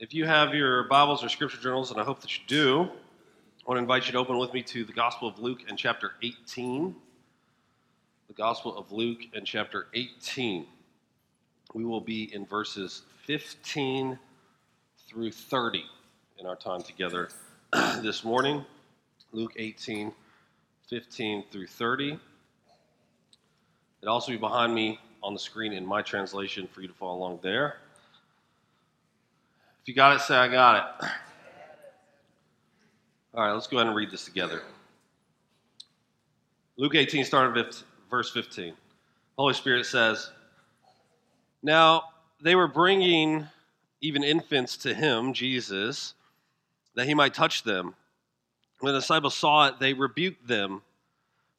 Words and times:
If 0.00 0.14
you 0.14 0.26
have 0.26 0.54
your 0.54 0.84
Bibles 0.84 1.24
or 1.24 1.28
scripture 1.28 1.58
journals, 1.58 1.90
and 1.90 2.00
I 2.00 2.04
hope 2.04 2.20
that 2.20 2.38
you 2.38 2.44
do, 2.46 2.82
I 2.82 3.66
want 3.66 3.78
to 3.78 3.82
invite 3.82 4.06
you 4.06 4.12
to 4.12 4.18
open 4.18 4.38
with 4.38 4.54
me 4.54 4.62
to 4.62 4.84
the 4.84 4.92
Gospel 4.92 5.26
of 5.26 5.40
Luke 5.40 5.62
and 5.68 5.76
chapter 5.76 6.12
18. 6.22 6.94
The 8.28 8.34
Gospel 8.34 8.78
of 8.78 8.92
Luke 8.92 9.22
and 9.34 9.44
chapter 9.44 9.88
18. 9.94 10.66
We 11.74 11.84
will 11.84 12.00
be 12.00 12.32
in 12.32 12.46
verses 12.46 13.02
15 13.26 14.16
through 15.08 15.32
30 15.32 15.84
in 16.38 16.46
our 16.46 16.54
time 16.54 16.82
together 16.82 17.30
this 18.00 18.22
morning. 18.22 18.64
Luke 19.32 19.54
18, 19.56 20.12
15 20.88 21.44
through 21.50 21.66
30. 21.66 22.20
It'll 24.00 24.14
also 24.14 24.30
be 24.30 24.38
behind 24.38 24.72
me 24.72 25.00
on 25.24 25.32
the 25.32 25.40
screen 25.40 25.72
in 25.72 25.84
my 25.84 26.02
translation 26.02 26.68
for 26.68 26.82
you 26.82 26.86
to 26.86 26.94
follow 26.94 27.18
along 27.18 27.40
there. 27.42 27.78
If 29.82 29.88
you 29.88 29.94
got 29.94 30.16
it, 30.16 30.20
say, 30.20 30.36
I 30.36 30.48
got 30.48 30.76
it. 30.76 31.08
All 33.34 33.44
right, 33.44 33.52
let's 33.52 33.66
go 33.66 33.76
ahead 33.78 33.86
and 33.86 33.96
read 33.96 34.10
this 34.10 34.24
together. 34.24 34.62
Luke 36.76 36.94
18, 36.94 37.24
starting 37.24 37.54
with 37.54 37.82
verse 38.10 38.30
15. 38.30 38.74
Holy 39.36 39.54
Spirit 39.54 39.86
says, 39.86 40.30
Now 41.62 42.04
they 42.40 42.54
were 42.54 42.68
bringing 42.68 43.46
even 44.00 44.22
infants 44.22 44.76
to 44.78 44.94
him, 44.94 45.32
Jesus, 45.32 46.14
that 46.94 47.06
he 47.06 47.14
might 47.14 47.34
touch 47.34 47.62
them. 47.62 47.94
When 48.80 48.92
the 48.92 49.00
disciples 49.00 49.34
saw 49.34 49.68
it, 49.68 49.80
they 49.80 49.92
rebuked 49.92 50.46
them. 50.46 50.82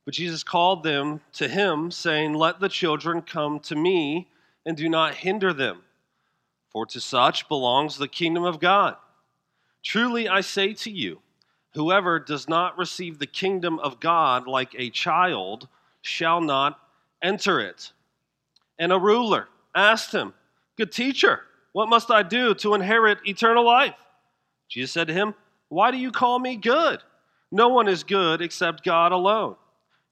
But 0.06 0.14
Jesus 0.14 0.44
called 0.44 0.84
them 0.84 1.22
to 1.34 1.48
him, 1.48 1.92
saying, 1.92 2.34
Let 2.34 2.60
the 2.60 2.70
children 2.70 3.22
come 3.22 3.60
to 3.62 3.76
me, 3.76 4.28
and 4.66 4.76
do 4.76 4.90
not 4.90 5.16
hinder 5.16 5.54
them, 5.54 5.82
for 6.70 6.86
to 6.88 7.02
such 7.02 7.48
belongs 7.48 7.98
the 7.98 8.08
kingdom 8.08 8.44
of 8.44 8.60
God. 8.60 8.96
Truly 9.84 10.28
I 10.28 10.42
say 10.42 10.74
to 10.74 10.92
you, 10.92 11.20
whoever 11.74 12.20
does 12.20 12.48
not 12.48 12.78
receive 12.78 13.20
the 13.20 13.28
kingdom 13.28 13.80
of 13.80 14.00
God 14.00 14.48
like 14.48 14.76
a 14.78 14.90
child 14.90 15.68
shall 16.02 16.42
not 16.42 16.80
enter 17.22 17.60
it. 17.60 17.92
And 18.78 18.92
a 18.92 19.00
ruler 19.00 19.48
asked 19.76 20.14
him, 20.14 20.34
Good 20.78 20.92
teacher, 20.92 21.42
what 21.74 21.90
must 21.90 22.10
I 22.10 22.24
do 22.24 22.54
to 22.56 22.74
inherit 22.74 23.20
eternal 23.26 23.66
life? 23.66 23.96
Jesus 24.68 24.92
said 24.92 25.08
to 25.08 25.14
him, 25.14 25.34
Why 25.68 25.92
do 25.92 25.98
you 25.98 26.12
call 26.12 26.40
me 26.40 26.56
good? 26.56 27.02
No 27.52 27.70
one 27.70 27.88
is 27.88 28.04
good 28.04 28.42
except 28.42 28.84
God 28.84 29.12
alone. 29.12 29.56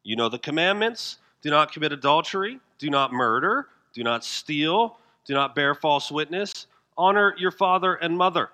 You 0.03 0.15
know 0.15 0.29
the 0.29 0.39
commandments 0.39 1.19
do 1.41 1.49
not 1.49 1.71
commit 1.71 1.91
adultery, 1.91 2.59
do 2.79 2.89
not 2.89 3.13
murder, 3.13 3.67
do 3.93 4.03
not 4.03 4.23
steal, 4.23 4.97
do 5.27 5.33
not 5.33 5.55
bear 5.55 5.75
false 5.75 6.11
witness, 6.11 6.67
honor 6.97 7.35
your 7.37 7.51
father 7.51 7.93
and 7.93 8.17
mother. 8.17 8.49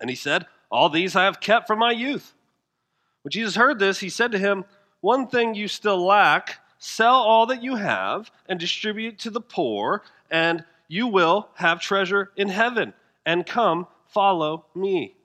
And 0.00 0.08
he 0.08 0.16
said, 0.16 0.46
All 0.70 0.88
these 0.88 1.16
I 1.16 1.24
have 1.24 1.40
kept 1.40 1.66
from 1.66 1.80
my 1.80 1.90
youth. 1.90 2.32
When 3.22 3.30
Jesus 3.30 3.56
heard 3.56 3.78
this, 3.78 4.00
he 4.00 4.08
said 4.08 4.32
to 4.32 4.38
him, 4.38 4.64
One 5.00 5.26
thing 5.26 5.54
you 5.54 5.68
still 5.68 6.04
lack 6.04 6.60
sell 6.78 7.14
all 7.14 7.46
that 7.46 7.62
you 7.62 7.76
have 7.76 8.30
and 8.48 8.60
distribute 8.60 9.18
to 9.18 9.30
the 9.30 9.40
poor, 9.40 10.02
and 10.30 10.64
you 10.88 11.06
will 11.06 11.48
have 11.54 11.80
treasure 11.80 12.30
in 12.36 12.48
heaven. 12.48 12.92
And 13.26 13.46
come, 13.46 13.86
follow 14.08 14.66
me. 14.74 15.16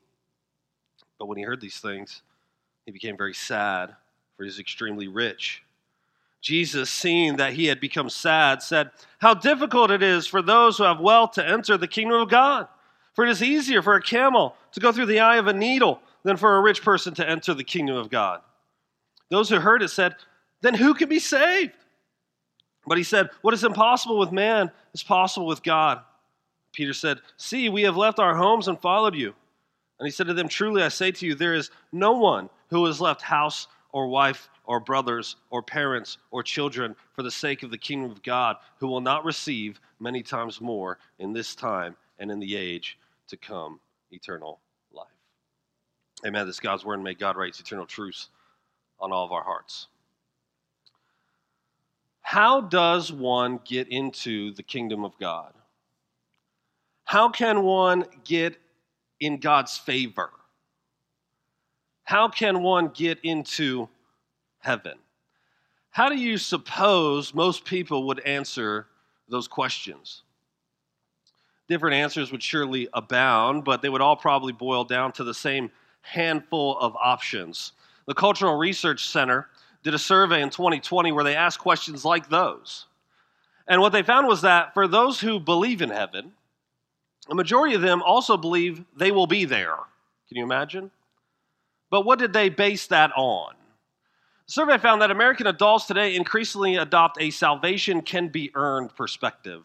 But 1.18 1.28
when 1.28 1.38
he 1.38 1.44
heard 1.44 1.60
these 1.60 1.80
things, 1.80 2.22
he 2.86 2.92
became 2.92 3.18
very 3.18 3.34
sad 3.34 3.96
for 4.40 4.46
he 4.46 4.48
was 4.48 4.60
extremely 4.60 5.10
rich. 5.10 5.64
Jesus, 6.42 6.90
seeing 6.90 7.38
that 7.38 7.54
he 7.54 7.66
had 7.66 7.80
become 7.80 8.10
sad, 8.10 8.62
said, 8.62 8.92
How 9.20 9.34
difficult 9.34 9.92
it 9.92 10.02
is 10.02 10.26
for 10.26 10.42
those 10.42 10.78
who 10.78 10.84
have 10.84 11.00
wealth 11.00 11.32
to 11.34 11.48
enter 11.48 11.78
the 11.78 11.88
kingdom 11.88 12.22
of 12.22 12.30
God. 12.30 12.68
For 13.14 13.26
it 13.26 13.32
is 13.32 13.44
easier 13.44 13.82
for 13.82 13.96
a 13.96 14.02
camel 14.02 14.56
to 14.72 14.80
go 14.80 14.92
through 14.92 15.08
the 15.08 15.20
eye 15.20 15.38
of 15.38 15.48
a 15.48 15.54
needle 15.54 16.02
than 16.24 16.38
for 16.38 16.56
a 16.56 16.62
rich 16.62 16.82
person 16.82 17.14
to 17.16 17.30
enter 17.30 17.54
the 17.54 17.64
kingdom 17.64 17.98
of 17.98 18.10
God. 18.10 18.42
Those 19.30 19.50
who 19.50 19.58
heard 19.58 19.82
it 19.82 19.90
said, 19.90 20.16
Then 20.62 20.74
who 20.74 20.94
can 20.94 21.10
be 21.10 21.20
saved? 21.20 21.74
But 22.88 22.98
he 22.98 23.04
said, 23.04 23.30
What 23.42 23.54
is 23.54 23.64
impossible 23.64 24.18
with 24.18 24.32
man 24.32 24.72
is 24.94 25.04
possible 25.04 25.48
with 25.48 25.64
God. 25.64 26.00
Peter 26.72 26.94
said, 26.94 27.20
See, 27.38 27.68
we 27.68 27.84
have 27.84 27.98
left 27.98 28.20
our 28.20 28.36
homes 28.36 28.68
and 28.68 28.80
followed 28.80 29.16
you. 29.16 29.34
And 30.00 30.08
he 30.08 30.12
said 30.12 30.28
to 30.28 30.34
them, 30.34 30.48
Truly 30.48 30.82
I 30.82 30.88
say 30.88 31.12
to 31.12 31.26
you, 31.26 31.36
there 31.36 31.54
is 31.54 31.72
no 31.92 32.14
one 32.14 32.50
who 32.70 32.86
has 32.86 33.02
left 33.02 33.22
house 33.22 33.68
or 33.92 34.08
wife 34.08 34.50
or 34.70 34.80
brothers 34.80 35.36
or 35.50 35.64
parents 35.64 36.20
or 36.30 36.44
children 36.44 36.96
for 37.14 37.24
the 37.24 37.32
sake 37.32 37.64
of 37.64 37.72
the 37.72 37.78
kingdom 37.78 38.12
of 38.12 38.22
God, 38.22 38.56
who 38.78 38.88
will 38.88 39.02
not 39.02 39.26
receive 39.26 39.82
many 40.00 40.22
times 40.22 40.62
more 40.62 41.00
in 41.18 41.34
this 41.34 41.56
time 41.56 41.98
and 42.20 42.30
in 42.30 42.40
the 42.40 42.56
age 42.56 43.00
to 43.28 43.36
come 43.36 43.80
eternal 44.12 44.60
life. 44.94 45.08
Amen. 46.24 46.46
This 46.46 46.60
God's 46.60 46.86
word, 46.86 46.94
and 46.94 47.04
may 47.04 47.16
God 47.16 47.36
write 47.36 47.60
eternal 47.60 47.88
truths 47.88 48.30
on 49.00 49.12
all 49.12 49.26
of 49.26 49.32
our 49.32 49.44
hearts. 49.44 49.88
How 52.22 52.62
does 52.62 53.12
one 53.12 53.60
get 53.66 53.88
into 53.88 54.54
the 54.54 54.62
kingdom 54.62 55.04
of 55.04 55.18
God? 55.20 55.52
How 57.06 57.30
can 57.30 57.64
one 57.64 58.06
get 58.24 58.56
in 59.20 59.40
God's 59.40 59.80
favor? 59.80 60.30
How 62.04 62.28
can 62.28 62.62
one 62.62 62.90
get 62.90 63.18
into 63.24 63.90
heaven? 64.60 64.98
How 65.92 66.10
do 66.10 66.16
you 66.16 66.38
suppose 66.38 67.34
most 67.34 67.66
people 67.66 68.08
would 68.08 68.20
answer 68.22 68.88
those 69.28 69.48
questions? 69.48 70.24
Different 71.68 71.96
answers 71.96 72.32
would 72.32 72.44
surely 72.44 72.88
abound, 72.94 73.64
but 73.64 73.82
they 73.82 73.90
would 73.90 74.02
all 74.02 74.16
probably 74.16 74.54
boil 74.54 74.84
down 74.84 75.12
to 75.14 75.24
the 75.24 75.34
same 75.34 75.72
handful 76.02 76.78
of 76.80 76.96
options. 76.96 77.74
The 78.08 78.14
Cultural 78.14 78.58
Research 78.58 79.08
Center 79.08 79.48
did 79.84 79.94
a 79.94 80.00
survey 80.00 80.42
in 80.42 80.50
2020 80.50 81.12
where 81.12 81.24
they 81.24 81.36
asked 81.36 81.60
questions 81.60 82.04
like 82.04 82.30
those. 82.30 82.86
And 83.68 83.82
what 83.82 83.92
they 83.92 84.02
found 84.02 84.28
was 84.28 84.42
that 84.42 84.74
for 84.74 84.88
those 84.88 85.20
who 85.20 85.40
believe 85.40 85.82
in 85.82 85.90
heaven, 85.90 86.32
a 87.30 87.36
majority 87.36 87.76
of 87.76 87.82
them 87.82 88.02
also 88.02 88.36
believe 88.36 88.84
they 88.96 89.12
will 89.12 89.28
be 89.28 89.46
there. 89.46 89.76
Can 90.28 90.38
you 90.38 90.44
imagine? 90.44 90.90
But 91.92 92.02
what 92.02 92.18
did 92.20 92.34
they 92.34 92.50
base 92.50 92.88
that 92.88 93.12
on? 93.16 93.54
Survey 94.50 94.80
found 94.80 95.00
that 95.00 95.12
American 95.12 95.46
adults 95.46 95.86
today 95.86 96.16
increasingly 96.16 96.78
adopt 96.78 97.22
a 97.22 97.30
salvation 97.30 98.02
can 98.02 98.30
be 98.30 98.50
earned 98.56 98.96
perspective, 98.96 99.64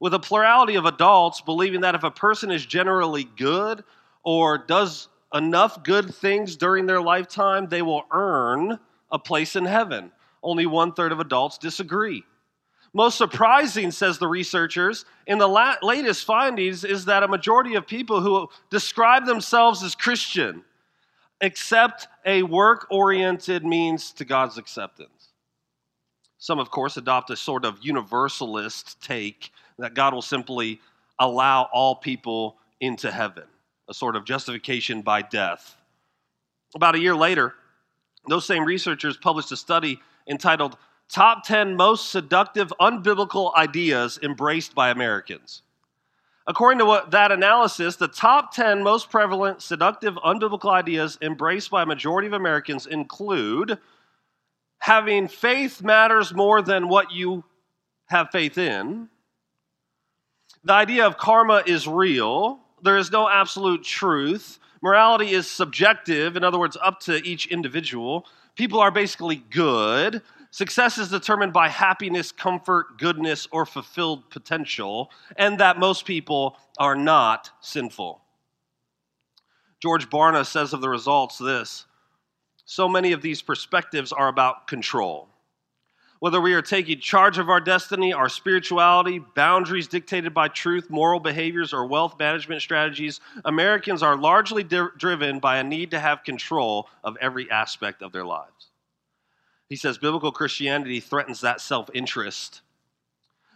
with 0.00 0.14
a 0.14 0.18
plurality 0.18 0.76
of 0.76 0.86
adults 0.86 1.42
believing 1.42 1.82
that 1.82 1.94
if 1.94 2.02
a 2.02 2.10
person 2.10 2.50
is 2.50 2.64
generally 2.64 3.24
good 3.24 3.84
or 4.24 4.56
does 4.56 5.08
enough 5.34 5.82
good 5.82 6.14
things 6.14 6.56
during 6.56 6.86
their 6.86 7.02
lifetime, 7.02 7.68
they 7.68 7.82
will 7.82 8.04
earn 8.10 8.78
a 9.12 9.18
place 9.18 9.54
in 9.54 9.66
heaven. 9.66 10.10
Only 10.42 10.64
one 10.64 10.94
third 10.94 11.12
of 11.12 11.20
adults 11.20 11.58
disagree. 11.58 12.24
Most 12.94 13.18
surprising, 13.18 13.90
says 13.90 14.16
the 14.16 14.26
researchers, 14.26 15.04
in 15.26 15.36
the 15.36 15.46
la- 15.46 15.76
latest 15.82 16.24
findings 16.24 16.84
is 16.84 17.04
that 17.04 17.22
a 17.22 17.28
majority 17.28 17.74
of 17.74 17.86
people 17.86 18.22
who 18.22 18.48
describe 18.70 19.26
themselves 19.26 19.82
as 19.82 19.94
Christian 19.94 20.64
accept 21.40 22.08
a 22.24 22.42
work 22.42 22.86
oriented 22.90 23.64
means 23.64 24.12
to 24.12 24.24
God's 24.24 24.58
acceptance. 24.58 25.28
Some, 26.38 26.58
of 26.58 26.70
course, 26.70 26.96
adopt 26.96 27.30
a 27.30 27.36
sort 27.36 27.64
of 27.64 27.78
universalist 27.82 29.00
take 29.02 29.52
that 29.78 29.94
God 29.94 30.14
will 30.14 30.22
simply 30.22 30.80
allow 31.18 31.68
all 31.72 31.96
people 31.96 32.56
into 32.80 33.10
heaven, 33.10 33.44
a 33.88 33.94
sort 33.94 34.16
of 34.16 34.24
justification 34.24 35.02
by 35.02 35.22
death. 35.22 35.76
About 36.74 36.94
a 36.94 36.98
year 36.98 37.14
later, 37.14 37.54
those 38.28 38.46
same 38.46 38.64
researchers 38.64 39.16
published 39.16 39.52
a 39.52 39.56
study 39.56 40.00
entitled 40.28 40.76
Top 41.10 41.44
10 41.44 41.76
Most 41.76 42.10
Seductive 42.10 42.72
Unbiblical 42.80 43.54
Ideas 43.54 44.18
Embraced 44.22 44.74
by 44.74 44.90
Americans. 44.90 45.62
According 46.50 46.80
to 46.80 46.84
what, 46.84 47.12
that 47.12 47.30
analysis, 47.30 47.94
the 47.94 48.08
top 48.08 48.52
10 48.52 48.82
most 48.82 49.08
prevalent 49.08 49.62
seductive 49.62 50.16
unbiblical 50.16 50.72
ideas 50.72 51.16
embraced 51.22 51.70
by 51.70 51.84
a 51.84 51.86
majority 51.86 52.26
of 52.26 52.32
Americans 52.32 52.88
include 52.88 53.78
having 54.78 55.28
faith 55.28 55.80
matters 55.80 56.34
more 56.34 56.60
than 56.60 56.88
what 56.88 57.12
you 57.12 57.44
have 58.06 58.30
faith 58.32 58.58
in. 58.58 59.08
The 60.64 60.72
idea 60.72 61.06
of 61.06 61.16
karma 61.16 61.62
is 61.66 61.86
real. 61.86 62.58
There 62.82 62.96
is 62.96 63.12
no 63.12 63.28
absolute 63.28 63.84
truth. 63.84 64.58
Morality 64.82 65.30
is 65.30 65.48
subjective, 65.48 66.36
in 66.36 66.42
other 66.42 66.58
words, 66.58 66.76
up 66.82 66.98
to 67.02 67.24
each 67.24 67.46
individual. 67.46 68.26
People 68.56 68.80
are 68.80 68.90
basically 68.90 69.36
good. 69.36 70.20
Success 70.50 70.98
is 70.98 71.08
determined 71.08 71.52
by 71.52 71.68
happiness, 71.68 72.32
comfort, 72.32 72.98
goodness, 72.98 73.46
or 73.52 73.64
fulfilled 73.64 74.28
potential, 74.30 75.10
and 75.36 75.58
that 75.60 75.78
most 75.78 76.04
people 76.04 76.56
are 76.78 76.96
not 76.96 77.50
sinful. 77.60 78.20
George 79.80 80.10
Barna 80.10 80.44
says 80.44 80.72
of 80.72 80.80
the 80.80 80.88
results 80.88 81.38
this 81.38 81.86
so 82.64 82.88
many 82.88 83.10
of 83.10 83.20
these 83.20 83.42
perspectives 83.42 84.12
are 84.12 84.28
about 84.28 84.68
control. 84.68 85.28
Whether 86.20 86.40
we 86.40 86.54
are 86.54 86.62
taking 86.62 87.00
charge 87.00 87.38
of 87.38 87.48
our 87.48 87.60
destiny, 87.60 88.12
our 88.12 88.28
spirituality, 88.28 89.18
boundaries 89.18 89.88
dictated 89.88 90.34
by 90.34 90.48
truth, 90.48 90.90
moral 90.90 91.18
behaviors, 91.18 91.72
or 91.72 91.86
wealth 91.86 92.16
management 92.18 92.60
strategies, 92.60 93.20
Americans 93.44 94.02
are 94.04 94.16
largely 94.16 94.62
di- 94.62 94.86
driven 94.98 95.40
by 95.40 95.56
a 95.56 95.64
need 95.64 95.90
to 95.92 95.98
have 95.98 96.22
control 96.22 96.88
of 97.02 97.16
every 97.20 97.50
aspect 97.50 98.02
of 98.02 98.12
their 98.12 98.24
lives. 98.26 98.69
He 99.70 99.76
says 99.76 99.96
biblical 99.96 100.32
Christianity 100.32 101.00
threatens 101.00 101.40
that 101.40 101.62
self 101.62 101.88
interest 101.94 102.60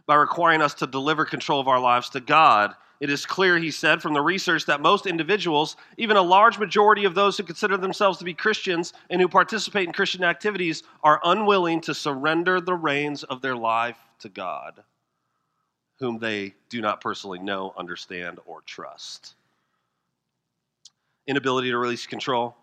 by 0.06 0.14
requiring 0.14 0.62
us 0.62 0.72
to 0.74 0.86
deliver 0.86 1.26
control 1.26 1.60
of 1.60 1.68
our 1.68 1.80
lives 1.80 2.08
to 2.10 2.20
God 2.20 2.74
it 3.00 3.10
is 3.10 3.26
clear, 3.26 3.58
he 3.58 3.70
said, 3.70 4.00
from 4.00 4.14
the 4.14 4.20
research 4.20 4.66
that 4.66 4.80
most 4.80 5.04
individuals, 5.04 5.76
even 5.98 6.16
a 6.16 6.22
large 6.22 6.58
majority 6.58 7.04
of 7.04 7.14
those 7.14 7.36
who 7.36 7.42
consider 7.42 7.76
themselves 7.76 8.18
to 8.18 8.24
be 8.24 8.34
Christians 8.34 8.92
and 9.10 9.20
who 9.20 9.28
participate 9.28 9.86
in 9.86 9.92
Christian 9.92 10.24
activities, 10.24 10.84
are 11.02 11.20
unwilling 11.24 11.80
to 11.82 11.94
surrender 11.94 12.60
the 12.60 12.74
reins 12.74 13.22
of 13.24 13.42
their 13.42 13.56
life 13.56 13.98
to 14.20 14.28
God, 14.28 14.84
whom 15.98 16.18
they 16.18 16.54
do 16.68 16.80
not 16.80 17.00
personally 17.00 17.40
know, 17.40 17.74
understand, 17.76 18.38
or 18.46 18.62
trust. 18.62 19.34
Inability 21.26 21.70
to 21.70 21.78
release 21.78 22.06
control. 22.06 22.56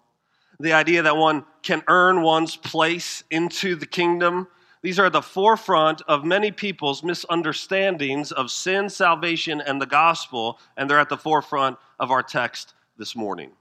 The 0.62 0.74
idea 0.74 1.04
that 1.04 1.18
one 1.18 1.46
can 1.63 1.84
earn 1.88 2.22
one's 2.22 2.56
place 2.56 3.24
into 3.30 3.75
the 3.75 3.86
kingdom 3.86 4.48
these 4.81 4.98
are 4.98 5.10
the 5.10 5.22
forefront 5.22 6.02
of 6.08 6.25
many 6.25 6.52
people's 6.52 7.04
misunderstandings 7.04 8.31
of 8.31 8.50
sin, 8.50 8.90
salvation, 8.90 9.62
and 9.62 9.80
the 9.80 9.86
gospel, 9.86 10.60
and 10.75 10.90
they're 10.90 11.00
at 11.00 11.10
the 11.10 11.18
forefront 11.18 11.78
of 12.00 12.10
our 12.10 12.24
text 12.24 12.74
this 12.98 13.16
morning. 13.16 13.52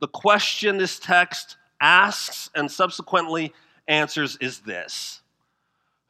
The 0.00 0.08
question 0.08 0.76
this 0.76 0.98
text 0.98 1.56
asks 1.80 2.50
and 2.54 2.70
subsequently 2.70 3.54
answers 3.86 4.36
is 4.36 4.60
this 4.60 5.22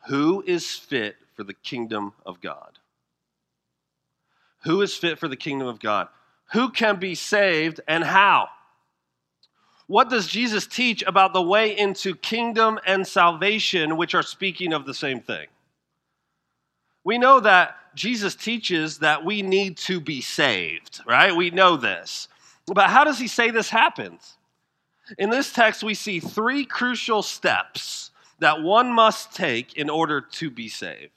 Who 0.08 0.42
is 0.44 0.74
fit 0.74 1.16
for 1.34 1.44
the 1.44 1.54
kingdom 1.54 2.14
of 2.26 2.40
God? 2.40 2.80
Who 4.64 4.82
is 4.82 4.96
fit 4.96 5.20
for 5.20 5.28
the 5.28 5.36
kingdom 5.36 5.68
of 5.68 5.78
God? 5.78 6.08
Who 6.52 6.70
can 6.70 6.98
be 6.98 7.14
saved 7.14 7.80
and 7.86 8.02
how? 8.02 8.48
What 9.88 10.10
does 10.10 10.26
Jesus 10.26 10.66
teach 10.66 11.02
about 11.02 11.32
the 11.32 11.42
way 11.42 11.76
into 11.76 12.14
kingdom 12.14 12.78
and 12.86 13.06
salvation, 13.06 13.96
which 13.96 14.14
are 14.14 14.22
speaking 14.22 14.74
of 14.74 14.84
the 14.84 14.94
same 14.94 15.20
thing? 15.20 15.48
We 17.04 17.16
know 17.16 17.40
that 17.40 17.74
Jesus 17.94 18.34
teaches 18.34 18.98
that 18.98 19.24
we 19.24 19.40
need 19.40 19.78
to 19.78 19.98
be 19.98 20.20
saved, 20.20 21.00
right? 21.06 21.34
We 21.34 21.50
know 21.50 21.76
this. 21.76 22.28
But 22.66 22.90
how 22.90 23.02
does 23.04 23.18
he 23.18 23.28
say 23.28 23.50
this 23.50 23.70
happens? 23.70 24.36
In 25.16 25.30
this 25.30 25.54
text, 25.54 25.82
we 25.82 25.94
see 25.94 26.20
three 26.20 26.66
crucial 26.66 27.22
steps 27.22 28.10
that 28.40 28.62
one 28.62 28.92
must 28.92 29.34
take 29.34 29.78
in 29.78 29.88
order 29.88 30.20
to 30.20 30.50
be 30.50 30.68
saved. 30.68 31.12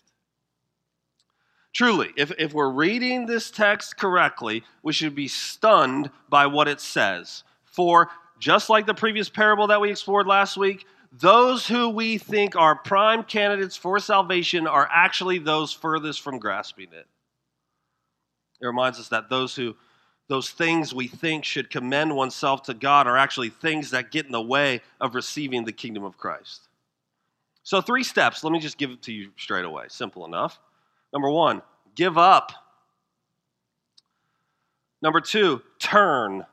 Truly, 1.73 2.11
if, 2.15 2.31
if 2.39 2.53
we're 2.53 2.69
reading 2.69 3.25
this 3.25 3.51
text 3.51 3.97
correctly, 3.97 4.63
we 4.81 4.93
should 4.93 5.13
be 5.13 5.27
stunned 5.27 6.09
by 6.29 6.47
what 6.47 6.69
it 6.69 6.79
says. 6.79 7.43
For 7.65 8.09
just 8.41 8.69
like 8.69 8.85
the 8.87 8.93
previous 8.93 9.29
parable 9.29 9.67
that 9.67 9.79
we 9.79 9.91
explored 9.91 10.27
last 10.27 10.57
week, 10.57 10.85
those 11.13 11.67
who 11.67 11.89
we 11.89 12.17
think 12.17 12.55
are 12.55 12.75
prime 12.75 13.23
candidates 13.23 13.77
for 13.77 13.99
salvation 13.99 14.65
are 14.65 14.89
actually 14.91 15.37
those 15.37 15.71
furthest 15.71 16.21
from 16.21 16.39
grasping 16.39 16.87
it. 16.91 17.05
It 18.61 18.65
reminds 18.65 18.99
us 18.99 19.09
that 19.09 19.29
those 19.29 19.55
who 19.55 19.75
those 20.27 20.49
things 20.49 20.93
we 20.93 21.07
think 21.07 21.43
should 21.43 21.69
commend 21.69 22.15
oneself 22.15 22.63
to 22.63 22.73
God 22.73 23.05
are 23.05 23.17
actually 23.17 23.49
things 23.49 23.91
that 23.91 24.11
get 24.11 24.25
in 24.25 24.31
the 24.31 24.41
way 24.41 24.81
of 25.01 25.13
receiving 25.13 25.65
the 25.65 25.73
kingdom 25.73 26.05
of 26.05 26.17
Christ. 26.17 26.69
So, 27.63 27.81
three 27.81 28.03
steps. 28.03 28.41
Let 28.41 28.53
me 28.53 28.59
just 28.59 28.77
give 28.77 28.91
it 28.91 29.01
to 29.03 29.11
you 29.11 29.31
straight 29.37 29.65
away. 29.65 29.85
Simple 29.89 30.25
enough. 30.25 30.57
Number 31.11 31.29
one, 31.29 31.61
give 31.95 32.17
up. 32.17 32.53
Number 35.01 35.19
two, 35.19 35.61
turn. 35.79 36.45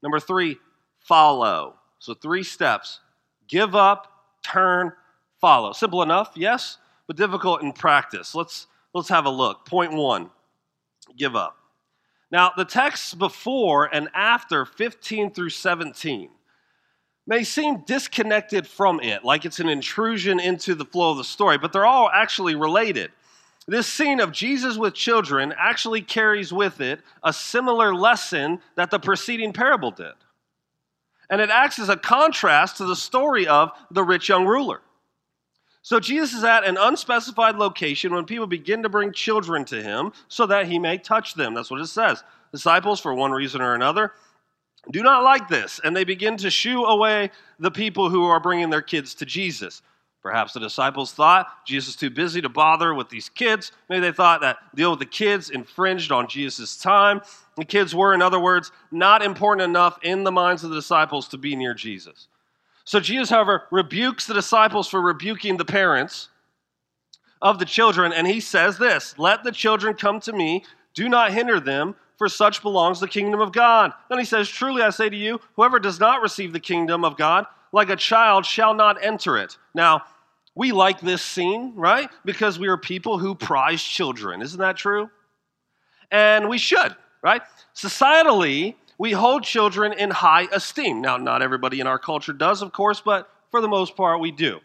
Number 0.00 0.20
three, 0.20 0.58
follow. 1.06 1.74
So, 1.98 2.14
three 2.14 2.42
steps 2.42 3.00
give 3.48 3.74
up, 3.74 4.12
turn, 4.42 4.92
follow. 5.40 5.72
Simple 5.72 6.02
enough, 6.02 6.32
yes, 6.34 6.78
but 7.06 7.16
difficult 7.16 7.62
in 7.62 7.72
practice. 7.72 8.34
Let's, 8.34 8.66
let's 8.94 9.08
have 9.08 9.26
a 9.26 9.30
look. 9.30 9.66
Point 9.66 9.92
one 9.92 10.30
give 11.16 11.36
up. 11.36 11.56
Now, 12.30 12.52
the 12.56 12.64
texts 12.64 13.14
before 13.14 13.84
and 13.94 14.08
after 14.14 14.64
15 14.64 15.32
through 15.32 15.50
17 15.50 16.28
may 17.26 17.44
seem 17.44 17.82
disconnected 17.86 18.66
from 18.66 19.00
it, 19.00 19.24
like 19.24 19.44
it's 19.44 19.60
an 19.60 19.68
intrusion 19.68 20.40
into 20.40 20.74
the 20.74 20.84
flow 20.84 21.12
of 21.12 21.18
the 21.18 21.24
story, 21.24 21.58
but 21.58 21.72
they're 21.72 21.86
all 21.86 22.10
actually 22.12 22.54
related. 22.54 23.12
This 23.68 23.86
scene 23.86 24.20
of 24.20 24.32
Jesus 24.32 24.76
with 24.76 24.94
children 24.94 25.52
actually 25.56 26.02
carries 26.02 26.52
with 26.52 26.80
it 26.80 27.00
a 27.22 27.32
similar 27.32 27.94
lesson 27.94 28.60
that 28.76 28.90
the 28.90 28.98
preceding 28.98 29.52
parable 29.52 29.90
did 29.90 30.12
and 31.30 31.40
it 31.40 31.50
acts 31.50 31.78
as 31.78 31.88
a 31.88 31.96
contrast 31.96 32.76
to 32.76 32.84
the 32.84 32.96
story 32.96 33.46
of 33.46 33.70
the 33.90 34.02
rich 34.02 34.28
young 34.28 34.46
ruler. 34.46 34.80
So 35.82 36.00
Jesus 36.00 36.34
is 36.34 36.42
at 36.42 36.64
an 36.64 36.76
unspecified 36.76 37.56
location 37.56 38.12
when 38.12 38.24
people 38.24 38.48
begin 38.48 38.82
to 38.82 38.88
bring 38.88 39.12
children 39.12 39.64
to 39.66 39.80
him 39.80 40.12
so 40.26 40.46
that 40.46 40.66
he 40.66 40.78
may 40.78 40.98
touch 40.98 41.34
them. 41.34 41.54
That's 41.54 41.70
what 41.70 41.80
it 41.80 41.86
says. 41.86 42.24
Disciples, 42.50 42.98
for 42.98 43.14
one 43.14 43.30
reason 43.30 43.60
or 43.60 43.74
another, 43.74 44.12
do 44.90 45.02
not 45.02 45.22
like 45.22 45.48
this, 45.48 45.80
and 45.82 45.96
they 45.96 46.04
begin 46.04 46.36
to 46.38 46.50
shoo 46.50 46.84
away 46.84 47.30
the 47.58 47.70
people 47.70 48.10
who 48.10 48.24
are 48.24 48.40
bringing 48.40 48.70
their 48.70 48.82
kids 48.82 49.14
to 49.16 49.26
Jesus. 49.26 49.82
Perhaps 50.26 50.54
the 50.54 50.58
disciples 50.58 51.12
thought 51.12 51.64
Jesus 51.64 51.90
is 51.90 51.94
too 51.94 52.10
busy 52.10 52.40
to 52.40 52.48
bother 52.48 52.92
with 52.92 53.08
these 53.08 53.28
kids. 53.28 53.70
Maybe 53.88 54.00
they 54.00 54.10
thought 54.10 54.40
that 54.40 54.56
deal 54.74 54.90
with 54.90 54.98
the 54.98 55.06
kids 55.06 55.50
infringed 55.50 56.10
on 56.10 56.26
Jesus' 56.26 56.76
time. 56.76 57.20
The 57.56 57.64
kids 57.64 57.94
were, 57.94 58.12
in 58.12 58.20
other 58.20 58.40
words, 58.40 58.72
not 58.90 59.22
important 59.22 59.70
enough 59.70 60.00
in 60.02 60.24
the 60.24 60.32
minds 60.32 60.64
of 60.64 60.70
the 60.70 60.74
disciples 60.74 61.28
to 61.28 61.38
be 61.38 61.54
near 61.54 61.74
Jesus. 61.74 62.26
So 62.84 62.98
Jesus, 62.98 63.30
however, 63.30 63.68
rebukes 63.70 64.26
the 64.26 64.34
disciples 64.34 64.88
for 64.88 65.00
rebuking 65.00 65.58
the 65.58 65.64
parents 65.64 66.28
of 67.40 67.60
the 67.60 67.64
children, 67.64 68.12
and 68.12 68.26
he 68.26 68.40
says 68.40 68.78
this 68.78 69.16
Let 69.20 69.44
the 69.44 69.52
children 69.52 69.94
come 69.94 70.18
to 70.22 70.32
me, 70.32 70.64
do 70.92 71.08
not 71.08 71.34
hinder 71.34 71.60
them, 71.60 71.94
for 72.18 72.28
such 72.28 72.62
belongs 72.62 72.98
the 72.98 73.06
kingdom 73.06 73.40
of 73.40 73.52
God. 73.52 73.92
Then 74.08 74.18
he 74.18 74.24
says, 74.24 74.48
Truly 74.48 74.82
I 74.82 74.90
say 74.90 75.08
to 75.08 75.16
you, 75.16 75.40
whoever 75.54 75.78
does 75.78 76.00
not 76.00 76.20
receive 76.20 76.52
the 76.52 76.58
kingdom 76.58 77.04
of 77.04 77.16
God 77.16 77.46
like 77.72 77.90
a 77.90 77.96
child 77.96 78.46
shall 78.46 78.74
not 78.74 79.02
enter 79.04 79.36
it. 79.36 79.58
Now, 79.74 80.02
we 80.56 80.72
like 80.72 81.00
this 81.00 81.22
scene, 81.22 81.74
right? 81.76 82.08
Because 82.24 82.58
we 82.58 82.66
are 82.66 82.78
people 82.78 83.18
who 83.18 83.34
prize 83.34 83.82
children. 83.82 84.40
Isn't 84.40 84.58
that 84.58 84.76
true? 84.76 85.10
And 86.10 86.48
we 86.48 86.56
should, 86.56 86.96
right? 87.22 87.42
Societally, 87.74 88.74
we 88.98 89.12
hold 89.12 89.44
children 89.44 89.92
in 89.92 90.10
high 90.10 90.48
esteem. 90.50 91.02
Now, 91.02 91.18
not 91.18 91.42
everybody 91.42 91.78
in 91.80 91.86
our 91.86 91.98
culture 91.98 92.32
does, 92.32 92.62
of 92.62 92.72
course, 92.72 93.02
but 93.02 93.28
for 93.50 93.60
the 93.60 93.68
most 93.68 93.96
part, 93.96 94.18
we 94.18 94.32
do. 94.32 94.58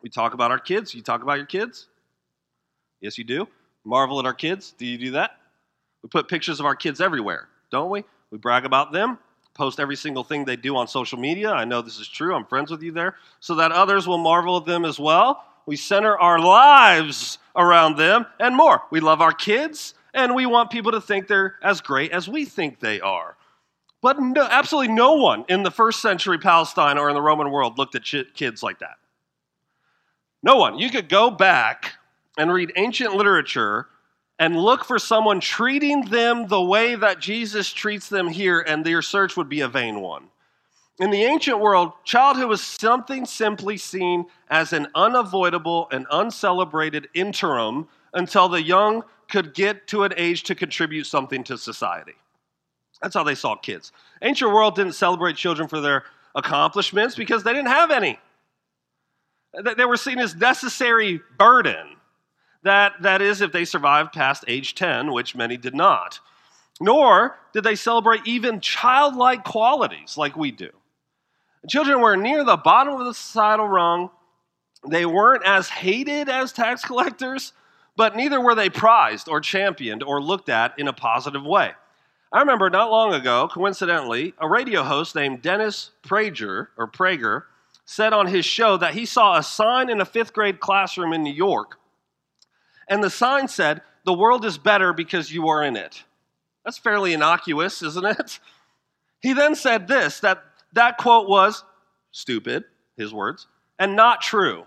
We 0.00 0.10
talk 0.10 0.32
about 0.32 0.52
our 0.52 0.60
kids. 0.60 0.94
You 0.94 1.02
talk 1.02 1.22
about 1.22 1.38
your 1.38 1.46
kids? 1.46 1.88
Yes, 3.00 3.18
you 3.18 3.24
do. 3.24 3.48
Marvel 3.84 4.20
at 4.20 4.26
our 4.26 4.34
kids. 4.34 4.74
Do 4.78 4.86
you 4.86 4.96
do 4.96 5.10
that? 5.12 5.32
We 6.04 6.08
put 6.08 6.28
pictures 6.28 6.60
of 6.60 6.66
our 6.66 6.76
kids 6.76 7.00
everywhere, 7.00 7.48
don't 7.72 7.90
we? 7.90 8.04
We 8.30 8.38
brag 8.38 8.64
about 8.64 8.92
them 8.92 9.18
post 9.60 9.78
every 9.78 9.94
single 9.94 10.24
thing 10.24 10.46
they 10.46 10.56
do 10.56 10.74
on 10.74 10.88
social 10.88 11.18
media. 11.18 11.50
I 11.50 11.66
know 11.66 11.82
this 11.82 12.00
is 12.00 12.08
true. 12.08 12.34
I'm 12.34 12.46
friends 12.46 12.70
with 12.70 12.82
you 12.82 12.92
there. 12.92 13.16
So 13.40 13.56
that 13.56 13.72
others 13.72 14.08
will 14.08 14.16
marvel 14.16 14.56
at 14.56 14.64
them 14.64 14.86
as 14.86 14.98
well. 14.98 15.44
We 15.66 15.76
center 15.76 16.18
our 16.18 16.38
lives 16.38 17.36
around 17.54 17.98
them 17.98 18.24
and 18.38 18.56
more. 18.56 18.80
We 18.90 19.00
love 19.00 19.20
our 19.20 19.32
kids 19.32 19.92
and 20.14 20.34
we 20.34 20.46
want 20.46 20.70
people 20.70 20.92
to 20.92 21.00
think 21.00 21.28
they're 21.28 21.56
as 21.62 21.82
great 21.82 22.10
as 22.10 22.26
we 22.26 22.46
think 22.46 22.80
they 22.80 23.02
are. 23.02 23.36
But 24.00 24.18
no, 24.18 24.48
absolutely 24.50 24.94
no 24.94 25.16
one 25.16 25.44
in 25.50 25.62
the 25.62 25.70
first 25.70 26.00
century 26.00 26.38
Palestine 26.38 26.96
or 26.96 27.10
in 27.10 27.14
the 27.14 27.20
Roman 27.20 27.50
world 27.50 27.76
looked 27.76 27.94
at 27.94 28.04
kids 28.32 28.62
like 28.62 28.78
that. 28.78 28.96
No 30.42 30.56
one. 30.56 30.78
You 30.78 30.88
could 30.88 31.10
go 31.10 31.30
back 31.30 31.96
and 32.38 32.50
read 32.50 32.72
ancient 32.76 33.14
literature 33.14 33.88
and 34.40 34.56
look 34.56 34.86
for 34.86 34.98
someone 34.98 35.38
treating 35.38 36.06
them 36.06 36.46
the 36.48 36.60
way 36.60 36.94
that 36.94 37.20
Jesus 37.20 37.70
treats 37.70 38.08
them 38.08 38.26
here, 38.26 38.58
and 38.58 38.84
their 38.84 39.02
search 39.02 39.36
would 39.36 39.50
be 39.50 39.60
a 39.60 39.68
vain 39.68 40.00
one. 40.00 40.28
In 40.98 41.10
the 41.10 41.24
ancient 41.24 41.60
world, 41.60 41.92
childhood 42.04 42.48
was 42.48 42.62
something 42.62 43.26
simply 43.26 43.76
seen 43.76 44.24
as 44.48 44.72
an 44.72 44.88
unavoidable 44.94 45.88
and 45.92 46.06
uncelebrated 46.10 47.08
interim 47.12 47.86
until 48.14 48.48
the 48.48 48.62
young 48.62 49.04
could 49.28 49.52
get 49.52 49.86
to 49.88 50.04
an 50.04 50.14
age 50.16 50.42
to 50.44 50.54
contribute 50.54 51.04
something 51.04 51.44
to 51.44 51.58
society. 51.58 52.14
That's 53.02 53.14
how 53.14 53.24
they 53.24 53.34
saw 53.34 53.56
kids. 53.56 53.92
Ancient 54.22 54.52
world 54.52 54.74
didn't 54.74 54.94
celebrate 54.94 55.36
children 55.36 55.68
for 55.68 55.82
their 55.82 56.04
accomplishments 56.34 57.14
because 57.14 57.42
they 57.44 57.52
didn't 57.52 57.68
have 57.68 57.90
any. 57.90 58.18
They 59.76 59.84
were 59.84 59.96
seen 59.98 60.18
as 60.18 60.34
necessary 60.34 61.20
burden 61.38 61.96
that, 62.62 62.92
that 63.02 63.22
is, 63.22 63.40
if 63.40 63.52
they 63.52 63.64
survived 63.64 64.12
past 64.12 64.44
age 64.46 64.74
10, 64.74 65.12
which 65.12 65.34
many 65.34 65.56
did 65.56 65.74
not. 65.74 66.20
Nor 66.80 67.38
did 67.52 67.64
they 67.64 67.74
celebrate 67.74 68.26
even 68.26 68.60
childlike 68.60 69.44
qualities 69.44 70.16
like 70.16 70.36
we 70.36 70.50
do. 70.50 70.70
Children 71.68 72.00
were 72.00 72.16
near 72.16 72.42
the 72.44 72.56
bottom 72.56 72.94
of 72.94 73.04
the 73.06 73.14
societal 73.14 73.68
rung, 73.68 74.10
They 74.88 75.04
weren't 75.04 75.44
as 75.44 75.68
hated 75.68 76.28
as 76.28 76.52
tax 76.52 76.82
collectors, 76.84 77.52
but 77.96 78.16
neither 78.16 78.40
were 78.40 78.54
they 78.54 78.70
prized 78.70 79.28
or 79.28 79.40
championed 79.40 80.02
or 80.02 80.22
looked 80.22 80.48
at 80.48 80.78
in 80.78 80.88
a 80.88 80.92
positive 80.92 81.44
way. 81.44 81.72
I 82.32 82.38
remember 82.38 82.70
not 82.70 82.92
long 82.92 83.12
ago, 83.12 83.48
coincidentally, 83.52 84.34
a 84.38 84.48
radio 84.48 84.84
host 84.84 85.16
named 85.16 85.42
Dennis 85.42 85.90
Prager 86.02 86.68
or 86.78 86.88
Prager 86.88 87.44
said 87.84 88.12
on 88.12 88.28
his 88.28 88.46
show 88.46 88.76
that 88.76 88.94
he 88.94 89.04
saw 89.04 89.36
a 89.36 89.42
sign 89.42 89.90
in 89.90 90.00
a 90.00 90.04
fifth 90.04 90.32
grade 90.32 90.60
classroom 90.60 91.12
in 91.12 91.24
New 91.24 91.34
York, 91.34 91.79
and 92.90 93.02
the 93.02 93.08
sign 93.08 93.48
said, 93.48 93.80
"The 94.04 94.12
world 94.12 94.44
is 94.44 94.58
better 94.58 94.92
because 94.92 95.32
you 95.32 95.48
are 95.48 95.62
in 95.62 95.76
it." 95.76 96.04
That's 96.64 96.76
fairly 96.76 97.14
innocuous, 97.14 97.82
isn't 97.82 98.04
it? 98.06 98.38
He 99.22 99.34
then 99.34 99.54
said 99.54 99.86
this 99.86 100.20
that 100.20 100.42
that 100.72 100.96
quote 100.96 101.28
was 101.28 101.62
stupid, 102.10 102.64
his 102.96 103.12
words, 103.12 103.46
and 103.78 103.94
not 103.94 104.22
true. 104.22 104.64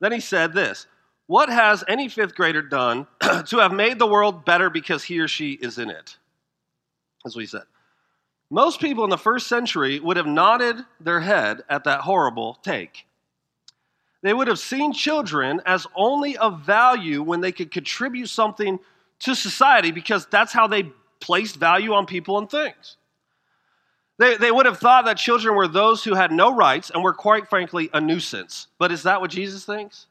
Then 0.00 0.12
he 0.12 0.20
said 0.20 0.52
this 0.52 0.86
What 1.26 1.48
has 1.48 1.82
any 1.88 2.08
fifth 2.08 2.34
grader 2.34 2.62
done 2.62 3.06
to 3.46 3.58
have 3.58 3.72
made 3.72 3.98
the 3.98 4.06
world 4.06 4.44
better 4.44 4.70
because 4.70 5.04
he 5.04 5.18
or 5.18 5.28
she 5.28 5.52
is 5.52 5.78
in 5.78 5.90
it? 5.90 6.16
That's 7.24 7.34
what 7.34 7.40
he 7.40 7.46
said. 7.46 7.64
Most 8.50 8.80
people 8.80 9.02
in 9.02 9.10
the 9.10 9.18
first 9.18 9.48
century 9.48 9.98
would 9.98 10.16
have 10.16 10.26
nodded 10.26 10.84
their 11.00 11.20
head 11.20 11.62
at 11.68 11.84
that 11.84 12.02
horrible 12.02 12.54
take. 12.62 13.05
They 14.26 14.34
would 14.34 14.48
have 14.48 14.58
seen 14.58 14.92
children 14.92 15.60
as 15.66 15.86
only 15.94 16.36
of 16.36 16.62
value 16.62 17.22
when 17.22 17.40
they 17.40 17.52
could 17.52 17.70
contribute 17.70 18.26
something 18.26 18.80
to 19.20 19.36
society 19.36 19.92
because 19.92 20.26
that's 20.26 20.52
how 20.52 20.66
they 20.66 20.90
placed 21.20 21.54
value 21.54 21.92
on 21.92 22.06
people 22.06 22.36
and 22.36 22.50
things. 22.50 22.96
They, 24.18 24.36
they 24.36 24.50
would 24.50 24.66
have 24.66 24.80
thought 24.80 25.04
that 25.04 25.16
children 25.16 25.54
were 25.54 25.68
those 25.68 26.02
who 26.02 26.14
had 26.14 26.32
no 26.32 26.52
rights 26.52 26.90
and 26.90 27.04
were, 27.04 27.14
quite 27.14 27.48
frankly, 27.48 27.88
a 27.92 28.00
nuisance. 28.00 28.66
But 28.80 28.90
is 28.90 29.04
that 29.04 29.20
what 29.20 29.30
Jesus 29.30 29.64
thinks? 29.64 30.08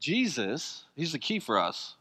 Jesus, 0.00 0.86
he's 0.96 1.12
the 1.12 1.20
key 1.20 1.38
for 1.38 1.56
us, 1.56 1.94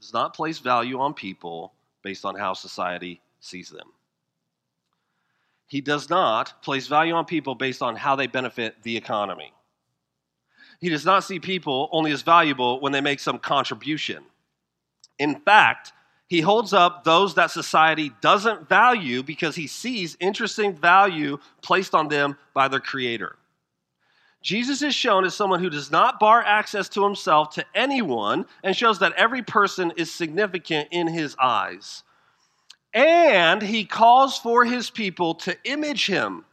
does 0.00 0.14
not 0.14 0.32
place 0.32 0.58
value 0.58 0.98
on 1.00 1.12
people 1.12 1.74
based 2.00 2.24
on 2.24 2.34
how 2.34 2.54
society 2.54 3.20
sees 3.40 3.68
them. 3.68 3.92
He 5.70 5.80
does 5.80 6.10
not 6.10 6.60
place 6.62 6.88
value 6.88 7.14
on 7.14 7.26
people 7.26 7.54
based 7.54 7.80
on 7.80 7.94
how 7.94 8.16
they 8.16 8.26
benefit 8.26 8.82
the 8.82 8.96
economy. 8.96 9.52
He 10.80 10.88
does 10.88 11.04
not 11.04 11.22
see 11.22 11.38
people 11.38 11.88
only 11.92 12.10
as 12.10 12.22
valuable 12.22 12.80
when 12.80 12.90
they 12.90 13.00
make 13.00 13.20
some 13.20 13.38
contribution. 13.38 14.24
In 15.20 15.36
fact, 15.36 15.92
he 16.26 16.40
holds 16.40 16.72
up 16.72 17.04
those 17.04 17.36
that 17.36 17.52
society 17.52 18.10
doesn't 18.20 18.68
value 18.68 19.22
because 19.22 19.54
he 19.54 19.68
sees 19.68 20.16
interesting 20.18 20.74
value 20.74 21.38
placed 21.62 21.94
on 21.94 22.08
them 22.08 22.36
by 22.52 22.66
their 22.66 22.80
creator. 22.80 23.36
Jesus 24.42 24.82
is 24.82 24.92
shown 24.92 25.24
as 25.24 25.36
someone 25.36 25.60
who 25.60 25.70
does 25.70 25.92
not 25.92 26.18
bar 26.18 26.42
access 26.42 26.88
to 26.88 27.04
himself 27.04 27.50
to 27.50 27.64
anyone 27.76 28.44
and 28.64 28.76
shows 28.76 28.98
that 28.98 29.12
every 29.12 29.42
person 29.42 29.92
is 29.96 30.12
significant 30.12 30.88
in 30.90 31.06
his 31.06 31.36
eyes. 31.40 32.02
And 32.92 33.62
he 33.62 33.84
calls 33.84 34.38
for 34.38 34.64
his 34.64 34.90
people 34.90 35.34
to 35.36 35.56
image 35.64 36.06
him 36.06 36.44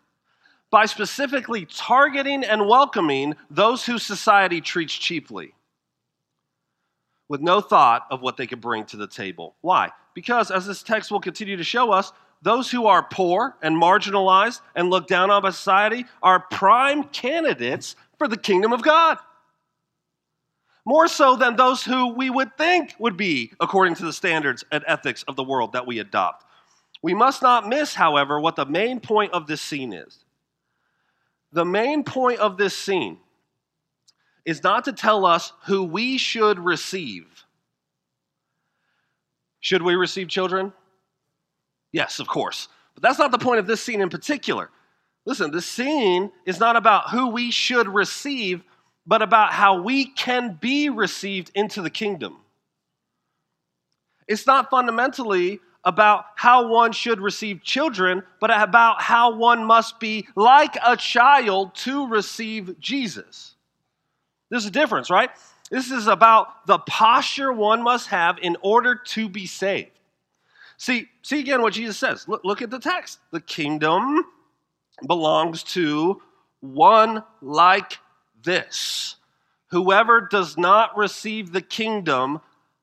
by 0.69 0.85
specifically 0.85 1.65
targeting 1.65 2.43
and 2.43 2.67
welcoming 2.67 3.35
those 3.49 3.85
whose 3.85 4.05
society 4.05 4.61
treats 4.61 4.93
cheaply 4.93 5.53
with 7.29 7.41
no 7.41 7.61
thought 7.61 8.05
of 8.11 8.21
what 8.21 8.37
they 8.37 8.47
could 8.47 8.61
bring 8.61 8.85
to 8.85 8.97
the 8.97 9.07
table. 9.07 9.55
Why? 9.61 9.91
Because, 10.13 10.51
as 10.51 10.65
this 10.65 10.83
text 10.83 11.11
will 11.11 11.19
continue 11.19 11.57
to 11.57 11.63
show 11.63 11.91
us, 11.91 12.11
those 12.41 12.69
who 12.69 12.85
are 12.85 13.03
poor 13.03 13.55
and 13.61 13.75
marginalized 13.81 14.61
and 14.75 14.89
looked 14.89 15.09
down 15.09 15.31
on 15.31 15.41
by 15.41 15.49
society 15.49 16.05
are 16.21 16.39
prime 16.39 17.03
candidates 17.05 17.95
for 18.17 18.27
the 18.27 18.37
kingdom 18.37 18.73
of 18.73 18.83
God. 18.83 19.17
More 20.87 21.09
so 21.09 21.35
than 21.35 21.57
those 21.57 21.83
who 21.83 22.13
we 22.13 22.29
would 22.29 22.57
think 22.57 22.95
would 22.97 23.17
be 23.17 23.51
according 23.59 23.95
to 23.95 24.05
the 24.05 24.13
standards 24.13 24.63
and 24.71 24.85
ethics 24.87 25.21
of 25.27 25.35
the 25.35 25.43
world 25.43 25.73
that 25.73 25.85
we 25.85 25.99
adopt. 25.99 26.45
We 27.03 27.13
must 27.13 27.41
not 27.41 27.67
miss, 27.67 27.93
however, 27.93 28.39
what 28.39 28.55
the 28.55 28.65
main 28.65 29.01
point 29.01 29.33
of 29.33 29.47
this 29.47 29.61
scene 29.61 29.91
is. 29.91 30.23
The 31.51 31.65
main 31.65 32.05
point 32.05 32.39
of 32.39 32.55
this 32.55 32.73
scene 32.73 33.17
is 34.45 34.63
not 34.63 34.85
to 34.85 34.93
tell 34.93 35.25
us 35.25 35.51
who 35.65 35.83
we 35.83 36.17
should 36.17 36.57
receive. 36.57 37.25
Should 39.59 39.81
we 39.81 39.95
receive 39.95 40.29
children? 40.29 40.71
Yes, 41.91 42.21
of 42.21 42.29
course. 42.29 42.69
But 42.93 43.03
that's 43.03 43.19
not 43.19 43.31
the 43.31 43.37
point 43.37 43.59
of 43.59 43.67
this 43.67 43.81
scene 43.81 43.99
in 43.99 44.09
particular. 44.09 44.69
Listen, 45.25 45.51
this 45.51 45.65
scene 45.65 46.31
is 46.45 46.61
not 46.61 46.77
about 46.77 47.09
who 47.09 47.27
we 47.27 47.51
should 47.51 47.89
receive, 47.89 48.63
but 49.07 49.21
about 49.21 49.53
how 49.53 49.81
we 49.81 50.05
can 50.05 50.57
be 50.59 50.89
received 50.89 51.49
into 51.55 51.81
the 51.81 51.89
kingdom. 51.89 52.37
It's 54.27 54.45
not 54.45 54.69
fundamentally 54.69 55.61
about 55.85 56.25
how 56.35 56.67
one 56.67 56.91
should 56.91 57.21
receive 57.21 57.63
children, 57.63 58.21
but 58.41 58.51
about 58.51 59.01
how 59.01 59.33
one 59.37 59.63
must 59.63 60.01
be 60.01 60.27
like 60.35 60.77
a 60.85 60.97
child 60.97 61.73
to 61.75 62.07
receive 62.07 62.77
Jesus. 62.79 63.55
There's 64.49 64.65
a 64.65 64.71
difference, 64.71 65.09
right? 65.09 65.29
This 65.71 65.91
is 65.91 66.07
about 66.07 66.65
the 66.67 66.79
posture 66.79 67.53
one 67.53 67.83
must 67.83 68.07
have 68.07 68.37
in 68.41 68.57
order 68.61 68.95
to 68.95 69.29
be 69.29 69.45
saved. 69.45 69.91
See, 70.77 71.07
see 71.21 71.39
again 71.39 71.61
what 71.61 71.73
Jesus 71.73 71.97
says. 71.97 72.27
Look, 72.27 72.43
look 72.43 72.61
at 72.61 72.69
the 72.69 72.79
text. 72.79 73.19
The 73.31 73.41
kingdom 73.41 74.25
belongs 75.05 75.63
to 75.63 76.21
one 76.59 77.23
like 77.41 77.99
this. 78.47 79.17
Whoever 79.67 80.21
does 80.21 80.57
not 80.57 80.97
receive 80.97 81.51
the 81.51 81.61
kingdom 81.61 82.39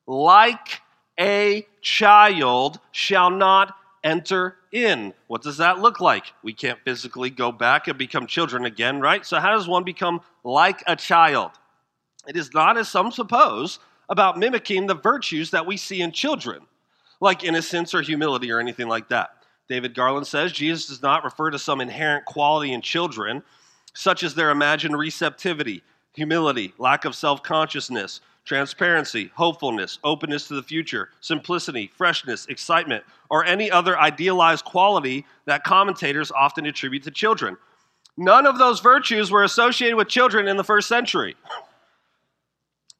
like 0.07 0.83
a 1.19 1.67
child 1.81 2.79
shall 2.93 3.31
not 3.31 3.75
enter 4.05 4.57
in. 4.71 5.15
What 5.27 5.43
does 5.43 5.57
that 5.57 5.81
look 5.81 6.01
like? 6.01 6.27
We 6.43 6.53
can't 6.53 6.79
physically 6.85 7.31
go 7.31 7.51
back 7.51 7.89
and 7.89 7.97
become 7.97 8.27
children 8.27 8.67
again, 8.67 9.01
right? 9.01 9.25
So, 9.25 9.41
how 9.41 9.57
does 9.57 9.67
one 9.67 9.83
become 9.83 10.21
like 10.45 10.85
a 10.87 10.95
child? 10.95 11.53
It 12.29 12.37
is 12.37 12.53
not, 12.53 12.77
as 12.77 12.89
some 12.89 13.11
suppose, 13.11 13.79
about 14.09 14.39
mimicking 14.39 14.87
the 14.87 14.95
virtues 14.95 15.51
that 15.53 15.67
we 15.67 15.79
see 15.79 16.03
in 16.03 16.13
children, 16.13 16.61
like 17.21 17.43
innocence 17.43 17.95
or 17.95 18.03
humility 18.03 18.51
or 18.51 18.61
anything 18.61 18.89
like 18.89 19.09
that. 19.09 19.31
David 19.69 19.95
Garland 19.95 20.27
says 20.27 20.53
Jesus 20.53 20.89
does 20.89 21.03
not 21.03 21.25
refer 21.25 21.51
to 21.51 21.59
some 21.59 21.81
inherent 21.81 22.27
quality 22.27 22.75
in 22.75 22.83
children, 22.83 23.43
such 23.95 24.23
as 24.23 24.35
their 24.35 24.51
imagined 24.51 24.99
receptivity, 24.99 25.83
humility, 26.13 26.75
lack 26.79 27.05
of 27.05 27.15
self 27.15 27.43
consciousness, 27.43 28.21
transparency, 28.45 29.31
hopefulness, 29.35 29.99
openness 30.05 30.49
to 30.49 30.55
the 30.55 30.63
future, 30.63 31.09
simplicity, 31.21 31.91
freshness, 31.97 32.47
excitement, 32.47 33.03
or 33.31 33.45
any 33.45 33.71
other 33.71 33.99
idealized 33.99 34.65
quality 34.65 35.25
that 35.47 35.65
commentators 35.65 36.31
often 36.31 36.67
attribute 36.67 37.03
to 37.05 37.11
children. 37.11 37.57
None 38.17 38.47
of 38.47 38.59
those 38.59 38.81
virtues 38.81 39.31
were 39.31 39.45
associated 39.45 39.97
with 39.97 40.09
children 40.09 40.47
in 40.47 40.57
the 40.57 40.65
first 40.65 40.89
century. 40.89 41.37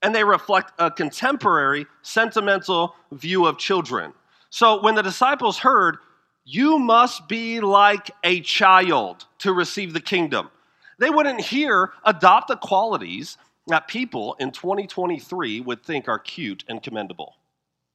And 0.03 0.15
they 0.15 0.25
reflect 0.25 0.73
a 0.79 0.91
contemporary, 0.91 1.87
sentimental 2.03 2.95
view 3.13 3.47
of 3.47 3.59
children. 3.59 4.13
So 4.51 4.83
when 4.83 4.95
the 4.95 5.03
disciples 5.03 5.59
heard, 5.59 5.99
you 6.45 6.79
must 6.79 7.27
be 7.29 7.61
like 7.61 8.11
a 8.23 8.41
child 8.41 9.25
to 9.39 9.53
receive 9.53 9.93
the 9.93 10.01
kingdom, 10.01 10.51
they 10.99 11.11
wouldn't 11.11 11.41
hear 11.41 11.93
adopt 12.05 12.49
the 12.49 12.57
qualities 12.57 13.37
that 13.67 13.89
people 13.89 14.37
in 14.39 14.51
2023 14.51 15.61
would 15.61 15.83
think 15.83 16.09
are 16.09 16.19
cute 16.19 16.65
and 16.69 16.83
commendable. 16.83 17.35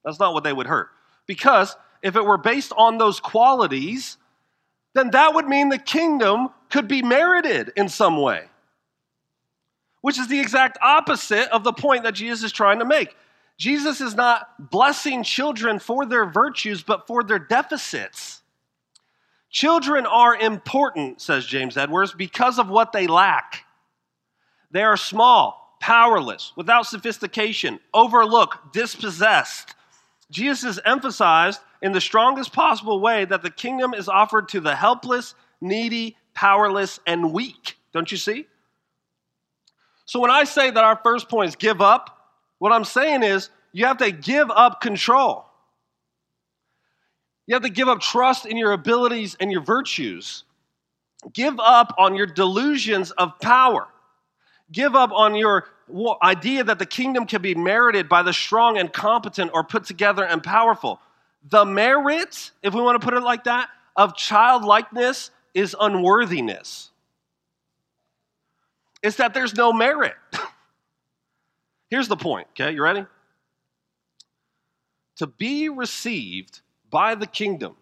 That's 0.04 0.20
not 0.20 0.34
what 0.34 0.44
they 0.44 0.54
would 0.54 0.68
hear. 0.68 0.90
Because 1.28 1.76
if 2.02 2.16
it 2.16 2.26
were 2.26 2.38
based 2.38 2.74
on 2.76 2.98
those 2.98 3.20
qualities, 3.20 4.18
then 4.96 5.12
that 5.12 5.34
would 5.34 5.48
mean 5.48 5.70
the 5.70 5.78
kingdom 5.78 6.50
could 6.70 6.88
be 6.88 7.02
merited 7.02 7.72
in 7.76 7.90
some 7.90 8.22
way, 8.22 8.46
which 10.02 10.18
is 10.18 10.28
the 10.28 10.40
exact 10.40 10.78
opposite 10.82 11.50
of 11.50 11.64
the 11.64 11.74
point 11.74 12.04
that 12.04 12.14
Jesus 12.14 12.44
is 12.44 12.52
trying 12.52 12.80
to 12.80 12.86
make. 12.86 13.16
Jesus 13.58 14.00
is 14.00 14.16
not 14.16 14.72
blessing 14.72 15.24
children 15.24 15.80
for 15.80 16.06
their 16.06 16.26
virtues, 16.26 16.82
but 16.82 17.06
for 17.06 17.24
their 17.24 17.40
deficits. 17.40 18.39
Children 19.50 20.06
are 20.06 20.36
important, 20.36 21.22
says 21.22 21.46
James 21.46 21.76
Edwards, 21.76 22.14
because 22.14 22.60
of 22.60 22.70
what 22.70 22.92
they 22.92 23.08
lack. 23.08 23.66
They 24.72 24.84
are 24.84 24.98
small, 24.98 25.78
powerless, 25.82 26.54
without 26.56 26.86
sophistication, 26.86 27.80
overlooked, 27.94 28.74
dispossessed. 28.74 29.74
Jesus 30.30 30.80
emphasized 30.86 31.60
in 31.82 31.92
the 31.92 32.02
strongest 32.02 32.54
possible 32.54 33.00
way 33.00 33.26
that 33.26 33.42
the 33.42 33.50
kingdom 33.50 33.94
is 33.96 34.08
offered 34.08 34.50
to 34.50 34.60
the 34.60 34.76
helpless, 34.76 35.34
needy, 35.62 36.16
powerless, 36.36 37.00
and 37.08 37.34
weak. 37.34 37.78
Don't 37.92 38.12
you 38.12 38.18
see? 38.18 38.46
So 40.06 40.20
when 40.20 40.32
I 40.32 40.44
say 40.44 40.70
that 40.70 40.84
our 40.84 41.00
first 41.04 41.30
point 41.30 41.50
is 41.50 41.56
give 41.56 41.82
up, 41.82 42.16
what 42.60 42.72
I'm 42.72 42.84
saying 42.84 43.24
is 43.24 43.50
you 43.72 43.86
have 43.86 43.98
to 43.98 44.12
give 44.12 44.52
up 44.52 44.82
control. 44.82 45.46
You 47.50 47.56
have 47.56 47.64
to 47.64 47.70
give 47.70 47.90
up 47.90 48.00
trust 48.00 48.46
in 48.46 48.58
your 48.58 48.74
abilities 48.74 49.36
and 49.40 49.52
your 49.52 49.62
virtues. 49.62 50.44
Give 51.34 51.60
up 51.60 51.96
on 51.98 52.16
your 52.16 52.28
delusions 52.28 53.10
of 53.10 53.40
power. 53.40 53.88
Give 54.72 54.96
up 54.96 55.12
on 55.12 55.34
your 55.34 55.66
idea 56.22 56.64
that 56.64 56.78
the 56.78 56.86
kingdom 56.86 57.26
can 57.26 57.42
be 57.42 57.56
merited 57.56 58.08
by 58.08 58.22
the 58.22 58.34
strong 58.34 58.78
and 58.78 58.94
competent 58.94 59.50
or 59.56 59.64
put 59.64 59.86
together 59.86 60.24
and 60.24 60.44
powerful. 60.44 61.02
The 61.50 61.66
merit, 61.66 62.52
if 62.62 62.76
we 62.76 62.82
want 62.82 63.02
to 63.02 63.04
put 63.04 63.16
it 63.16 63.24
like 63.24 63.46
that, 63.46 63.70
of 63.96 64.16
childlikeness 64.16 65.32
is 65.56 65.76
unworthiness. 65.80 66.92
It's 69.02 69.16
that 69.16 69.34
there's 69.34 69.56
no 69.56 69.74
merit. 69.74 70.14
Here's 71.90 72.10
the 72.10 72.16
point, 72.16 72.48
okay? 72.52 72.76
You 72.76 72.84
ready? 72.84 73.08
To 75.16 75.26
be 75.26 75.70
received 75.70 76.62
by 76.90 77.16
the 77.16 77.28
kingdom, 77.28 77.76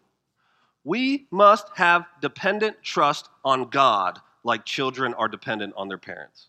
we 0.83 1.27
must 1.31 1.67
have 1.75 2.05
dependent 2.21 2.81
trust 2.81 3.29
on 3.43 3.69
God 3.69 4.19
like 4.43 4.65
children 4.65 5.13
are 5.13 5.27
dependent 5.27 5.73
on 5.75 5.87
their 5.87 5.97
parents. 5.97 6.47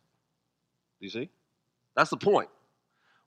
Do 1.00 1.06
you 1.06 1.10
see? 1.10 1.28
That's 1.96 2.10
the 2.10 2.16
point. 2.16 2.48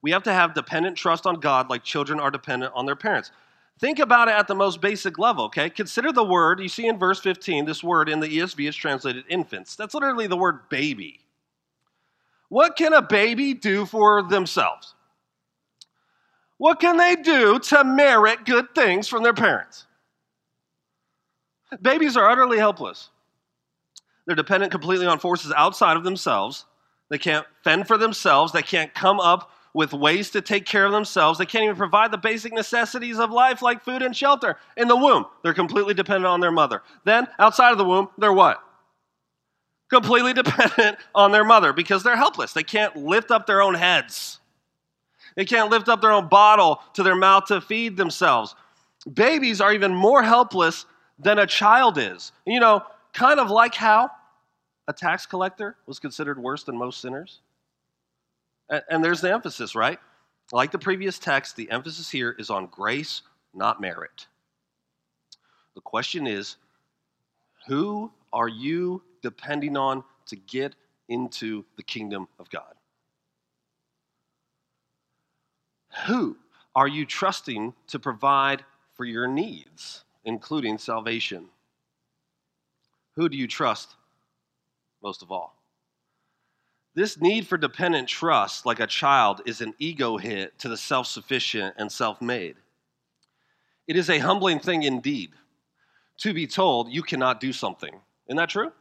We 0.01 0.11
have 0.11 0.23
to 0.23 0.33
have 0.33 0.53
dependent 0.53 0.97
trust 0.97 1.25
on 1.25 1.39
God 1.39 1.69
like 1.69 1.83
children 1.83 2.19
are 2.19 2.31
dependent 2.31 2.73
on 2.75 2.85
their 2.85 2.95
parents. 2.95 3.31
Think 3.79 3.99
about 3.99 4.27
it 4.27 4.35
at 4.35 4.47
the 4.47 4.55
most 4.55 4.79
basic 4.79 5.17
level, 5.19 5.45
okay? 5.45 5.69
Consider 5.69 6.11
the 6.11 6.23
word, 6.23 6.59
you 6.59 6.69
see 6.69 6.87
in 6.87 6.97
verse 6.97 7.19
15, 7.19 7.65
this 7.65 7.83
word 7.83 8.09
in 8.09 8.19
the 8.19 8.27
ESV 8.27 8.69
is 8.69 8.75
translated 8.75 9.25
infants. 9.27 9.75
That's 9.75 9.93
literally 9.93 10.27
the 10.27 10.37
word 10.37 10.69
baby. 10.69 11.19
What 12.49 12.75
can 12.75 12.93
a 12.93 13.01
baby 13.01 13.53
do 13.53 13.85
for 13.85 14.23
themselves? 14.23 14.93
What 16.61 16.79
can 16.79 16.97
they 16.97 17.15
do 17.15 17.57
to 17.57 17.83
merit 17.83 18.45
good 18.45 18.75
things 18.75 19.07
from 19.07 19.23
their 19.23 19.33
parents? 19.33 19.87
Babies 21.81 22.15
are 22.15 22.29
utterly 22.29 22.59
helpless. 22.59 23.09
They're 24.27 24.35
dependent 24.35 24.71
completely 24.71 25.07
on 25.07 25.17
forces 25.17 25.51
outside 25.57 25.97
of 25.97 26.03
themselves. 26.03 26.65
They 27.09 27.17
can't 27.17 27.47
fend 27.63 27.87
for 27.87 27.97
themselves. 27.97 28.53
They 28.53 28.61
can't 28.61 28.93
come 28.93 29.19
up 29.19 29.49
with 29.73 29.91
ways 29.91 30.29
to 30.31 30.41
take 30.41 30.67
care 30.67 30.85
of 30.85 30.91
themselves. 30.91 31.39
They 31.39 31.47
can't 31.47 31.63
even 31.63 31.77
provide 31.77 32.11
the 32.11 32.19
basic 32.19 32.53
necessities 32.53 33.17
of 33.17 33.31
life 33.31 33.63
like 33.63 33.83
food 33.83 34.03
and 34.03 34.15
shelter. 34.15 34.57
In 34.77 34.87
the 34.87 34.95
womb, 34.95 35.25
they're 35.41 35.55
completely 35.55 35.95
dependent 35.95 36.27
on 36.27 36.41
their 36.41 36.51
mother. 36.51 36.83
Then, 37.05 37.27
outside 37.39 37.71
of 37.71 37.79
the 37.79 37.85
womb, 37.85 38.09
they're 38.19 38.31
what? 38.31 38.61
Completely 39.89 40.33
dependent 40.43 40.99
on 41.15 41.31
their 41.31 41.43
mother 41.43 41.73
because 41.73 42.03
they're 42.03 42.15
helpless. 42.15 42.53
They 42.53 42.61
can't 42.61 42.95
lift 42.95 43.31
up 43.31 43.47
their 43.47 43.63
own 43.63 43.73
heads. 43.73 44.40
They 45.35 45.45
can't 45.45 45.69
lift 45.69 45.89
up 45.89 46.01
their 46.01 46.11
own 46.11 46.27
bottle 46.27 46.81
to 46.93 47.03
their 47.03 47.15
mouth 47.15 47.45
to 47.45 47.61
feed 47.61 47.97
themselves. 47.97 48.55
Babies 49.11 49.61
are 49.61 49.73
even 49.73 49.95
more 49.95 50.23
helpless 50.23 50.85
than 51.17 51.39
a 51.39 51.47
child 51.47 51.97
is. 51.97 52.31
You 52.45 52.59
know, 52.59 52.83
kind 53.13 53.39
of 53.39 53.49
like 53.49 53.75
how 53.75 54.09
a 54.87 54.93
tax 54.93 55.25
collector 55.25 55.75
was 55.85 55.99
considered 55.99 56.41
worse 56.41 56.63
than 56.63 56.77
most 56.77 57.01
sinners. 57.01 57.39
And, 58.89 59.03
there's 59.03 59.19
the 59.19 59.31
emphasis, 59.31 59.75
right? 59.75 59.99
Like 60.53 60.71
the 60.71 60.79
previous 60.79 61.19
text, 61.19 61.55
the 61.55 61.69
emphasis 61.71 62.09
here 62.09 62.35
is 62.37 62.49
on 62.49 62.67
grace, 62.67 63.21
not 63.53 63.81
merit. 63.81 64.27
The 65.75 65.81
question 65.81 66.25
is 66.25 66.55
who 67.67 68.11
are 68.33 68.47
you 68.47 69.03
depending 69.21 69.77
on 69.77 70.03
to 70.27 70.35
get 70.35 70.75
into 71.09 71.65
the 71.75 71.83
kingdom 71.83 72.27
of 72.39 72.49
God? 72.49 72.73
Who 76.07 76.37
are 76.75 76.87
you 76.87 77.05
trusting 77.05 77.73
to 77.87 77.99
provide 77.99 78.63
for 78.93 79.05
your 79.05 79.27
needs? 79.27 80.03
including 80.25 80.77
salvation. 80.77 81.45
Who 83.15 83.29
do 83.29 83.37
you 83.37 83.47
trust 83.47 83.95
most 85.03 85.21
of 85.21 85.31
all? 85.31 85.55
This 86.93 87.19
need 87.19 87.47
for 87.47 87.57
dependent 87.57 88.09
trust, 88.09 88.65
like 88.65 88.79
a 88.79 88.87
child, 88.87 89.41
is 89.45 89.61
an 89.61 89.73
ego 89.79 90.17
hit 90.17 90.59
to 90.59 90.69
the 90.69 90.77
self 90.77 91.07
sufficient 91.07 91.75
and 91.77 91.91
self 91.91 92.21
made. 92.21 92.57
It 93.87 93.95
is 93.95 94.09
a 94.09 94.19
humbling 94.19 94.59
thing 94.59 94.83
indeed 94.83 95.31
to 96.17 96.33
be 96.33 96.47
told 96.47 96.89
you 96.89 97.01
cannot 97.01 97.39
do 97.39 97.53
something. 97.53 97.93
Isn't 98.27 98.37
that 98.37 98.49
true? 98.49 98.71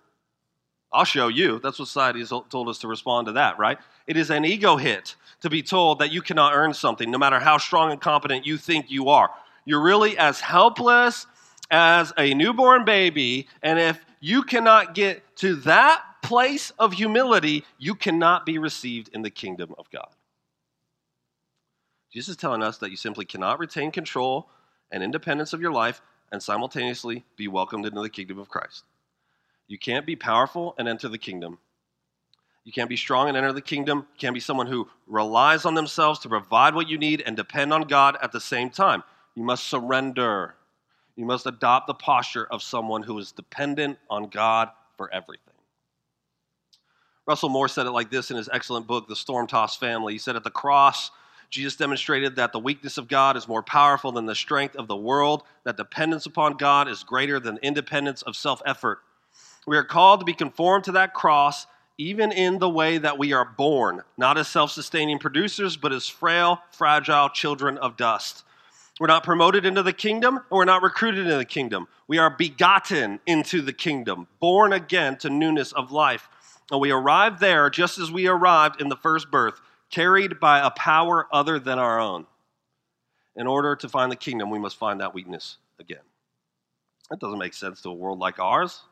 I'll 0.93 1.05
show 1.05 1.29
you. 1.29 1.61
That's 1.61 1.79
what 1.79 1.89
society 1.89 2.19
has 2.19 2.31
told 2.31 2.69
us 2.69 2.79
to 2.79 2.89
respond 2.89 3.27
to 3.27 3.33
that, 3.33 3.59
right? 3.59 3.79
It 4.07 4.17
is 4.17 4.31
an 4.31 4.45
ego 4.45 4.77
hit 4.77 5.15
to 5.41 5.51
be 5.51 5.63
told 5.63 6.01
that 6.01 6.13
you 6.13 6.21
cannot 6.21 6.55
earn 6.55 6.75
something, 6.75 7.11
no 7.11 7.19
matter 7.19 7.39
how 7.39 7.59
strong 7.59 7.93
and 7.93 8.01
competent 8.01 8.45
you 8.45 8.57
think 8.57 8.91
you 8.91 9.09
are. 9.09 9.31
You're 9.65 9.83
really 9.83 10.19
as 10.19 10.41
helpless 10.41 11.27
as 11.71 12.13
a 12.19 12.35
newborn 12.35 12.85
baby, 12.85 13.47
and 13.63 13.79
if 13.79 14.05
you 14.19 14.43
cannot 14.43 14.95
get 14.95 15.23
to 15.37 15.55
that 15.57 16.03
place 16.23 16.73
of 16.79 16.93
humility, 16.93 17.65
you 17.79 17.95
cannot 17.95 18.45
be 18.45 18.59
received 18.59 19.11
in 19.15 19.23
the 19.23 19.31
kingdom 19.31 19.75
of 19.79 19.89
God. 19.91 20.09
Jesus 22.13 22.31
is 22.31 22.37
telling 22.37 22.63
us 22.63 22.79
that 22.79 22.91
you 22.91 22.97
simply 22.97 23.25
cannot 23.25 23.61
retain 23.61 23.93
control 23.93 24.49
and 24.91 25.03
independence 25.03 25.53
of 25.53 25.61
your 25.61 25.73
life 25.73 26.03
and 26.33 26.43
simultaneously 26.43 27.25
be 27.37 27.47
welcomed 27.47 27.87
into 27.87 28.03
the 28.03 28.11
kingdom 28.11 28.39
of 28.39 28.49
Christ. 28.49 28.85
You 29.71 29.79
can't 29.79 30.05
be 30.05 30.17
powerful 30.17 30.75
and 30.79 30.89
enter 30.89 31.09
the 31.09 31.17
kingdom. 31.17 31.59
You 32.65 32.73
can't 32.73 32.89
be 32.89 32.97
strong 32.97 33.29
and 33.29 33.37
enter 33.37 33.53
the 33.53 33.63
kingdom. 33.63 33.99
You 33.99 34.19
can't 34.19 34.35
be 34.35 34.41
someone 34.41 34.67
who 34.67 34.89
relies 35.07 35.65
on 35.65 35.75
themselves 35.75 36.19
to 36.21 36.29
provide 36.29 36.75
what 36.75 36.89
you 36.89 36.99
need 36.99 37.23
and 37.25 37.37
depend 37.37 37.73
on 37.73 37.83
God 37.83 38.19
at 38.21 38.33
the 38.33 38.41
same 38.41 38.71
time. 38.71 39.05
You 39.37 39.45
must 39.45 39.69
surrender. 39.69 40.57
You 41.15 41.25
must 41.25 41.47
adopt 41.47 41.87
the 41.87 41.95
posture 41.95 42.49
of 42.51 42.65
someone 42.65 43.05
who 43.05 43.17
is 43.21 43.31
dependent 43.31 44.01
on 44.11 44.29
God 44.29 44.71
for 44.97 45.09
everything. 45.15 45.55
Russell 47.25 47.49
Moore 47.49 47.69
said 47.69 47.87
it 47.87 47.93
like 47.93 48.11
this 48.11 48.33
in 48.33 48.37
his 48.37 48.49
excellent 48.53 48.89
book, 48.89 49.07
The 49.07 49.15
Storm 49.15 49.47
Tossed 49.47 49.79
Family. 49.79 50.15
He 50.15 50.19
said, 50.19 50.35
At 50.35 50.43
the 50.43 50.51
cross, 50.51 51.13
Jesus 51.49 51.77
demonstrated 51.77 52.35
that 52.35 52.51
the 52.51 52.59
weakness 52.59 52.99
of 52.99 53.07
God 53.07 53.37
is 53.37 53.47
more 53.47 53.63
powerful 53.63 54.11
than 54.11 54.27
the 54.27 54.35
strength 54.35 54.75
of 54.75 54.89
the 54.89 54.97
world, 54.97 55.45
that 55.63 55.77
dependence 55.77 56.27
upon 56.27 56.57
God 56.57 56.89
is 56.89 57.05
greater 57.05 57.39
than 57.39 57.61
independence 57.63 58.23
of 58.23 58.35
self 58.35 58.61
effort. 58.67 58.99
We 59.71 59.77
are 59.77 59.85
called 59.85 60.19
to 60.19 60.27
be 60.27 60.33
conformed 60.33 60.83
to 60.87 60.93
that 60.93 61.15
cross, 61.15 61.69
even 61.97 62.33
in 62.33 62.59
the 62.59 62.69
way 62.69 62.99
that 62.99 63.19
we 63.19 63.33
are 63.33 63.45
born, 63.45 64.03
not 64.19 64.37
as 64.37 64.49
self 64.49 64.73
sustaining 64.73 65.21
producers, 65.21 65.77
but 65.77 65.93
as 65.93 66.09
frail, 66.09 66.61
fragile 66.73 67.29
children 67.29 67.79
of 67.79 67.97
dust. 67.97 68.43
We're 68.99 69.07
not 69.07 69.23
promoted 69.23 69.65
into 69.65 69.85
the 69.85 69.93
kingdom, 69.93 70.39
and 70.39 70.45
we're 70.51 70.65
not 70.65 70.83
recruited 70.83 71.27
into 71.27 71.37
the 71.37 71.45
kingdom. 71.45 71.87
We 72.09 72.19
are 72.19 72.31
begotten 72.31 73.21
into 73.29 73.63
the 73.63 73.73
kingdom, 73.73 74.27
born 74.41 74.73
again 74.73 75.19
to 75.19 75.31
newness 75.31 75.71
of 75.71 75.93
life. 75.93 76.29
And 76.73 76.81
we 76.81 76.91
arrive 76.91 77.39
there 77.39 77.71
just 77.71 77.97
as 77.97 78.11
we 78.11 78.27
arrived 78.27 78.81
in 78.81 78.89
the 78.89 78.97
first 78.97 79.31
birth, 79.31 79.61
carried 79.89 80.41
by 80.41 80.59
a 80.59 80.73
power 80.73 81.29
other 81.33 81.61
than 81.61 81.79
our 81.79 82.01
own. 82.01 82.27
In 83.37 83.47
order 83.47 83.77
to 83.77 83.89
find 83.89 84.11
the 84.11 84.17
kingdom, 84.17 84.51
we 84.51 84.59
must 84.59 84.79
find 84.79 85.01
that 85.01 85.15
weakness 85.15 85.59
again. 85.79 86.03
That 87.09 87.21
doesn't 87.21 87.39
make 87.39 87.55
sense 87.55 87.81
to 87.83 87.91
a 87.91 87.95
world 87.95 88.19
like 88.19 88.41
ours. 88.41 88.83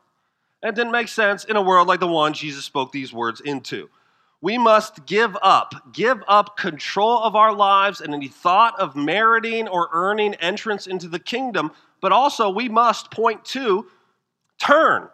And 0.61 0.69
it 0.69 0.75
didn't 0.75 0.91
make 0.91 1.07
sense 1.07 1.45
in 1.45 1.55
a 1.55 1.61
world 1.61 1.87
like 1.87 1.99
the 1.99 2.07
one 2.07 2.33
Jesus 2.33 2.65
spoke 2.65 2.91
these 2.91 3.13
words 3.13 3.41
into. 3.41 3.89
We 4.41 4.57
must 4.57 5.05
give 5.05 5.35
up, 5.41 5.73
give 5.91 6.23
up 6.27 6.57
control 6.57 7.19
of 7.19 7.35
our 7.35 7.53
lives 7.53 7.99
and 7.99 8.13
any 8.13 8.29
thought 8.29 8.79
of 8.79 8.95
meriting 8.95 9.67
or 9.67 9.89
earning 9.91 10.33
entrance 10.35 10.87
into 10.87 11.09
the 11.09 11.19
kingdom, 11.19 11.71
but 12.01 12.11
also 12.11 12.49
we 12.49 12.69
must 12.69 13.11
point 13.11 13.43
to 13.45 13.87
turn, 14.57 15.09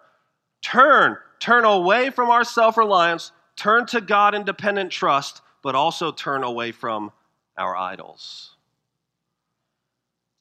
turn, 0.62 1.18
turn 1.40 1.66
away 1.66 2.12
from 2.12 2.30
our 2.30 2.44
self 2.44 2.78
reliance, 2.78 3.32
turn 3.56 3.88
to 3.88 4.02
God 4.02 4.36
in 4.36 4.44
dependent 4.44 4.92
trust, 4.92 5.42
but 5.64 5.74
also 5.74 6.12
turn 6.12 6.44
away 6.44 6.72
from 6.72 7.12
our 7.58 7.76
idols. 7.76 8.56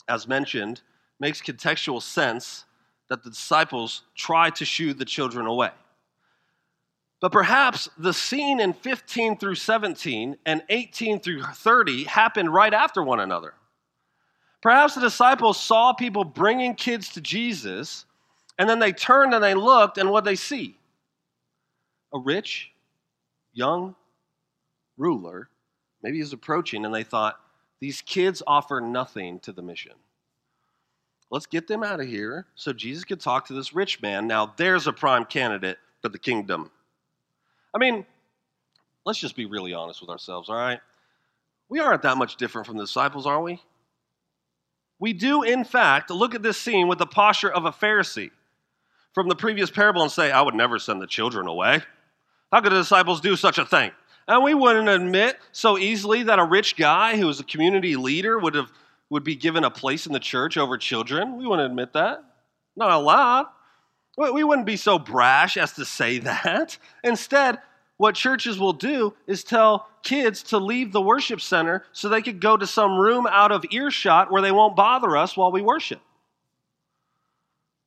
As 0.09 0.29
mentioned, 0.29 0.83
makes 1.19 1.41
contextual 1.41 2.03
sense 2.03 2.67
that 3.09 3.23
the 3.23 3.31
disciples 3.31 4.03
try 4.15 4.51
to 4.51 4.65
shoo 4.65 4.95
the 4.95 5.05
children 5.05 5.47
away. 5.47 5.71
But 7.21 7.33
perhaps 7.33 7.89
the 7.97 8.13
scene 8.13 8.61
in 8.61 8.73
15 8.73 9.39
through 9.39 9.55
17 9.55 10.37
and 10.45 10.63
18 10.69 11.21
through 11.21 11.43
30 11.43 12.05
happened 12.05 12.53
right 12.53 12.75
after 12.75 13.03
one 13.03 13.21
another. 13.21 13.55
Perhaps 14.61 14.95
the 14.95 15.01
disciples 15.01 15.61
saw 15.61 15.93
people 15.93 16.25
bringing 16.25 16.75
kids 16.75 17.11
to 17.11 17.21
Jesus, 17.21 18.07
and 18.59 18.69
then 18.69 18.79
they 18.79 18.93
turned 18.93 19.35
and 19.35 19.45
they 19.45 19.55
looked, 19.55 19.99
and 19.99 20.11
what 20.11 20.25
they 20.25 20.37
see? 20.37 20.79
A 22.13 22.19
rich, 22.19 22.73
young 23.53 23.95
ruler, 24.97 25.49
maybe 26.03 26.19
he's 26.19 26.33
approaching, 26.33 26.85
and 26.85 26.95
they 26.95 27.05
thought, 27.05 27.41
these 27.81 28.01
kids 28.01 28.43
offer 28.47 28.81
nothing 28.81 29.41
to 29.41 29.53
the 29.53 29.63
mission. 29.63 29.93
Let's 31.35 31.47
get 31.47 31.67
them 31.67 31.83
out 31.83 31.99
of 31.99 32.07
here 32.07 32.47
so 32.55 32.73
Jesus 32.73 33.03
could 33.03 33.19
talk 33.19 33.49
to 33.49 33.55
this 33.55 33.75
rich 33.75 34.01
man. 34.01 34.29
Now, 34.29 34.55
there's 34.57 34.87
a 34.87 34.93
prime 34.93 35.25
candidate 35.25 35.79
for 36.01 36.09
the 36.09 36.17
kingdom. 36.17 36.71
I 37.75 37.79
mean, 37.79 38.07
let's 39.05 39.19
just 39.19 39.35
be 39.35 39.45
really 39.45 39.75
honest 39.75 40.01
with 40.01 40.11
ourselves, 40.11 40.49
all 40.49 40.55
right? 40.55 40.79
We 41.69 41.81
aren't 41.81 42.03
that 42.03 42.19
much 42.19 42.37
different 42.37 42.69
from 42.69 42.77
the 42.77 42.85
disciples, 42.85 43.27
are 43.27 43.43
we? 43.43 43.61
We 45.01 45.13
do, 45.13 45.43
in 45.43 45.65
fact, 45.65 46.09
look 46.09 46.37
at 46.37 46.45
this 46.45 46.57
scene 46.57 46.87
with 46.87 46.99
the 46.99 47.07
posture 47.07 47.51
of 47.53 47.65
a 47.65 47.73
Pharisee. 47.73 48.31
from 49.13 49.29
the 49.29 49.35
previous 49.35 49.73
parable 49.73 50.03
and 50.03 50.13
say, 50.13 50.31
I 50.31 50.41
would 50.41 50.55
never 50.55 50.79
send 50.79 51.03
the 51.03 51.07
children 51.09 51.49
away. 51.49 51.81
How 52.53 52.61
could 52.61 52.71
the 52.71 52.77
disciples 52.77 53.21
do 53.21 53.35
such 53.35 53.59
a 53.59 53.67
thing? 53.67 53.91
And 54.29 54.45
we 54.45 54.55
wouldn't 54.55 54.89
admit 54.89 55.39
so 55.51 55.79
easily 55.79 56.23
that 56.23 56.39
a 56.39 56.45
rich 56.45 56.77
guy 56.77 57.17
who 57.17 57.27
was 57.27 57.41
a 57.41 57.45
community 57.45 57.97
leader 57.97 58.39
would 58.39 58.55
have 58.55 58.71
would 59.11 59.25
be 59.25 59.37
given 59.37 59.65
a 59.65 59.71
place 59.71 60.07
in 60.07 60.13
the 60.13 60.21
church 60.21 60.57
over 60.57 60.79
children. 60.79 61.37
We 61.37 61.47
wouldn't 61.47 61.71
admit 61.71 61.93
that. 61.93 62.25
Not 62.77 62.91
allowed. 62.91 63.47
We 64.17 64.45
wouldn't 64.45 64.67
be 64.67 64.77
so 64.77 64.99
brash 64.99 65.57
as 65.57 65.73
to 65.73 65.85
say 65.85 66.19
that. 66.21 66.79
Instead, 67.03 67.59
what 67.97 68.15
churches 68.15 68.59
will 68.59 68.73
do 68.73 69.15
is 69.27 69.45
tell 69.45 69.89
kids 70.03 70.43
to 70.45 70.59
leave 70.59 70.93
the 70.93 71.01
worship 71.01 71.41
center 71.41 71.85
so 71.93 72.09
they 72.09 72.23
could 72.23 72.41
go 72.41 72.57
to 72.57 72.67
some 72.67 72.99
room 72.99 73.27
out 73.27 73.53
of 73.53 73.65
earshot 73.71 74.31
where 74.31 74.43
they 74.43 74.53
won't 74.53 74.77
bother 74.77 75.17
us 75.17 75.37
while 75.37 75.53
we 75.53 75.63
worship. 75.63 76.01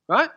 Right? 0.08 0.30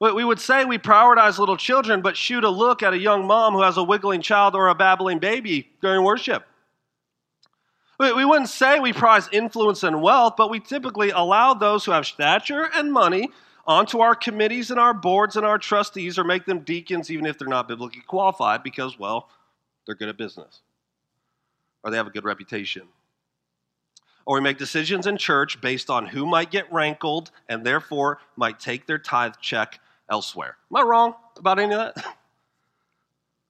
We 0.00 0.24
would 0.24 0.40
say 0.40 0.64
we 0.64 0.78
prioritize 0.78 1.38
little 1.38 1.56
children, 1.56 2.02
but 2.02 2.16
shoot 2.16 2.44
a 2.44 2.50
look 2.50 2.82
at 2.82 2.92
a 2.92 2.98
young 2.98 3.26
mom 3.26 3.54
who 3.54 3.62
has 3.62 3.78
a 3.78 3.82
wiggling 3.82 4.20
child 4.20 4.54
or 4.54 4.68
a 4.68 4.74
babbling 4.74 5.18
baby 5.18 5.70
during 5.80 6.04
worship. 6.04 6.44
We 7.98 8.24
wouldn't 8.24 8.50
say 8.50 8.78
we 8.78 8.92
prize 8.92 9.28
influence 9.32 9.82
and 9.82 10.02
wealth, 10.02 10.34
but 10.36 10.50
we 10.50 10.60
typically 10.60 11.10
allow 11.10 11.54
those 11.54 11.84
who 11.84 11.92
have 11.92 12.06
stature 12.06 12.68
and 12.74 12.92
money 12.92 13.30
onto 13.66 14.00
our 14.00 14.14
committees 14.14 14.70
and 14.70 14.78
our 14.78 14.94
boards 14.94 15.36
and 15.36 15.46
our 15.46 15.58
trustees 15.58 16.18
or 16.18 16.24
make 16.24 16.44
them 16.44 16.60
deacons 16.60 17.10
even 17.10 17.26
if 17.26 17.38
they're 17.38 17.48
not 17.48 17.68
biblically 17.68 18.02
qualified 18.02 18.62
because, 18.62 18.98
well, 18.98 19.28
they're 19.86 19.94
good 19.94 20.08
at 20.08 20.16
business 20.16 20.60
or 21.82 21.90
they 21.90 21.96
have 21.96 22.06
a 22.06 22.10
good 22.10 22.24
reputation. 22.24 22.82
Or 24.26 24.34
we 24.34 24.40
make 24.40 24.58
decisions 24.58 25.06
in 25.06 25.16
church 25.16 25.60
based 25.60 25.88
on 25.88 26.06
who 26.06 26.26
might 26.26 26.50
get 26.50 26.70
rankled 26.72 27.30
and 27.48 27.64
therefore 27.64 28.18
might 28.36 28.58
take 28.58 28.86
their 28.86 28.98
tithe 28.98 29.34
check 29.40 29.80
elsewhere. 30.10 30.56
Am 30.70 30.76
I 30.76 30.82
wrong 30.82 31.14
about 31.38 31.58
any 31.58 31.72
of 31.72 31.94
that? 31.94 32.04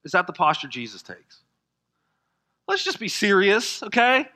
Is 0.05 0.13
that 0.13 0.27
the 0.27 0.33
posture 0.33 0.69
Jesus 0.69 1.03
takes? 1.03 1.41
Let's 2.69 2.85
just 2.85 3.01
be 3.01 3.09
serious, 3.09 3.83
okay? 3.83 4.29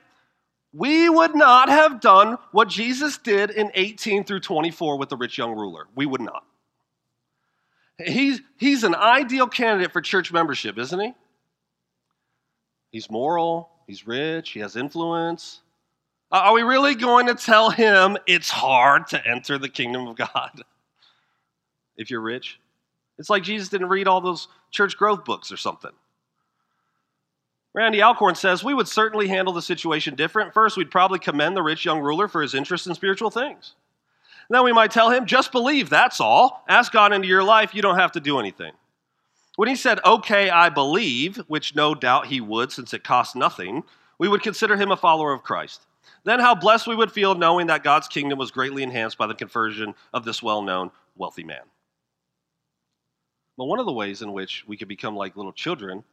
We 0.73 1.09
would 1.09 1.35
not 1.35 1.69
have 1.69 1.99
done 1.99 2.37
what 2.51 2.69
Jesus 2.69 3.17
did 3.17 3.51
in 3.51 3.71
18 3.73 4.23
through 4.23 4.39
24 4.39 4.97
with 4.97 5.09
the 5.09 5.17
rich 5.17 5.37
young 5.37 5.51
ruler. 5.51 5.87
We 5.95 6.05
would 6.05 6.21
not. 6.21 6.45
He's, 7.97 8.41
he's 8.57 8.83
an 8.83 8.95
ideal 8.95 9.47
candidate 9.47 9.91
for 9.91 10.01
church 10.01 10.31
membership, 10.31 10.77
isn't 10.77 10.99
he? 10.99 11.13
He's 12.91 13.09
moral, 13.09 13.69
he's 13.87 14.07
rich, 14.07 14.51
he 14.51 14.59
has 14.61 14.75
influence. 14.75 15.61
Are 16.31 16.53
we 16.53 16.61
really 16.61 16.95
going 16.95 17.27
to 17.27 17.35
tell 17.35 17.69
him 17.69 18.17
it's 18.25 18.49
hard 18.49 19.07
to 19.07 19.27
enter 19.27 19.57
the 19.57 19.69
kingdom 19.69 20.07
of 20.07 20.15
God 20.15 20.61
if 21.97 22.09
you're 22.09 22.21
rich? 22.21 22.59
It's 23.17 23.29
like 23.29 23.43
Jesus 23.43 23.69
didn't 23.69 23.89
read 23.89 24.07
all 24.07 24.21
those 24.21 24.47
church 24.71 24.97
growth 24.97 25.25
books 25.25 25.51
or 25.51 25.57
something. 25.57 25.91
Randy 27.73 28.01
Alcorn 28.01 28.35
says, 28.35 28.63
We 28.63 28.73
would 28.73 28.87
certainly 28.87 29.27
handle 29.27 29.53
the 29.53 29.61
situation 29.61 30.15
different. 30.15 30.53
First, 30.53 30.77
we'd 30.77 30.91
probably 30.91 31.19
commend 31.19 31.55
the 31.55 31.61
rich 31.61 31.85
young 31.85 31.99
ruler 31.99 32.27
for 32.27 32.41
his 32.41 32.53
interest 32.53 32.87
in 32.87 32.95
spiritual 32.95 33.31
things. 33.31 33.73
then 34.49 34.63
we 34.63 34.73
might 34.73 34.91
tell 34.91 35.09
him, 35.09 35.25
Just 35.25 35.51
believe, 35.51 35.89
that's 35.89 36.19
all. 36.19 36.63
Ask 36.67 36.91
God 36.91 37.13
into 37.13 37.27
your 37.27 37.43
life, 37.43 37.73
you 37.73 37.81
don't 37.81 37.97
have 37.97 38.11
to 38.13 38.19
do 38.19 38.39
anything. 38.39 38.73
When 39.55 39.69
he 39.69 39.75
said, 39.75 39.99
Okay, 40.05 40.49
I 40.49 40.69
believe, 40.69 41.37
which 41.47 41.75
no 41.75 41.95
doubt 41.95 42.27
he 42.27 42.41
would 42.41 42.71
since 42.71 42.93
it 42.93 43.03
costs 43.03 43.35
nothing, 43.35 43.83
we 44.19 44.27
would 44.27 44.43
consider 44.43 44.75
him 44.75 44.91
a 44.91 44.97
follower 44.97 45.33
of 45.33 45.43
Christ. 45.43 45.85
Then, 46.23 46.39
how 46.39 46.53
blessed 46.53 46.87
we 46.87 46.95
would 46.95 47.11
feel 47.11 47.35
knowing 47.35 47.67
that 47.67 47.83
God's 47.83 48.07
kingdom 48.07 48.37
was 48.37 48.51
greatly 48.51 48.83
enhanced 48.83 49.17
by 49.17 49.27
the 49.27 49.33
conversion 49.33 49.95
of 50.13 50.25
this 50.25 50.43
well 50.43 50.61
known 50.61 50.91
wealthy 51.15 51.43
man. 51.43 51.63
But 53.57 53.65
one 53.65 53.79
of 53.79 53.85
the 53.85 53.91
ways 53.91 54.21
in 54.21 54.33
which 54.33 54.63
we 54.67 54.77
could 54.77 54.87
become 54.87 55.15
like 55.15 55.35
little 55.35 55.53
children 55.53 56.03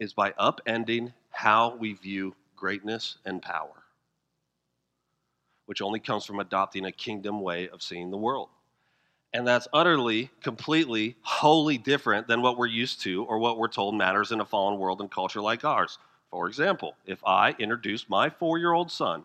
is 0.00 0.14
by 0.14 0.32
upending 0.32 1.12
how 1.30 1.76
we 1.76 1.92
view 1.92 2.34
greatness 2.56 3.18
and 3.24 3.40
power, 3.40 3.84
which 5.66 5.82
only 5.82 6.00
comes 6.00 6.24
from 6.24 6.40
adopting 6.40 6.86
a 6.86 6.92
kingdom 6.92 7.40
way 7.40 7.68
of 7.68 7.82
seeing 7.82 8.10
the 8.10 8.16
world. 8.16 8.48
And 9.32 9.46
that's 9.46 9.68
utterly, 9.72 10.30
completely, 10.42 11.16
wholly 11.22 11.78
different 11.78 12.26
than 12.26 12.42
what 12.42 12.58
we're 12.58 12.66
used 12.66 13.00
to 13.02 13.24
or 13.24 13.38
what 13.38 13.58
we're 13.58 13.68
told 13.68 13.94
matters 13.94 14.32
in 14.32 14.40
a 14.40 14.44
fallen 14.44 14.80
world 14.80 15.00
and 15.00 15.10
culture 15.10 15.40
like 15.40 15.64
ours. 15.64 15.98
For 16.30 16.48
example, 16.48 16.96
if 17.06 17.24
I 17.24 17.54
introduced 17.58 18.10
my 18.10 18.28
four 18.28 18.58
year 18.58 18.72
old 18.72 18.90
son 18.90 19.24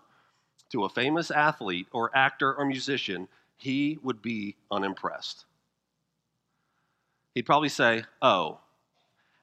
to 0.72 0.84
a 0.84 0.90
famous 0.90 1.32
athlete 1.32 1.88
or 1.92 2.16
actor 2.16 2.54
or 2.54 2.66
musician, 2.66 3.28
he 3.56 3.98
would 4.04 4.22
be 4.22 4.56
unimpressed. 4.70 5.46
He'd 7.34 7.46
probably 7.46 7.70
say, 7.70 8.04
Oh, 8.22 8.60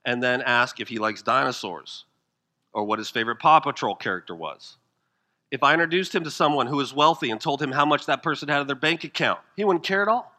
and 0.05 0.23
then 0.23 0.43
ask 0.43 0.81
if 0.81 0.89
he 0.89 0.99
likes 0.99 1.23
dinosaurs 1.23 2.05
or 2.73 2.85
what 2.85 2.99
his 2.99 3.11
favorite 3.11 3.39
Paw 3.39 3.61
Patrol 3.61 3.95
character 3.95 4.35
was. 4.35 4.77
If 5.51 5.63
I 5.63 5.75
introduced 5.75 6.15
him 6.15 6.25
to 6.25 6.31
someone 6.31 6.67
who 6.67 6.77
was 6.77 6.95
wealthy 6.95 7.31
and 7.31 7.41
told 7.41 7.61
him 7.61 7.73
how 7.73 7.85
much 7.85 8.07
that 8.07 8.23
person 8.23 8.49
had 8.49 8.63
in 8.63 8.67
their 8.67 8.75
bank 8.75 9.05
account, 9.05 9.41
he 9.55 9.65
wouldn't 9.65 9.85
care 9.85 10.03
at 10.03 10.09
all. 10.09 10.33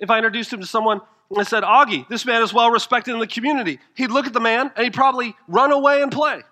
If 0.00 0.10
I 0.10 0.18
introduced 0.18 0.52
him 0.52 0.60
to 0.60 0.66
someone 0.66 1.00
and 1.34 1.46
said, 1.46 1.62
Augie, 1.62 2.08
this 2.08 2.26
man 2.26 2.42
is 2.42 2.52
well 2.52 2.70
respected 2.70 3.14
in 3.14 3.20
the 3.20 3.26
community, 3.26 3.78
he'd 3.94 4.10
look 4.10 4.26
at 4.26 4.32
the 4.32 4.40
man 4.40 4.72
and 4.74 4.84
he'd 4.84 4.94
probably 4.94 5.36
run 5.48 5.72
away 5.72 6.02
and 6.02 6.10
play. 6.10 6.42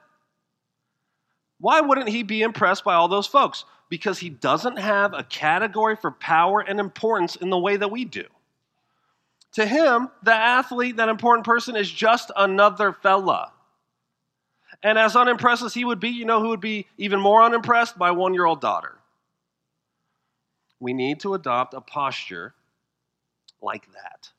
Why 1.59 1.81
wouldn't 1.81 2.09
he 2.09 2.23
be 2.23 2.43
impressed 2.43 2.85
by 2.85 2.95
all 2.95 3.09
those 3.09 3.27
folks? 3.27 3.65
Because 3.89 4.19
he 4.19 4.31
doesn't 4.31 4.79
have 4.79 5.15
a 5.15 5.25
category 5.25 5.97
for 5.97 6.11
power 6.11 6.61
and 6.61 6.79
importance 6.81 7.37
in 7.37 7.51
the 7.51 7.59
way 7.59 7.77
that 7.77 7.91
we 7.91 8.05
do. 8.05 8.25
To 9.55 9.67
him, 9.67 10.09
the 10.23 10.35
athlete, 10.35 10.97
that 10.97 11.09
important 11.09 11.47
person, 11.47 11.77
is 11.77 11.91
just 11.91 12.33
another 12.37 12.93
fella. 12.93 13.53
And 14.83 14.99
as 14.99 15.15
unimpressed 15.15 15.63
as 15.63 15.75
he 15.75 15.85
would 15.85 16.01
be, 16.01 16.11
you 16.11 16.25
know 16.25 16.41
who 16.41 16.49
would 16.49 16.61
be 16.61 16.87
even 16.99 17.21
more 17.21 17.43
unimpressed? 17.43 17.97
My 17.97 18.11
one 18.11 18.35
year 18.35 18.47
old 18.47 18.61
daughter. 18.61 18.99
We 20.81 20.93
need 20.93 21.21
to 21.21 21.35
adopt 21.35 21.73
a 21.73 21.81
posture 21.81 22.55
like 23.63 23.87
that 23.93 24.31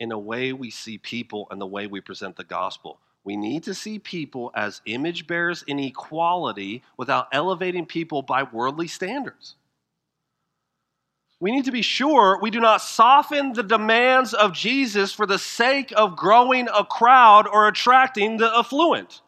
in 0.00 0.10
a 0.12 0.18
way 0.18 0.52
we 0.52 0.70
see 0.70 0.98
people 0.98 1.46
and 1.50 1.60
the 1.60 1.66
way 1.66 1.86
we 1.86 2.00
present 2.00 2.36
the 2.36 2.44
gospel. 2.44 2.98
We 3.22 3.36
need 3.36 3.62
to 3.64 3.74
see 3.74 3.98
people 3.98 4.50
as 4.56 4.80
image 4.86 5.26
bearers 5.26 5.62
in 5.66 5.78
equality 5.78 6.82
without 6.96 7.28
elevating 7.32 7.86
people 7.86 8.22
by 8.22 8.42
worldly 8.42 8.88
standards 8.88 9.54
we 11.40 11.50
need 11.50 11.64
to 11.64 11.72
be 11.72 11.82
sure 11.82 12.38
we 12.40 12.50
do 12.50 12.60
not 12.60 12.82
soften 12.82 13.54
the 13.54 13.62
demands 13.62 14.34
of 14.34 14.52
Jesus 14.52 15.12
for 15.12 15.26
the 15.26 15.38
sake 15.38 15.92
of 15.96 16.14
growing 16.14 16.68
a 16.68 16.84
crowd 16.84 17.48
or 17.48 17.66
attracting 17.66 18.36
the 18.36 18.52
affluent. 18.54 19.22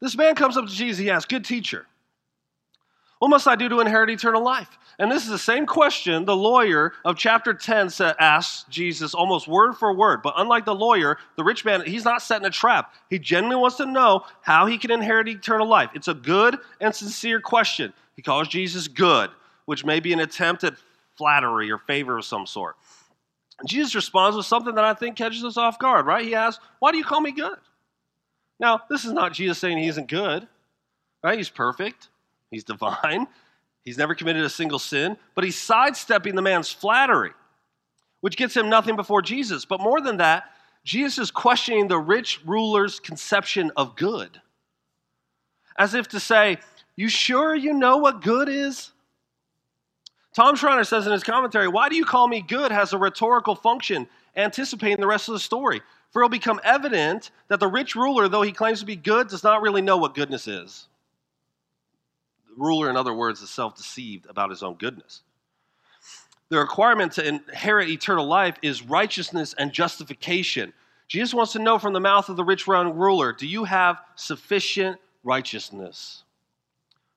This 0.00 0.16
man 0.16 0.36
comes 0.36 0.56
up 0.56 0.66
to 0.66 0.72
Jesus, 0.72 0.98
he 0.98 1.10
asks, 1.10 1.28
Good 1.28 1.44
teacher, 1.44 1.86
what 3.18 3.28
must 3.28 3.48
I 3.48 3.56
do 3.56 3.68
to 3.68 3.80
inherit 3.80 4.10
eternal 4.10 4.42
life? 4.42 4.78
And 5.00 5.10
this 5.10 5.24
is 5.24 5.30
the 5.30 5.38
same 5.38 5.66
question 5.66 6.24
the 6.24 6.36
lawyer 6.36 6.92
of 7.04 7.16
chapter 7.16 7.52
10 7.52 7.90
asks 8.18 8.64
Jesus 8.68 9.12
almost 9.12 9.48
word 9.48 9.74
for 9.74 9.92
word. 9.94 10.20
But 10.22 10.34
unlike 10.36 10.66
the 10.66 10.74
lawyer, 10.74 11.18
the 11.36 11.44
rich 11.44 11.64
man, 11.64 11.84
he's 11.84 12.04
not 12.04 12.22
setting 12.22 12.46
a 12.46 12.50
trap. 12.50 12.94
He 13.08 13.18
genuinely 13.18 13.60
wants 13.60 13.78
to 13.78 13.86
know 13.86 14.24
how 14.42 14.66
he 14.66 14.78
can 14.78 14.90
inherit 14.90 15.28
eternal 15.28 15.66
life. 15.66 15.90
It's 15.94 16.08
a 16.08 16.14
good 16.14 16.58
and 16.80 16.94
sincere 16.94 17.40
question. 17.40 17.92
He 18.14 18.22
calls 18.22 18.48
Jesus 18.48 18.88
good 18.88 19.30
which 19.70 19.84
may 19.84 20.00
be 20.00 20.12
an 20.12 20.18
attempt 20.18 20.64
at 20.64 20.74
flattery 21.16 21.70
or 21.70 21.78
favor 21.78 22.18
of 22.18 22.24
some 22.24 22.44
sort. 22.44 22.74
Jesus 23.68 23.94
responds 23.94 24.36
with 24.36 24.44
something 24.44 24.74
that 24.74 24.82
I 24.82 24.94
think 24.94 25.14
catches 25.14 25.44
us 25.44 25.56
off 25.56 25.78
guard, 25.78 26.06
right? 26.06 26.26
He 26.26 26.34
asks, 26.34 26.60
Why 26.80 26.90
do 26.90 26.98
you 26.98 27.04
call 27.04 27.20
me 27.20 27.30
good? 27.30 27.56
Now, 28.58 28.80
this 28.90 29.04
is 29.04 29.12
not 29.12 29.32
Jesus 29.32 29.58
saying 29.58 29.78
he 29.78 29.86
isn't 29.86 30.08
good, 30.08 30.48
right? 31.22 31.38
He's 31.38 31.50
perfect, 31.50 32.08
he's 32.50 32.64
divine, 32.64 33.28
he's 33.84 33.96
never 33.96 34.16
committed 34.16 34.42
a 34.42 34.50
single 34.50 34.80
sin, 34.80 35.16
but 35.36 35.44
he's 35.44 35.56
sidestepping 35.56 36.34
the 36.34 36.42
man's 36.42 36.72
flattery, 36.72 37.30
which 38.22 38.36
gets 38.36 38.56
him 38.56 38.70
nothing 38.70 38.96
before 38.96 39.22
Jesus. 39.22 39.66
But 39.66 39.80
more 39.80 40.00
than 40.00 40.16
that, 40.16 40.46
Jesus 40.82 41.18
is 41.18 41.30
questioning 41.30 41.86
the 41.86 41.96
rich 41.96 42.40
ruler's 42.44 42.98
conception 42.98 43.70
of 43.76 43.94
good. 43.94 44.40
As 45.78 45.94
if 45.94 46.08
to 46.08 46.18
say, 46.18 46.58
You 46.96 47.08
sure 47.08 47.54
you 47.54 47.72
know 47.72 47.98
what 47.98 48.20
good 48.20 48.48
is? 48.48 48.90
Tom 50.34 50.54
Schreiner 50.54 50.84
says 50.84 51.06
in 51.06 51.12
his 51.12 51.24
commentary, 51.24 51.68
Why 51.68 51.88
do 51.88 51.96
you 51.96 52.04
call 52.04 52.28
me 52.28 52.40
good 52.40 52.70
has 52.70 52.92
a 52.92 52.98
rhetorical 52.98 53.54
function, 53.54 54.06
anticipating 54.36 55.00
the 55.00 55.06
rest 55.06 55.28
of 55.28 55.34
the 55.34 55.40
story. 55.40 55.82
For 56.10 56.22
it'll 56.22 56.28
become 56.28 56.60
evident 56.64 57.30
that 57.48 57.60
the 57.60 57.68
rich 57.68 57.94
ruler, 57.94 58.28
though 58.28 58.42
he 58.42 58.52
claims 58.52 58.80
to 58.80 58.86
be 58.86 58.96
good, 58.96 59.28
does 59.28 59.44
not 59.44 59.62
really 59.62 59.82
know 59.82 59.96
what 59.96 60.14
goodness 60.14 60.48
is. 60.48 60.88
The 62.48 62.54
ruler, 62.56 62.90
in 62.90 62.96
other 62.96 63.14
words, 63.14 63.40
is 63.42 63.50
self 63.50 63.76
deceived 63.76 64.26
about 64.28 64.50
his 64.50 64.62
own 64.62 64.74
goodness. 64.74 65.22
The 66.48 66.58
requirement 66.58 67.12
to 67.12 67.26
inherit 67.26 67.90
eternal 67.90 68.26
life 68.26 68.56
is 68.60 68.82
righteousness 68.82 69.54
and 69.56 69.72
justification. 69.72 70.72
Jesus 71.06 71.32
wants 71.32 71.52
to 71.52 71.60
know 71.60 71.78
from 71.78 71.92
the 71.92 72.00
mouth 72.00 72.28
of 72.28 72.36
the 72.36 72.44
rich 72.44 72.66
ruler, 72.66 73.32
Do 73.32 73.46
you 73.46 73.64
have 73.64 74.00
sufficient 74.16 74.98
righteousness? 75.22 76.24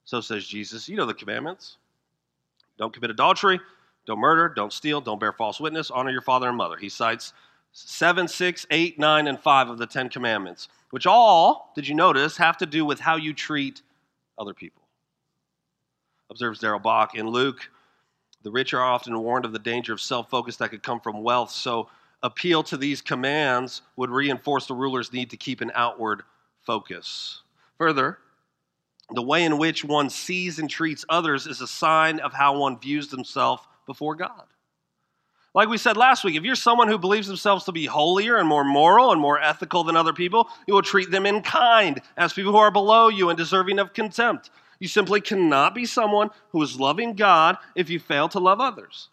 So 0.06 0.22
says 0.22 0.46
Jesus, 0.46 0.88
You 0.88 0.98
know 0.98 1.08
the 1.08 1.16
commandments 1.16 1.78
don't 2.78 2.94
commit 2.94 3.12
adultery, 3.12 3.60
Don't 4.06 4.20
murder, 4.20 4.50
don't 4.50 4.74
steal, 4.74 5.00
don't 5.00 5.20
bear 5.20 5.32
false 5.32 5.60
witness, 5.60 5.90
honor 5.92 6.12
your 6.12 6.22
father 6.22 6.50
and 6.50 6.58
mother. 6.58 6.76
He 6.78 6.90
cites 6.90 7.34
7, 7.72 8.28
6, 8.28 8.68
8, 8.70 9.00
9, 9.00 9.28
and 9.28 9.40
5 9.40 9.70
of 9.70 9.78
the 9.78 9.88
Ten 9.88 10.10
Commandments, 10.10 10.68
which 10.92 11.08
all, 11.08 11.72
did 11.76 11.88
you 11.88 11.96
notice, 11.96 12.38
have 12.38 12.58
to 12.58 12.66
do 12.66 12.86
with 12.86 13.00
how 13.00 13.16
you 13.16 13.34
treat 13.34 13.82
other 14.38 14.54
people. 14.54 14.84
Observes 16.30 16.60
Darrell 16.60 16.80
Bock 16.80 17.16
In 17.16 17.28
Luke, 17.28 17.70
the 18.44 18.52
rich 18.52 18.74
are 18.74 18.82
often 18.82 19.18
warned 19.20 19.46
of 19.46 19.54
the 19.54 19.60
danger 19.60 19.94
of 19.94 20.02
self 20.02 20.30
focus 20.30 20.58
that 20.58 20.70
could 20.70 20.84
come 20.84 21.00
from 21.00 21.24
wealth, 21.24 21.52
so 21.52 21.90
appeal 22.22 22.64
to 22.64 22.78
these 22.78 23.02
commands 23.02 23.82
would 23.96 24.10
reinforce 24.10 24.66
the 24.66 24.74
ruler's 24.74 25.14
need 25.14 25.30
to 25.30 25.38
keep 25.38 25.62
an 25.62 25.72
outward 25.76 26.24
focus. 26.62 27.42
Further, 27.78 28.20
the 29.12 29.22
way 29.22 29.44
in 29.44 29.58
which 29.58 29.84
one 29.84 30.10
sees 30.10 30.60
and 30.60 30.70
treats 30.70 31.06
others 31.10 31.48
is 31.48 31.62
a 31.62 31.68
sign 31.68 32.20
of 32.20 32.34
how 32.34 32.58
one 32.58 32.80
views 32.80 33.12
himself 33.12 33.68
before 33.86 34.16
God. 34.16 34.46
Like 35.56 35.70
we 35.70 35.78
said 35.78 35.98
last 35.98 36.24
week, 36.24 36.36
if 36.36 36.44
you're 36.44 36.56
someone 36.56 36.88
who 36.88 36.98
believes 36.98 37.28
themselves 37.28 37.66
to 37.66 37.72
be 37.72 37.86
holier 37.86 38.38
and 38.38 38.48
more 38.48 38.64
moral 38.64 39.12
and 39.12 39.22
more 39.22 39.40
ethical 39.40 39.84
than 39.84 39.96
other 39.96 40.14
people, 40.14 40.48
you 40.66 40.74
will 40.74 40.82
treat 40.82 41.12
them 41.12 41.28
in 41.28 41.42
kind 41.42 42.02
as 42.18 42.34
people 42.34 42.52
who 42.52 42.58
are 42.58 42.72
below 42.72 43.08
you 43.08 43.30
and 43.30 43.38
deserving 43.38 43.78
of 43.78 43.94
contempt. 43.94 44.50
You 44.80 44.88
simply 44.88 45.22
cannot 45.22 45.76
be 45.76 45.86
someone 45.86 46.32
who 46.50 46.62
is 46.64 46.80
loving 46.80 47.14
God 47.14 47.58
if 47.76 47.90
you 47.90 48.00
fail 48.00 48.28
to 48.30 48.40
love 48.40 48.60
others. 48.60 49.10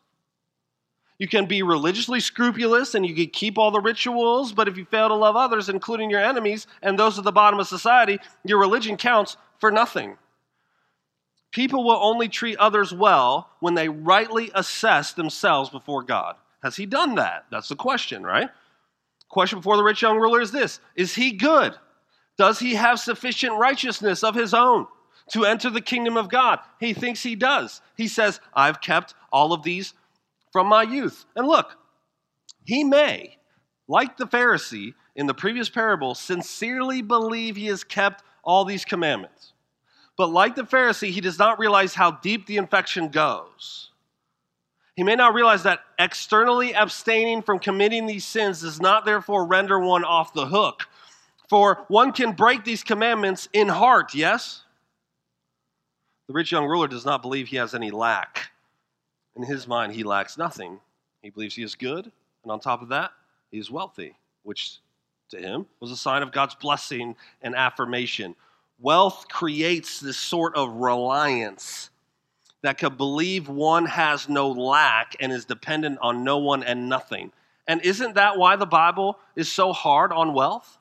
You 1.19 1.29
can 1.29 1.45
be 1.45 1.63
religiously 1.63 2.19
scrupulous 2.21 2.95
and 2.95 3.05
you 3.05 3.15
can 3.15 3.27
keep 3.27 3.59
all 3.59 3.71
the 3.71 3.79
rituals, 3.79 4.55
but 4.55 4.67
if 4.67 4.79
you 4.79 4.87
fail 4.87 5.09
to 5.09 5.15
love 5.15 5.37
others, 5.37 5.69
including 5.69 6.09
your 6.09 6.25
enemies 6.25 6.67
and 6.81 6.99
those 6.99 7.19
at 7.19 7.25
the 7.25 7.33
bottom 7.33 7.61
of 7.61 7.69
society, 7.69 8.19
your 8.43 8.59
religion 8.59 8.97
counts 8.97 9.37
for 9.61 9.71
nothing. 9.71 10.17
People 11.53 11.85
will 11.85 11.99
only 12.01 12.29
treat 12.29 12.57
others 12.59 12.93
well 12.93 13.51
when 13.61 13.75
they 13.75 13.89
rightly 13.89 14.51
assess 14.55 15.13
themselves 15.13 15.69
before 15.71 16.03
God. 16.03 16.37
Has 16.63 16.77
he 16.77 16.87
done 16.87 17.17
that? 17.17 17.47
That's 17.51 17.69
the 17.69 17.77
question, 17.77 18.23
right? 18.23 18.51
Question 19.29 19.59
before 19.59 19.77
the 19.77 19.85
rich 19.85 20.03
young 20.03 20.19
ruler 20.19 20.41
is 20.41 20.53
this 20.53 20.81
Is 20.97 21.15
he 21.15 21.33
good? 21.33 21.75
Does 22.39 22.59
he 22.59 22.75
have 22.75 22.99
sufficient 22.99 23.59
righteousness 23.59 24.25
of 24.25 24.35
his 24.35 24.55
own 24.55 24.87
to 25.33 25.45
enter 25.45 25.71
the 25.71 25.81
kingdom 25.81 26.17
of 26.17 26.31
God? 26.31 26.61
He 26.79 26.95
thinks 26.95 27.23
he 27.23 27.35
does. 27.35 27.81
He 27.97 28.09
says, 28.09 28.41
I've 28.55 28.81
kept 28.81 29.15
all 29.33 29.53
of 29.53 29.63
these 29.63 29.93
from 30.53 30.67
my 30.67 30.83
youth. 30.83 31.27
And 31.37 31.47
look, 31.47 31.77
he 32.65 32.85
may, 32.85 33.37
like 33.89 34.17
the 34.17 34.27
Pharisee 34.27 34.95
in 35.15 35.27
the 35.27 35.35
previous 35.35 35.69
parable, 35.69 36.15
sincerely 36.15 37.03
believe 37.03 37.57
he 37.57 37.67
has 37.67 37.85
kept 37.85 38.23
all 38.43 38.65
these 38.65 38.85
commandments. 38.85 39.50
But 40.21 40.33
like 40.33 40.55
the 40.55 40.65
Pharisee, 40.65 41.13
he 41.13 41.23
does 41.23 41.39
not 41.39 41.59
realize 41.59 41.95
how 41.95 42.11
deep 42.11 42.45
the 42.45 42.59
infection 42.59 43.09
goes. 43.09 43.89
He 44.95 45.03
may 45.03 45.15
not 45.15 45.33
realize 45.33 45.63
that 45.63 45.81
externally 45.99 46.75
abstaining 46.75 47.41
from 47.41 47.59
committing 47.59 48.05
these 48.05 48.27
sins 48.27 48.61
does 48.61 48.83
not 48.83 49.07
therefore 49.07 49.47
render 49.47 49.79
one 49.79 50.05
off 50.05 50.35
the 50.35 50.45
hook. 50.45 50.87
For 51.49 51.87
one 51.89 52.13
can 52.13 52.33
break 52.33 52.65
these 52.65 52.83
commandments 52.85 53.49
in 53.55 53.69
heart, 53.69 54.15
yes? 54.15 54.65
The 56.27 56.35
rich 56.35 56.53
young 56.53 56.67
ruler 56.67 56.87
does 56.87 57.07
not 57.07 57.23
believe 57.23 57.49
he 57.49 57.57
has 57.57 57.75
any 57.75 57.91
lack. 57.91 58.51
In 59.37 59.43
his 59.43 59.67
mind, 59.67 59.95
he 59.95 60.03
lacks 60.03 60.37
nothing. 60.37 60.81
He 61.23 61.31
believes 61.31 61.55
he 61.55 61.63
is 61.63 61.75
good, 61.75 62.13
and 62.43 62.53
on 62.53 62.61
top 62.61 62.83
of 62.83 62.91
that, 62.91 63.13
he 63.51 63.59
is 63.59 63.71
wealthy, 63.71 64.19
which 64.43 64.81
to 65.31 65.39
him 65.39 65.65
was 65.81 65.91
a 65.91 65.97
sign 65.97 66.23
of 66.23 66.31
God's 66.31 66.57
blessing 66.57 67.17
and 67.41 67.57
affirmation. 67.57 68.37
Wealth 68.81 69.27
creates 69.29 70.01
this 70.01 70.17
sort 70.17 70.57
of 70.57 70.73
reliance 70.75 71.91
that 72.63 72.79
could 72.79 72.97
believe 72.97 73.49
one 73.49 73.87
has 73.87 74.29
no 74.29 74.51
lack 74.51 75.17
and 75.21 75.33
is 75.33 75.45
dependent 75.45 75.99
on 76.01 76.25
no 76.25 76.39
one 76.39 76.63
and 76.63 76.89
nothing. 76.89 77.33
And 77.67 77.81
isn't 77.83 78.15
that 78.15 78.39
why 78.39 78.57
the 78.57 78.67
Bible 78.67 79.19
is 79.37 79.51
so 79.51 79.73
hard 79.73 80.13
on 80.13 80.35
wealth? 80.35 80.79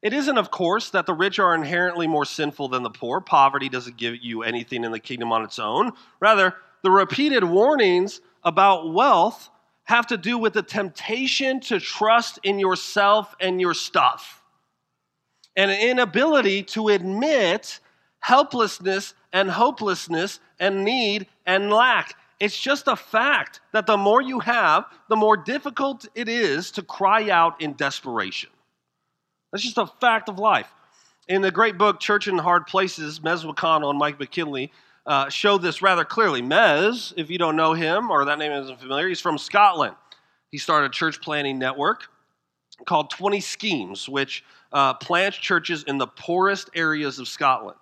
It 0.00 0.12
isn't, 0.12 0.38
of 0.38 0.50
course, 0.50 0.90
that 0.90 1.06
the 1.06 1.14
rich 1.14 1.38
are 1.38 1.54
inherently 1.54 2.06
more 2.06 2.24
sinful 2.24 2.68
than 2.68 2.82
the 2.82 2.90
poor. 2.90 3.20
Poverty 3.20 3.68
doesn't 3.68 3.96
give 3.96 4.16
you 4.22 4.42
anything 4.42 4.84
in 4.84 4.92
the 4.92 5.00
kingdom 5.00 5.32
on 5.32 5.42
its 5.42 5.58
own. 5.58 5.92
Rather, 6.20 6.54
the 6.82 6.90
repeated 6.90 7.42
warnings 7.42 8.20
about 8.44 8.92
wealth 8.92 9.50
have 9.84 10.06
to 10.06 10.16
do 10.16 10.38
with 10.38 10.52
the 10.52 10.62
temptation 10.62 11.60
to 11.60 11.80
trust 11.80 12.38
in 12.44 12.58
yourself 12.58 13.34
and 13.40 13.60
your 13.60 13.74
stuff, 13.74 14.37
and 15.58 15.72
an 15.72 15.80
inability 15.80 16.62
to 16.62 16.88
admit 16.88 17.80
helplessness 18.20 19.12
and 19.32 19.50
hopelessness 19.50 20.38
and 20.60 20.84
need 20.84 21.26
and 21.44 21.70
lack. 21.70 22.14
It's 22.38 22.58
just 22.58 22.86
a 22.86 22.94
fact 22.94 23.60
that 23.72 23.86
the 23.86 23.96
more 23.96 24.22
you 24.22 24.38
have, 24.38 24.84
the 25.08 25.16
more 25.16 25.36
difficult 25.36 26.06
it 26.14 26.28
is 26.28 26.70
to 26.72 26.82
cry 26.82 27.28
out 27.28 27.60
in 27.60 27.72
desperation. 27.72 28.50
That's 29.50 29.64
just 29.64 29.78
a 29.78 29.88
fact 30.00 30.28
of 30.28 30.38
life. 30.38 30.72
In 31.26 31.42
the 31.42 31.50
great 31.50 31.76
book, 31.76 31.98
Church 31.98 32.28
in 32.28 32.38
Hard 32.38 32.68
Places, 32.68 33.18
Mez 33.18 33.44
McConnell 33.44 33.90
and 33.90 33.98
Mike 33.98 34.20
McKinley 34.20 34.70
uh, 35.06 35.28
show 35.28 35.58
this 35.58 35.82
rather 35.82 36.04
clearly. 36.04 36.40
Mez, 36.40 37.12
if 37.16 37.30
you 37.30 37.38
don't 37.38 37.56
know 37.56 37.72
him 37.72 38.12
or 38.12 38.26
that 38.26 38.38
name 38.38 38.52
isn't 38.52 38.78
familiar, 38.78 39.08
he's 39.08 39.20
from 39.20 39.36
Scotland. 39.36 39.96
He 40.52 40.58
started 40.58 40.86
a 40.86 40.94
church 40.94 41.20
planning 41.20 41.58
network 41.58 42.04
called 42.86 43.10
20 43.10 43.40
Schemes, 43.40 44.08
which 44.08 44.44
uh, 44.72 44.94
plants 44.94 45.38
churches 45.38 45.82
in 45.84 45.98
the 45.98 46.06
poorest 46.06 46.70
areas 46.74 47.18
of 47.18 47.28
Scotland. 47.28 47.76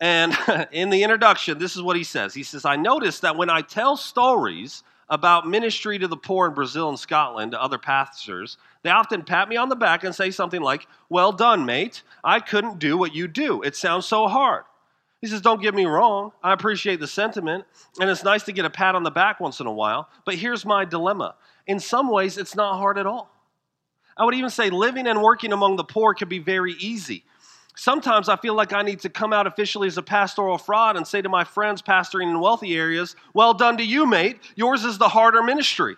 And 0.00 0.36
in 0.72 0.90
the 0.90 1.02
introduction, 1.04 1.58
this 1.58 1.76
is 1.76 1.82
what 1.82 1.96
he 1.96 2.04
says. 2.04 2.34
He 2.34 2.42
says, 2.42 2.64
I 2.64 2.76
notice 2.76 3.20
that 3.20 3.36
when 3.36 3.48
I 3.48 3.62
tell 3.62 3.96
stories 3.96 4.82
about 5.08 5.46
ministry 5.46 5.98
to 5.98 6.08
the 6.08 6.16
poor 6.16 6.48
in 6.48 6.54
Brazil 6.54 6.88
and 6.88 6.98
Scotland 6.98 7.52
to 7.52 7.62
other 7.62 7.78
pastors, 7.78 8.56
they 8.82 8.90
often 8.90 9.22
pat 9.22 9.48
me 9.48 9.56
on 9.56 9.68
the 9.68 9.76
back 9.76 10.04
and 10.04 10.14
say 10.14 10.30
something 10.30 10.60
like, 10.60 10.86
Well 11.08 11.32
done, 11.32 11.64
mate. 11.64 12.02
I 12.24 12.40
couldn't 12.40 12.78
do 12.78 12.98
what 12.98 13.14
you 13.14 13.28
do. 13.28 13.62
It 13.62 13.76
sounds 13.76 14.06
so 14.06 14.26
hard. 14.26 14.64
He 15.20 15.28
says, 15.28 15.40
Don't 15.40 15.62
get 15.62 15.74
me 15.74 15.84
wrong. 15.84 16.32
I 16.42 16.52
appreciate 16.52 16.98
the 16.98 17.06
sentiment, 17.06 17.64
and 18.00 18.10
it's 18.10 18.24
nice 18.24 18.42
to 18.44 18.52
get 18.52 18.64
a 18.64 18.70
pat 18.70 18.96
on 18.96 19.04
the 19.04 19.10
back 19.10 19.38
once 19.38 19.60
in 19.60 19.66
a 19.66 19.72
while. 19.72 20.08
But 20.24 20.34
here's 20.34 20.66
my 20.66 20.84
dilemma 20.84 21.36
in 21.66 21.80
some 21.80 22.10
ways, 22.10 22.38
it's 22.38 22.54
not 22.54 22.78
hard 22.78 22.98
at 22.98 23.06
all. 23.06 23.30
I 24.16 24.24
would 24.24 24.34
even 24.34 24.50
say 24.50 24.70
living 24.70 25.06
and 25.06 25.22
working 25.22 25.52
among 25.52 25.76
the 25.76 25.84
poor 25.84 26.14
can 26.14 26.28
be 26.28 26.38
very 26.38 26.72
easy. 26.74 27.24
Sometimes 27.74 28.28
I 28.28 28.36
feel 28.36 28.54
like 28.54 28.72
I 28.72 28.82
need 28.82 29.00
to 29.00 29.08
come 29.08 29.32
out 29.32 29.46
officially 29.46 29.88
as 29.88 29.96
a 29.96 30.02
pastoral 30.02 30.58
fraud 30.58 30.96
and 30.96 31.06
say 31.06 31.22
to 31.22 31.28
my 31.28 31.44
friends 31.44 31.80
pastoring 31.80 32.30
in 32.30 32.40
wealthy 32.40 32.76
areas, 32.76 33.16
Well 33.32 33.54
done 33.54 33.78
to 33.78 33.84
you, 33.84 34.06
mate. 34.06 34.40
Yours 34.54 34.84
is 34.84 34.98
the 34.98 35.08
harder 35.08 35.42
ministry. 35.42 35.96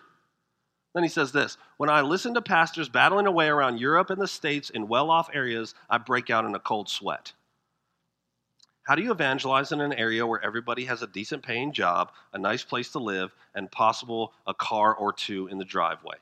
Then 0.95 1.03
he 1.03 1.09
says 1.09 1.33
this 1.33 1.59
When 1.77 1.91
I 1.91 2.03
listen 2.03 2.35
to 2.35 2.43
pastors 2.43 2.89
battling 2.89 3.27
away 3.27 3.49
around 3.49 3.79
Europe 3.79 4.11
and 4.11 4.21
the 4.21 4.29
States 4.29 4.71
in 4.71 4.87
well 4.87 5.11
off 5.11 5.29
areas, 5.33 5.75
I 5.91 5.99
break 5.99 6.31
out 6.31 6.45
in 6.45 6.55
a 6.55 6.61
cold 6.61 6.89
sweat. 6.89 7.33
How 8.85 8.95
do 8.95 9.03
you 9.03 9.13
evangelize 9.13 9.73
in 9.73 9.81
an 9.81 9.95
area 9.95 10.27
where 10.27 10.45
everybody 10.45 10.85
has 10.85 11.03
a 11.03 11.07
decent 11.07 11.43
paying 11.43 11.73
job, 11.73 12.13
a 12.35 12.39
nice 12.39 12.63
place 12.63 12.91
to 12.91 12.99
live, 12.99 13.35
and 13.55 13.71
possible 13.71 14.35
a 14.47 14.53
car 14.53 14.95
or 14.95 15.11
two 15.11 15.47
in 15.47 15.57
the 15.57 15.65
driveway? 15.65 16.17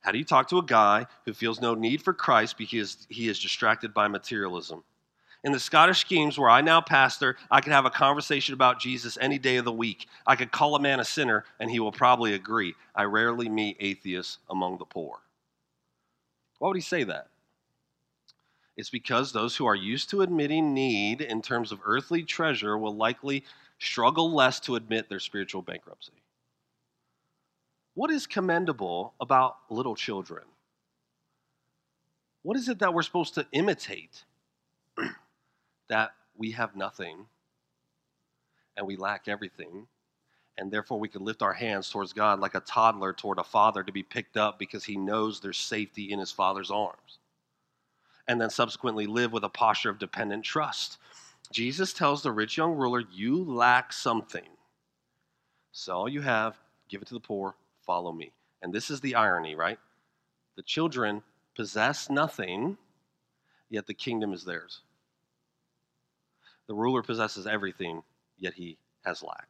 How 0.00 0.10
do 0.10 0.18
you 0.18 0.24
talk 0.24 0.48
to 0.48 0.58
a 0.58 0.64
guy 0.64 1.06
who 1.24 1.32
feels 1.32 1.60
no 1.60 1.74
need 1.74 2.02
for 2.02 2.12
Christ 2.12 2.58
because 2.58 3.06
he 3.08 3.28
is 3.28 3.38
distracted 3.38 3.94
by 3.94 4.08
materialism? 4.08 4.82
In 5.44 5.52
the 5.52 5.60
Scottish 5.60 6.00
schemes 6.00 6.36
where 6.36 6.50
I 6.50 6.62
now 6.62 6.80
pastor, 6.80 7.36
I 7.48 7.60
can 7.60 7.72
have 7.72 7.86
a 7.86 7.90
conversation 7.90 8.54
about 8.54 8.80
Jesus 8.80 9.16
any 9.20 9.38
day 9.38 9.56
of 9.56 9.64
the 9.64 9.72
week. 9.72 10.06
I 10.26 10.34
could 10.34 10.50
call 10.50 10.74
a 10.74 10.80
man 10.80 10.98
a 10.98 11.04
sinner, 11.04 11.44
and 11.60 11.70
he 11.70 11.78
will 11.78 11.92
probably 11.92 12.34
agree. 12.34 12.74
I 12.94 13.04
rarely 13.04 13.48
meet 13.48 13.76
atheists 13.78 14.38
among 14.50 14.78
the 14.78 14.84
poor. 14.84 15.20
Why 16.58 16.68
would 16.68 16.76
he 16.76 16.82
say 16.82 17.04
that? 17.04 17.28
It's 18.76 18.90
because 18.90 19.32
those 19.32 19.56
who 19.56 19.66
are 19.66 19.74
used 19.74 20.10
to 20.10 20.22
admitting 20.22 20.72
need 20.74 21.20
in 21.20 21.42
terms 21.42 21.72
of 21.72 21.80
earthly 21.84 22.22
treasure 22.22 22.78
will 22.78 22.96
likely 22.96 23.44
struggle 23.78 24.32
less 24.32 24.60
to 24.60 24.76
admit 24.76 25.08
their 25.08 25.20
spiritual 25.20 25.62
bankruptcy. 25.62 26.22
What 27.94 28.10
is 28.10 28.26
commendable 28.26 29.14
about 29.20 29.56
little 29.68 29.94
children? 29.94 30.44
What 32.42 32.56
is 32.56 32.68
it 32.68 32.78
that 32.78 32.94
we're 32.94 33.02
supposed 33.02 33.34
to 33.34 33.46
imitate? 33.52 34.24
that 35.88 36.12
we 36.36 36.52
have 36.52 36.74
nothing 36.74 37.26
and 38.76 38.86
we 38.86 38.96
lack 38.96 39.28
everything, 39.28 39.86
and 40.56 40.72
therefore 40.72 40.98
we 40.98 41.08
can 41.08 41.24
lift 41.24 41.42
our 41.42 41.52
hands 41.52 41.90
towards 41.90 42.14
God 42.14 42.40
like 42.40 42.54
a 42.54 42.60
toddler 42.60 43.12
toward 43.12 43.38
a 43.38 43.44
father 43.44 43.82
to 43.82 43.92
be 43.92 44.02
picked 44.02 44.38
up 44.38 44.58
because 44.58 44.84
he 44.84 44.96
knows 44.96 45.40
there's 45.40 45.58
safety 45.58 46.12
in 46.12 46.18
his 46.18 46.32
father's 46.32 46.70
arms. 46.70 47.19
And 48.30 48.40
then 48.40 48.48
subsequently 48.48 49.08
live 49.08 49.32
with 49.32 49.42
a 49.42 49.48
posture 49.48 49.90
of 49.90 49.98
dependent 49.98 50.44
trust. 50.44 50.98
Jesus 51.50 51.92
tells 51.92 52.22
the 52.22 52.30
rich 52.30 52.56
young 52.56 52.76
ruler, 52.76 53.02
You 53.10 53.42
lack 53.42 53.92
something. 53.92 54.46
Sell 55.72 55.96
all 55.96 56.08
you 56.08 56.20
have, 56.20 56.56
give 56.88 57.02
it 57.02 57.08
to 57.08 57.14
the 57.14 57.18
poor, 57.18 57.56
follow 57.84 58.12
me. 58.12 58.30
And 58.62 58.72
this 58.72 58.88
is 58.88 59.00
the 59.00 59.16
irony, 59.16 59.56
right? 59.56 59.80
The 60.54 60.62
children 60.62 61.24
possess 61.56 62.08
nothing, 62.08 62.78
yet 63.68 63.88
the 63.88 63.94
kingdom 63.94 64.32
is 64.32 64.44
theirs. 64.44 64.82
The 66.68 66.74
ruler 66.74 67.02
possesses 67.02 67.48
everything, 67.48 68.04
yet 68.38 68.54
he 68.54 68.78
has 69.04 69.24
lack. 69.24 69.48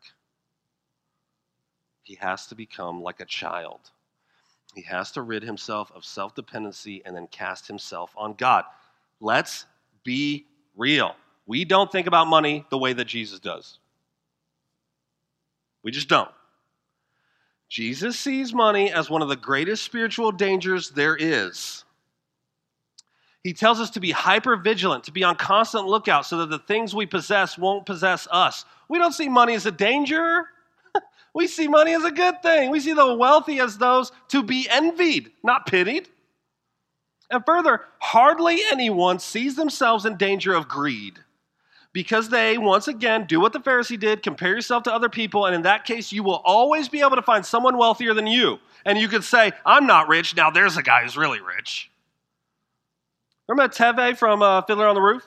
He 2.03 2.14
has 2.14 2.47
to 2.47 2.55
become 2.55 3.03
like 3.03 3.21
a 3.21 3.27
child. 3.27 3.90
He 4.75 4.83
has 4.83 5.13
to 5.13 5.23
rid 5.23 5.43
himself 5.43 5.91
of 5.95 6.05
self 6.05 6.35
dependency 6.35 7.03
and 7.05 7.15
then 7.15 7.27
cast 7.29 7.67
himself 7.67 8.13
on 8.17 8.35
God. 8.35 8.65
Let's 9.21 9.67
be 10.05 10.47
real. 10.77 11.15
We 11.47 11.65
don't 11.65 11.91
think 11.91 12.07
about 12.07 12.27
money 12.27 12.65
the 12.71 12.79
way 12.79 12.93
that 12.93 13.07
Jesus 13.07 13.41
does. 13.41 13.79
We 15.83 15.91
just 15.91 16.09
don't. 16.09 16.31
Jesus 17.69 18.19
sees 18.19 18.53
money 18.53 18.93
as 18.93 19.09
one 19.09 19.23
of 19.23 19.29
the 19.29 19.37
greatest 19.37 19.85
spiritual 19.85 20.33
dangers 20.33 20.91
there 20.91 21.17
is. 21.17 21.85
He 23.43 23.53
tells 23.55 23.81
us 23.81 23.91
to 23.91 24.01
be 24.01 24.11
hyper 24.11 24.57
vigilant, 24.57 25.05
to 25.05 25.13
be 25.13 25.25
on 25.25 25.37
constant 25.37 25.87
lookout 25.87 26.27
so 26.27 26.39
that 26.39 26.51
the 26.51 26.59
things 26.59 26.95
we 26.95 27.07
possess 27.07 27.57
won't 27.57 27.87
possess 27.87 28.29
us. 28.31 28.65
We 28.89 28.99
don't 28.99 29.13
see 29.13 29.29
money 29.29 29.55
as 29.55 29.67
a 29.67 29.71
danger. 29.71 30.47
We 31.35 31.47
see 31.47 31.69
money 31.69 31.95
as 31.95 32.05
a 32.05 32.11
good 32.11 32.43
thing. 32.43 32.71
We 32.71 32.81
see 32.81 32.93
the 32.93 33.14
wealthy 33.14 33.61
as 33.61 33.79
those 33.79 34.11
to 34.29 34.43
be 34.43 34.69
envied, 34.69 35.31
not 35.43 35.66
pitied. 35.66 36.09
And 37.31 37.45
further, 37.47 37.83
hardly 38.01 38.59
anyone 38.73 39.21
sees 39.21 39.55
themselves 39.55 40.05
in 40.05 40.16
danger 40.16 40.53
of 40.53 40.66
greed 40.66 41.21
because 41.93 42.29
they, 42.29 42.59
once 42.59 42.88
again, 42.88 43.25
do 43.27 43.40
what 43.40 43.53
the 43.53 43.61
Pharisee 43.61 43.99
did 43.99 44.23
compare 44.23 44.55
yourself 44.55 44.85
to 44.85 44.95
other 44.95 45.09
people, 45.09 45.47
and 45.47 45.55
in 45.55 45.62
that 45.62 45.85
case, 45.85 46.12
you 46.12 46.23
will 46.23 46.40
always 46.45 46.88
be 46.88 47.01
able 47.01 47.16
to 47.16 47.23
find 47.23 47.45
someone 47.45 47.77
wealthier 47.77 48.14
than 48.14 48.27
you. 48.27 48.59
And 48.85 48.99
you 48.99 49.09
could 49.09 49.25
say, 49.25 49.53
I'm 49.66 49.87
not 49.87 50.09
rich, 50.09 50.37
now 50.37 50.51
there's 50.51 50.77
a 50.77 50.83
guy 50.83 51.03
who's 51.03 51.16
really 51.16 51.40
rich. 51.40 51.90
Remember 53.49 53.73
Tevye 53.73 54.16
from 54.16 54.43
uh, 54.43 54.62
Fiddler 54.62 54.87
on 54.87 54.95
the 54.95 55.01
Roof? 55.01 55.27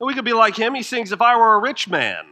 We 0.00 0.14
could 0.14 0.24
be 0.24 0.32
like 0.32 0.56
him. 0.56 0.74
He 0.74 0.82
sings, 0.82 1.12
If 1.12 1.20
I 1.20 1.36
Were 1.36 1.54
a 1.54 1.58
Rich 1.58 1.88
Man, 1.88 2.24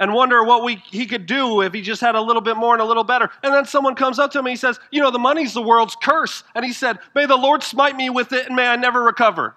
and 0.00 0.14
wonder 0.14 0.42
what 0.42 0.64
we, 0.64 0.82
he 0.90 1.06
could 1.06 1.26
do 1.26 1.60
if 1.60 1.74
he 1.74 1.82
just 1.82 2.00
had 2.00 2.14
a 2.14 2.20
little 2.20 2.40
bit 2.40 2.56
more 2.56 2.72
and 2.72 2.80
a 2.80 2.86
little 2.86 3.04
better. 3.04 3.30
And 3.42 3.52
then 3.52 3.66
someone 3.66 3.94
comes 3.94 4.18
up 4.18 4.32
to 4.32 4.38
him 4.38 4.46
and 4.46 4.52
he 4.52 4.56
says, 4.56 4.80
You 4.90 5.00
know, 5.00 5.10
the 5.10 5.18
money's 5.18 5.52
the 5.52 5.62
world's 5.62 5.94
curse. 6.02 6.42
And 6.54 6.64
he 6.64 6.72
said, 6.72 6.98
May 7.14 7.26
the 7.26 7.36
Lord 7.36 7.62
smite 7.62 7.96
me 7.96 8.08
with 8.08 8.32
it 8.32 8.46
and 8.46 8.56
may 8.56 8.66
I 8.66 8.76
never 8.76 9.02
recover. 9.02 9.54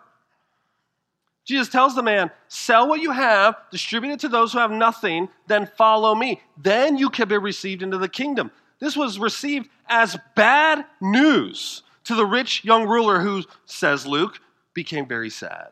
Jesus 1.45 1.69
tells 1.69 1.95
the 1.95 2.03
man, 2.03 2.29
Sell 2.49 2.89
what 2.89 3.01
you 3.01 3.11
have, 3.11 3.55
distribute 3.71 4.11
it 4.11 4.19
to 4.19 4.29
those 4.29 4.51
who 4.51 4.59
have 4.59 4.69
nothing, 4.69 5.29
then 5.47 5.65
follow 5.77 6.13
me. 6.13 6.41
Then 6.57 6.97
you 6.97 7.09
can 7.09 7.29
be 7.29 7.37
received 7.37 7.81
into 7.81 7.97
the 7.97 8.09
kingdom. 8.09 8.51
This 8.79 8.97
was 8.97 9.17
received 9.17 9.69
as 9.87 10.17
bad 10.35 10.85
news 10.99 11.83
to 12.03 12.15
the 12.15 12.25
rich 12.25 12.65
young 12.65 12.85
ruler 12.85 13.21
who, 13.21 13.43
says 13.65 14.05
Luke, 14.05 14.41
became 14.73 15.07
very 15.07 15.29
sad. 15.29 15.69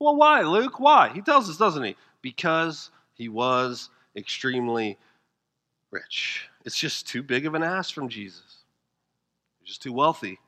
Well, 0.00 0.16
why, 0.16 0.42
Luke? 0.42 0.80
Why? 0.80 1.10
He 1.10 1.20
tells 1.20 1.48
us, 1.48 1.56
doesn't 1.56 1.84
he? 1.84 1.96
Because 2.20 2.90
he 3.14 3.28
was 3.28 3.90
extremely 4.16 4.98
rich. 5.90 6.48
It's 6.64 6.78
just 6.78 7.06
too 7.06 7.22
big 7.22 7.46
of 7.46 7.54
an 7.54 7.62
ask 7.62 7.94
from 7.94 8.08
Jesus. 8.08 8.64
He's 9.60 9.68
just 9.68 9.82
too 9.82 9.92
wealthy. 9.92 10.38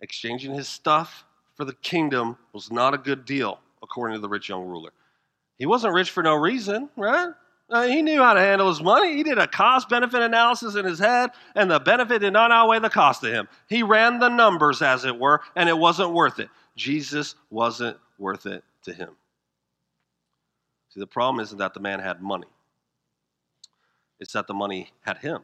Exchanging 0.00 0.54
his 0.54 0.68
stuff 0.68 1.24
for 1.54 1.64
the 1.64 1.74
kingdom 1.74 2.36
was 2.52 2.70
not 2.70 2.94
a 2.94 2.98
good 2.98 3.24
deal, 3.24 3.60
according 3.82 4.16
to 4.16 4.20
the 4.20 4.28
rich 4.28 4.48
young 4.48 4.64
ruler. 4.64 4.90
He 5.58 5.66
wasn't 5.66 5.94
rich 5.94 6.10
for 6.10 6.22
no 6.22 6.34
reason, 6.34 6.90
right? 6.96 7.30
Uh, 7.68 7.82
he 7.82 8.02
knew 8.02 8.22
how 8.22 8.34
to 8.34 8.40
handle 8.40 8.68
his 8.68 8.80
money. 8.80 9.16
He 9.16 9.24
did 9.24 9.38
a 9.38 9.48
cost 9.48 9.88
benefit 9.88 10.22
analysis 10.22 10.76
in 10.76 10.84
his 10.84 11.00
head, 11.00 11.30
and 11.56 11.70
the 11.70 11.80
benefit 11.80 12.20
did 12.20 12.32
not 12.32 12.52
outweigh 12.52 12.78
the 12.78 12.90
cost 12.90 13.22
to 13.22 13.30
him. 13.30 13.48
He 13.68 13.82
ran 13.82 14.20
the 14.20 14.28
numbers, 14.28 14.82
as 14.82 15.04
it 15.04 15.18
were, 15.18 15.40
and 15.56 15.68
it 15.68 15.76
wasn't 15.76 16.12
worth 16.12 16.38
it. 16.38 16.48
Jesus 16.76 17.34
wasn't 17.50 17.96
worth 18.18 18.46
it 18.46 18.62
to 18.84 18.92
him. 18.92 19.16
See, 20.96 21.00
the 21.00 21.06
problem 21.06 21.42
isn't 21.42 21.58
that 21.58 21.74
the 21.74 21.80
man 21.80 22.00
had 22.00 22.22
money, 22.22 22.46
it's 24.18 24.32
that 24.32 24.46
the 24.46 24.54
money 24.54 24.92
had 25.02 25.18
him. 25.18 25.42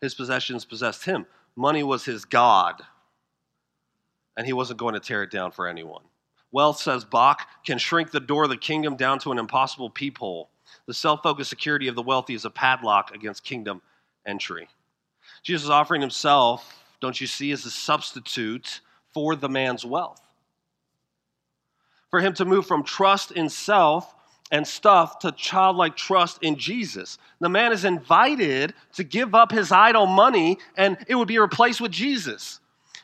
His 0.00 0.14
possessions 0.14 0.64
possessed 0.64 1.04
him. 1.04 1.26
Money 1.56 1.82
was 1.82 2.04
his 2.04 2.24
God, 2.24 2.80
and 4.36 4.46
he 4.46 4.52
wasn't 4.52 4.78
going 4.78 4.94
to 4.94 5.00
tear 5.00 5.24
it 5.24 5.32
down 5.32 5.50
for 5.50 5.66
anyone. 5.66 6.04
Wealth, 6.52 6.78
says 6.78 7.04
Bock, 7.04 7.48
can 7.66 7.78
shrink 7.78 8.12
the 8.12 8.20
door 8.20 8.44
of 8.44 8.50
the 8.50 8.56
kingdom 8.56 8.94
down 8.94 9.18
to 9.18 9.32
an 9.32 9.38
impossible 9.38 9.90
peephole. 9.90 10.50
The 10.86 10.94
self 10.94 11.24
focused 11.24 11.50
security 11.50 11.88
of 11.88 11.96
the 11.96 12.02
wealthy 12.02 12.34
is 12.34 12.44
a 12.44 12.50
padlock 12.50 13.12
against 13.12 13.42
kingdom 13.42 13.82
entry. 14.24 14.68
Jesus 15.42 15.64
is 15.64 15.70
offering 15.70 16.00
himself, 16.00 16.80
don't 17.00 17.20
you 17.20 17.26
see, 17.26 17.50
as 17.50 17.64
a 17.64 17.72
substitute 17.72 18.82
for 19.12 19.34
the 19.34 19.48
man's 19.48 19.84
wealth. 19.84 20.27
For 22.10 22.20
him 22.20 22.32
to 22.34 22.44
move 22.44 22.66
from 22.66 22.84
trust 22.84 23.32
in 23.32 23.48
self 23.48 24.14
and 24.50 24.66
stuff 24.66 25.18
to 25.20 25.32
childlike 25.32 25.96
trust 25.96 26.38
in 26.42 26.56
Jesus. 26.56 27.18
The 27.40 27.48
man 27.48 27.72
is 27.72 27.84
invited 27.84 28.74
to 28.94 29.04
give 29.04 29.34
up 29.34 29.52
his 29.52 29.70
idol 29.72 30.06
money 30.06 30.58
and 30.76 30.96
it 31.06 31.14
would 31.14 31.28
be 31.28 31.38
replaced 31.38 31.80
with 31.80 31.92
Jesus. 31.92 32.60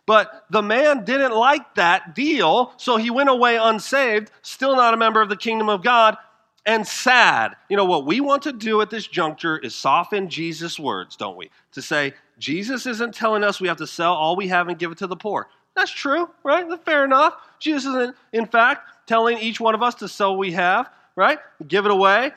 But 0.07 0.45
the 0.51 0.63
man 0.63 1.05
didn't 1.05 1.33
like 1.33 1.77
that 1.77 2.15
deal, 2.15 2.73
so 2.77 2.97
he 2.97 3.11
went 3.11 3.31
away 3.31 3.57
unsaved, 3.57 4.31
still 4.43 4.77
not 4.77 4.93
a 4.93 4.99
member 4.99 5.23
of 5.23 5.31
the 5.31 5.37
kingdom 5.37 5.71
of 5.71 5.83
God, 5.83 6.19
and 6.67 6.87
sad. 6.87 7.57
You 7.71 7.77
know, 7.77 7.87
what 7.87 8.05
we 8.05 8.21
want 8.21 8.43
to 8.43 8.53
do 8.53 8.81
at 8.83 8.91
this 8.91 9.07
juncture 9.07 9.57
is 9.57 9.75
soften 9.75 10.29
Jesus' 10.29 10.79
words, 10.79 11.17
don't 11.17 11.37
we? 11.37 11.51
To 11.73 11.83
say, 11.83 12.13
Jesus 12.39 12.87
isn't 12.87 13.15
telling 13.15 13.45
us 13.45 13.61
we 13.61 13.69
have 13.69 13.79
to 13.79 13.87
sell 13.87 14.13
all 14.13 14.37
we 14.37 14.49
have 14.49 14.69
and 14.69 14.79
give 14.79 14.93
it 14.93 14.99
to 14.99 15.07
the 15.07 15.17
poor. 15.17 15.49
That's 15.75 15.91
true, 15.91 16.29
right? 16.43 16.67
Fair 16.85 17.05
enough. 17.05 17.35
Jesus 17.59 17.87
isn't, 17.87 18.17
in 18.33 18.47
fact, 18.47 18.89
telling 19.07 19.39
each 19.39 19.61
one 19.61 19.75
of 19.75 19.83
us 19.83 19.95
to 19.97 20.09
sell 20.09 20.33
what 20.33 20.39
we 20.39 20.53
have, 20.53 20.91
right? 21.17 21.39
Give 21.67 21.85
it 21.85 21.91
away. 21.91 22.33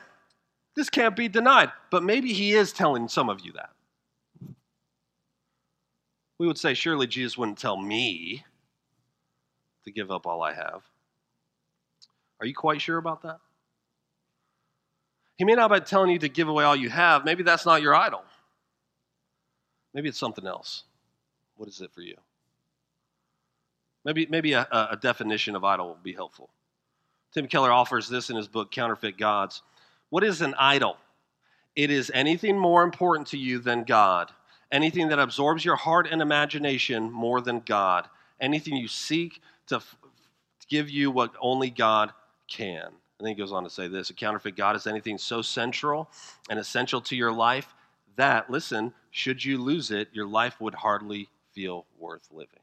This 0.76 0.90
can't 0.90 1.16
be 1.16 1.28
denied. 1.28 1.72
But 1.90 2.02
maybe 2.02 2.32
he 2.32 2.52
is 2.52 2.72
telling 2.72 3.08
some 3.08 3.28
of 3.28 3.40
you 3.40 3.52
that 3.52 3.70
we 6.38 6.46
would 6.46 6.58
say, 6.58 6.74
surely 6.74 7.06
Jesus 7.06 7.36
wouldn't 7.36 7.58
tell 7.58 7.76
me 7.76 8.44
to 9.84 9.90
give 9.90 10.10
up 10.10 10.26
all 10.26 10.42
I 10.42 10.54
have. 10.54 10.82
Are 12.40 12.46
you 12.46 12.54
quite 12.54 12.80
sure 12.80 12.98
about 12.98 13.22
that? 13.22 13.38
He 15.36 15.44
may 15.44 15.54
not 15.54 15.72
be 15.72 15.80
telling 15.80 16.10
you 16.10 16.18
to 16.20 16.28
give 16.28 16.48
away 16.48 16.64
all 16.64 16.76
you 16.76 16.90
have. 16.90 17.24
Maybe 17.24 17.42
that's 17.42 17.66
not 17.66 17.82
your 17.82 17.94
idol. 17.94 18.22
Maybe 19.94 20.08
it's 20.08 20.18
something 20.18 20.46
else. 20.46 20.84
What 21.56 21.68
is 21.68 21.80
it 21.80 21.92
for 21.92 22.02
you? 22.02 22.16
Maybe, 24.04 24.26
maybe 24.30 24.52
a, 24.52 24.66
a 24.70 24.98
definition 25.00 25.56
of 25.56 25.64
idol 25.64 25.88
will 25.88 25.94
be 26.02 26.12
helpful. 26.12 26.50
Tim 27.32 27.46
Keller 27.46 27.72
offers 27.72 28.08
this 28.08 28.30
in 28.30 28.36
his 28.36 28.48
book, 28.48 28.70
Counterfeit 28.70 29.18
Gods. 29.18 29.62
What 30.10 30.24
is 30.24 30.40
an 30.40 30.54
idol? 30.58 30.96
It 31.76 31.90
is 31.90 32.10
anything 32.14 32.58
more 32.58 32.82
important 32.82 33.28
to 33.28 33.38
you 33.38 33.58
than 33.58 33.84
God 33.84 34.32
anything 34.70 35.08
that 35.08 35.18
absorbs 35.18 35.64
your 35.64 35.76
heart 35.76 36.06
and 36.10 36.20
imagination 36.20 37.10
more 37.10 37.40
than 37.40 37.60
God, 37.60 38.08
anything 38.40 38.76
you 38.76 38.88
seek 38.88 39.40
to 39.68 39.76
f- 39.76 39.96
give 40.68 40.90
you 40.90 41.10
what 41.10 41.32
only 41.40 41.70
God 41.70 42.12
can. 42.46 42.84
And 42.84 43.26
then 43.26 43.28
he 43.28 43.34
goes 43.34 43.52
on 43.52 43.64
to 43.64 43.70
say 43.70 43.88
this 43.88 44.10
a 44.10 44.14
counterfeit 44.14 44.56
God 44.56 44.76
is 44.76 44.86
anything 44.86 45.18
so 45.18 45.42
central 45.42 46.10
and 46.50 46.58
essential 46.58 47.00
to 47.02 47.16
your 47.16 47.32
life 47.32 47.74
that, 48.16 48.50
listen, 48.50 48.92
should 49.10 49.44
you 49.44 49.58
lose 49.58 49.90
it, 49.90 50.08
your 50.12 50.26
life 50.26 50.60
would 50.60 50.74
hardly 50.74 51.28
feel 51.52 51.86
worth 51.98 52.28
living. 52.32 52.60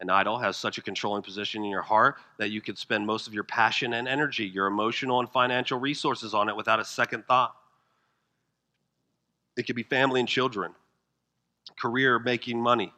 An 0.00 0.10
idol 0.10 0.38
has 0.38 0.56
such 0.56 0.78
a 0.78 0.82
controlling 0.82 1.22
position 1.22 1.64
in 1.64 1.70
your 1.70 1.82
heart 1.82 2.16
that 2.38 2.50
you 2.50 2.60
could 2.60 2.78
spend 2.78 3.04
most 3.04 3.26
of 3.26 3.34
your 3.34 3.42
passion 3.42 3.94
and 3.94 4.06
energy, 4.06 4.46
your 4.46 4.68
emotional 4.68 5.18
and 5.18 5.28
financial 5.28 5.78
resources 5.78 6.34
on 6.34 6.48
it 6.48 6.56
without 6.56 6.78
a 6.78 6.84
second 6.84 7.26
thought. 7.26 7.56
It 9.56 9.66
could 9.66 9.74
be 9.74 9.82
family 9.82 10.20
and 10.20 10.28
children, 10.28 10.72
career 11.80 12.20
making 12.20 12.60
money, 12.60 12.92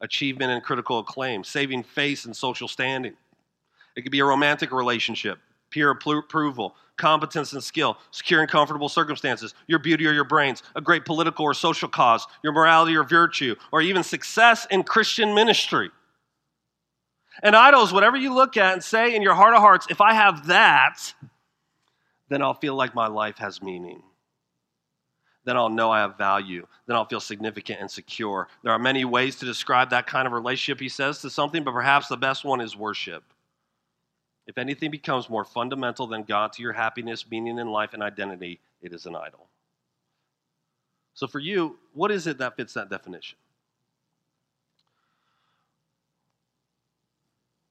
achievement 0.00 0.52
and 0.52 0.62
critical 0.62 1.00
acclaim, 1.00 1.42
saving 1.42 1.82
face 1.82 2.24
and 2.26 2.36
social 2.36 2.68
standing. 2.68 3.16
It 3.96 4.02
could 4.02 4.12
be 4.12 4.20
a 4.20 4.24
romantic 4.24 4.70
relationship, 4.70 5.40
peer 5.70 5.90
approval, 5.90 6.76
competence 6.96 7.54
and 7.54 7.64
skill, 7.64 7.98
secure 8.12 8.40
and 8.40 8.48
comfortable 8.48 8.88
circumstances, 8.88 9.52
your 9.66 9.80
beauty 9.80 10.06
or 10.06 10.12
your 10.12 10.24
brains, 10.24 10.62
a 10.76 10.80
great 10.80 11.04
political 11.04 11.44
or 11.44 11.54
social 11.54 11.88
cause, 11.88 12.24
your 12.44 12.52
morality 12.52 12.94
or 12.94 13.02
virtue, 13.02 13.56
or 13.72 13.82
even 13.82 14.04
success 14.04 14.66
in 14.70 14.84
Christian 14.84 15.34
ministry. 15.34 15.90
And 17.42 17.56
idols, 17.56 17.92
whatever 17.92 18.16
you 18.16 18.34
look 18.34 18.56
at 18.56 18.74
and 18.74 18.84
say 18.84 19.14
in 19.14 19.22
your 19.22 19.34
heart 19.34 19.54
of 19.54 19.60
hearts, 19.60 19.86
if 19.90 20.00
I 20.00 20.14
have 20.14 20.48
that, 20.48 21.14
then 22.28 22.42
I'll 22.42 22.54
feel 22.54 22.74
like 22.74 22.94
my 22.94 23.08
life 23.08 23.38
has 23.38 23.62
meaning 23.62 24.02
then 25.44 25.56
I'll 25.56 25.70
know 25.70 25.90
I 25.90 26.00
have 26.00 26.18
value. 26.18 26.66
Then 26.86 26.96
I'll 26.96 27.06
feel 27.06 27.20
significant 27.20 27.80
and 27.80 27.90
secure. 27.90 28.48
There 28.62 28.72
are 28.72 28.78
many 28.78 29.04
ways 29.04 29.36
to 29.36 29.46
describe 29.46 29.90
that 29.90 30.06
kind 30.06 30.26
of 30.26 30.32
relationship, 30.32 30.80
he 30.80 30.88
says, 30.88 31.20
to 31.22 31.30
something, 31.30 31.64
but 31.64 31.72
perhaps 31.72 32.08
the 32.08 32.16
best 32.16 32.44
one 32.44 32.60
is 32.60 32.76
worship. 32.76 33.24
If 34.46 34.58
anything 34.58 34.90
becomes 34.90 35.30
more 35.30 35.44
fundamental 35.44 36.06
than 36.06 36.24
God 36.24 36.52
to 36.54 36.62
your 36.62 36.72
happiness, 36.72 37.24
meaning 37.30 37.58
in 37.58 37.68
life, 37.68 37.94
and 37.94 38.02
identity, 38.02 38.60
it 38.82 38.92
is 38.92 39.06
an 39.06 39.16
idol. 39.16 39.48
So, 41.14 41.26
for 41.26 41.38
you, 41.38 41.78
what 41.92 42.10
is 42.10 42.26
it 42.26 42.38
that 42.38 42.56
fits 42.56 42.74
that 42.74 42.90
definition? 42.90 43.38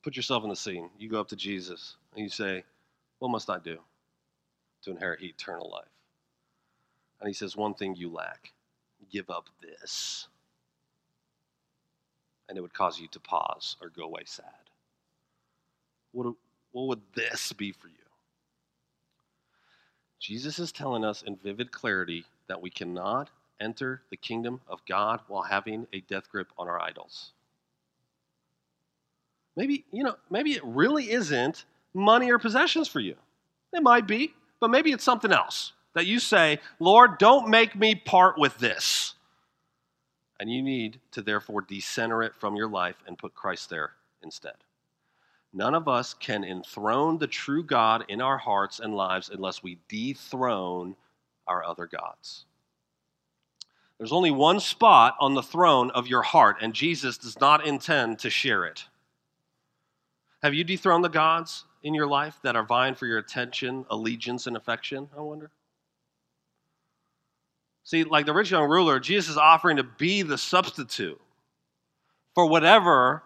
Put 0.04 0.16
yourself 0.16 0.44
in 0.44 0.50
the 0.50 0.56
scene. 0.56 0.90
You 0.98 1.10
go 1.10 1.20
up 1.20 1.28
to 1.30 1.36
Jesus 1.36 1.96
and 2.16 2.24
you 2.24 2.30
say, 2.30 2.64
What 3.20 3.30
must 3.30 3.50
I 3.50 3.60
do 3.60 3.80
to 4.84 4.92
inherit 4.92 5.22
eternal 5.22 5.70
life? 5.70 5.92
And 7.20 7.28
he 7.28 7.34
says, 7.34 7.56
One 7.56 7.74
thing 7.74 7.96
you 7.96 8.10
lack 8.10 8.52
give 9.10 9.30
up 9.30 9.50
this. 9.62 10.28
And 12.48 12.58
it 12.58 12.62
would 12.62 12.74
cause 12.74 13.00
you 13.00 13.08
to 13.10 13.20
pause 13.20 13.76
or 13.82 13.90
go 13.90 14.04
away 14.04 14.24
sad. 14.26 14.46
What, 16.12 16.34
what 16.72 16.88
would 16.88 17.02
this 17.14 17.54
be 17.54 17.72
for 17.72 17.88
you? 17.88 17.94
Jesus 20.20 20.60
is 20.60 20.72
telling 20.72 21.06
us 21.06 21.22
in 21.22 21.36
vivid 21.38 21.72
clarity 21.72 22.26
that 22.48 22.62
we 22.62 22.70
cannot 22.70 23.30
enter 23.62 24.02
the 24.10 24.18
kingdom 24.18 24.62
of 24.68 24.82
God 24.88 25.22
while 25.28 25.44
having 25.44 25.88
a 25.94 26.02
death 26.02 26.30
grip 26.30 26.48
on 26.58 26.68
our 26.68 26.82
idols. 26.82 27.32
Maybe, 29.60 29.84
you 29.92 30.06
know, 30.06 30.16
maybe 30.30 30.54
it 30.54 30.64
really 30.64 31.12
isn't 31.12 31.66
money 31.94 32.32
or 32.32 32.40
possessions 32.40 32.88
for 32.88 33.02
you. 33.02 33.16
It 33.74 33.84
might 33.84 34.08
be, 34.08 34.34
but 34.62 34.70
maybe 34.70 34.94
it's 34.94 35.04
something 35.04 35.34
else 35.34 35.74
that 35.96 36.06
you 36.06 36.18
say, 36.20 36.60
Lord, 36.80 37.18
don't 37.18 37.50
make 37.50 37.76
me 37.76 37.94
part 37.94 38.38
with 38.38 38.58
this. 38.60 39.16
And 40.40 40.50
you 40.50 40.62
need 40.62 41.02
to 41.12 41.22
therefore 41.22 41.60
decenter 41.60 42.24
it 42.24 42.36
from 42.36 42.56
your 42.56 42.70
life 42.70 43.04
and 43.06 43.18
put 43.18 43.36
Christ 43.36 43.70
there 43.70 43.92
instead. 44.24 44.54
None 45.52 45.76
of 45.76 45.90
us 45.90 46.14
can 46.14 46.46
enthrone 46.46 47.18
the 47.18 47.28
true 47.28 47.62
God 47.62 48.06
in 48.08 48.22
our 48.22 48.38
hearts 48.38 48.80
and 48.80 48.96
lives 48.96 49.30
unless 49.30 49.62
we 49.62 49.78
dethrone 49.90 50.96
our 51.48 51.66
other 51.66 51.86
gods. 51.86 52.46
There's 53.98 54.14
only 54.14 54.32
one 54.32 54.62
spot 54.62 55.18
on 55.20 55.34
the 55.34 55.44
throne 55.44 55.92
of 55.92 56.08
your 56.08 56.22
heart, 56.22 56.60
and 56.62 56.74
Jesus 56.74 57.18
does 57.18 57.38
not 57.42 57.68
intend 57.68 58.20
to 58.20 58.30
share 58.30 58.64
it. 58.64 58.86
Have 60.42 60.54
you 60.54 60.64
dethroned 60.64 61.04
the 61.04 61.10
gods 61.10 61.66
in 61.84 61.94
your 61.94 62.08
life 62.08 62.40
that 62.44 62.56
are 62.56 62.64
vying 62.64 62.96
for 62.96 63.06
your 63.06 63.18
attention, 63.18 63.86
allegiance, 63.90 64.48
and 64.48 64.56
affection? 64.56 65.10
I 65.18 65.22
wonder. 65.22 65.52
See, 67.84 68.04
like 68.04 68.26
the 68.26 68.34
rich 68.34 68.52
young 68.52 68.70
ruler, 68.70 69.00
Jesus 69.00 69.32
is 69.32 69.38
offering 69.38 69.78
to 69.78 69.84
be 69.84 70.22
the 70.22 70.38
substitute 70.38 71.20
for 72.36 72.46
whatever 72.46 73.24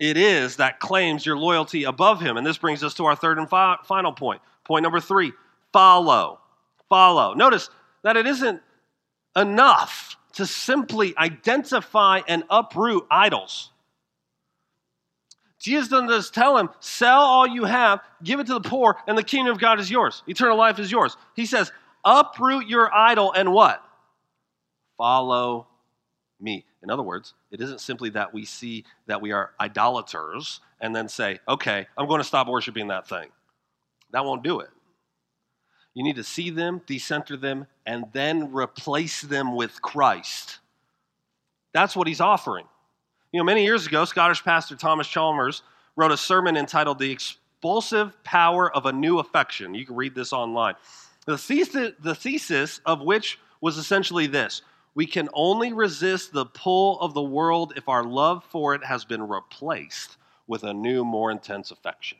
it 0.00 0.16
is 0.16 0.56
that 0.56 0.80
claims 0.80 1.26
your 1.26 1.36
loyalty 1.36 1.84
above 1.84 2.20
him. 2.20 2.36
And 2.36 2.46
this 2.46 2.58
brings 2.58 2.82
us 2.82 2.94
to 2.94 3.04
our 3.04 3.16
third 3.16 3.38
and 3.38 3.48
fi- 3.48 3.76
final 3.84 4.12
point. 4.12 4.40
Point 4.64 4.82
number 4.82 5.00
three 5.00 5.32
follow. 5.72 6.40
Follow. 6.88 7.34
Notice 7.34 7.68
that 8.02 8.16
it 8.16 8.26
isn't 8.26 8.62
enough 9.36 10.16
to 10.34 10.46
simply 10.46 11.16
identify 11.18 12.20
and 12.26 12.44
uproot 12.48 13.06
idols. 13.10 13.70
Jesus 15.58 15.88
doesn't 15.88 16.08
just 16.08 16.34
tell 16.34 16.56
him, 16.56 16.70
sell 16.80 17.20
all 17.20 17.46
you 17.46 17.64
have, 17.64 18.00
give 18.22 18.38
it 18.40 18.46
to 18.46 18.54
the 18.54 18.60
poor, 18.60 18.96
and 19.06 19.18
the 19.18 19.24
kingdom 19.24 19.52
of 19.52 19.60
God 19.60 19.80
is 19.80 19.90
yours. 19.90 20.22
Eternal 20.26 20.56
life 20.56 20.78
is 20.78 20.90
yours. 20.90 21.16
He 21.34 21.46
says, 21.46 21.72
uproot 22.04 22.68
your 22.68 22.94
idol 22.94 23.32
and 23.32 23.52
what? 23.52 23.82
Follow 24.96 25.66
me. 26.40 26.64
In 26.82 26.90
other 26.90 27.02
words, 27.02 27.34
it 27.50 27.60
isn't 27.60 27.80
simply 27.80 28.10
that 28.10 28.32
we 28.32 28.44
see 28.44 28.84
that 29.06 29.20
we 29.20 29.32
are 29.32 29.50
idolaters 29.60 30.60
and 30.80 30.94
then 30.94 31.08
say, 31.08 31.40
okay, 31.48 31.86
I'm 31.96 32.06
going 32.06 32.20
to 32.20 32.24
stop 32.24 32.46
worshiping 32.46 32.88
that 32.88 33.08
thing. 33.08 33.28
That 34.12 34.24
won't 34.24 34.44
do 34.44 34.60
it. 34.60 34.70
You 35.94 36.04
need 36.04 36.16
to 36.16 36.24
see 36.24 36.50
them, 36.50 36.82
decenter 36.86 37.36
them, 37.36 37.66
and 37.84 38.04
then 38.12 38.52
replace 38.52 39.22
them 39.22 39.56
with 39.56 39.82
Christ. 39.82 40.60
That's 41.72 41.96
what 41.96 42.06
he's 42.06 42.20
offering. 42.20 42.66
You 43.32 43.38
know, 43.38 43.44
many 43.44 43.62
years 43.62 43.86
ago, 43.86 44.06
Scottish 44.06 44.42
pastor 44.42 44.74
Thomas 44.74 45.06
Chalmers 45.06 45.62
wrote 45.96 46.12
a 46.12 46.16
sermon 46.16 46.56
entitled 46.56 46.98
The 46.98 47.10
Expulsive 47.10 48.22
Power 48.24 48.74
of 48.74 48.86
a 48.86 48.92
New 48.92 49.18
Affection. 49.18 49.74
You 49.74 49.84
can 49.84 49.96
read 49.96 50.14
this 50.14 50.32
online. 50.32 50.76
The 51.26 51.36
thesis, 51.36 51.92
the 52.00 52.14
thesis 52.14 52.80
of 52.86 53.02
which 53.02 53.38
was 53.60 53.76
essentially 53.76 54.26
this 54.26 54.62
we 54.94 55.06
can 55.06 55.28
only 55.34 55.72
resist 55.72 56.32
the 56.32 56.46
pull 56.46 56.98
of 57.00 57.14
the 57.14 57.22
world 57.22 57.74
if 57.76 57.88
our 57.88 58.02
love 58.02 58.42
for 58.50 58.74
it 58.74 58.82
has 58.82 59.04
been 59.04 59.28
replaced 59.28 60.16
with 60.48 60.64
a 60.64 60.72
new, 60.72 61.04
more 61.04 61.30
intense 61.30 61.70
affection. 61.70 62.18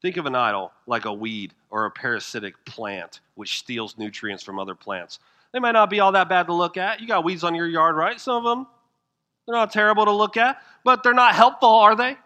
Think 0.00 0.16
of 0.16 0.26
an 0.26 0.34
idol 0.34 0.72
like 0.86 1.04
a 1.04 1.12
weed 1.12 1.52
or 1.70 1.84
a 1.84 1.90
parasitic 1.90 2.64
plant 2.64 3.20
which 3.34 3.58
steals 3.58 3.98
nutrients 3.98 4.42
from 4.42 4.58
other 4.58 4.74
plants. 4.74 5.20
They 5.52 5.60
might 5.60 5.72
not 5.72 5.90
be 5.90 6.00
all 6.00 6.12
that 6.12 6.28
bad 6.28 6.46
to 6.46 6.54
look 6.54 6.76
at. 6.76 7.00
You 7.00 7.06
got 7.06 7.24
weeds 7.24 7.44
on 7.44 7.54
your 7.54 7.68
yard, 7.68 7.94
right? 7.94 8.18
Some 8.18 8.44
of 8.44 8.56
them. 8.56 8.66
They're 9.48 9.56
not 9.56 9.72
terrible 9.72 10.04
to 10.04 10.12
look 10.12 10.36
at, 10.36 10.60
but 10.84 11.02
they're 11.02 11.14
not 11.14 11.34
helpful, 11.34 11.70
are 11.70 11.96
they? 11.96 12.18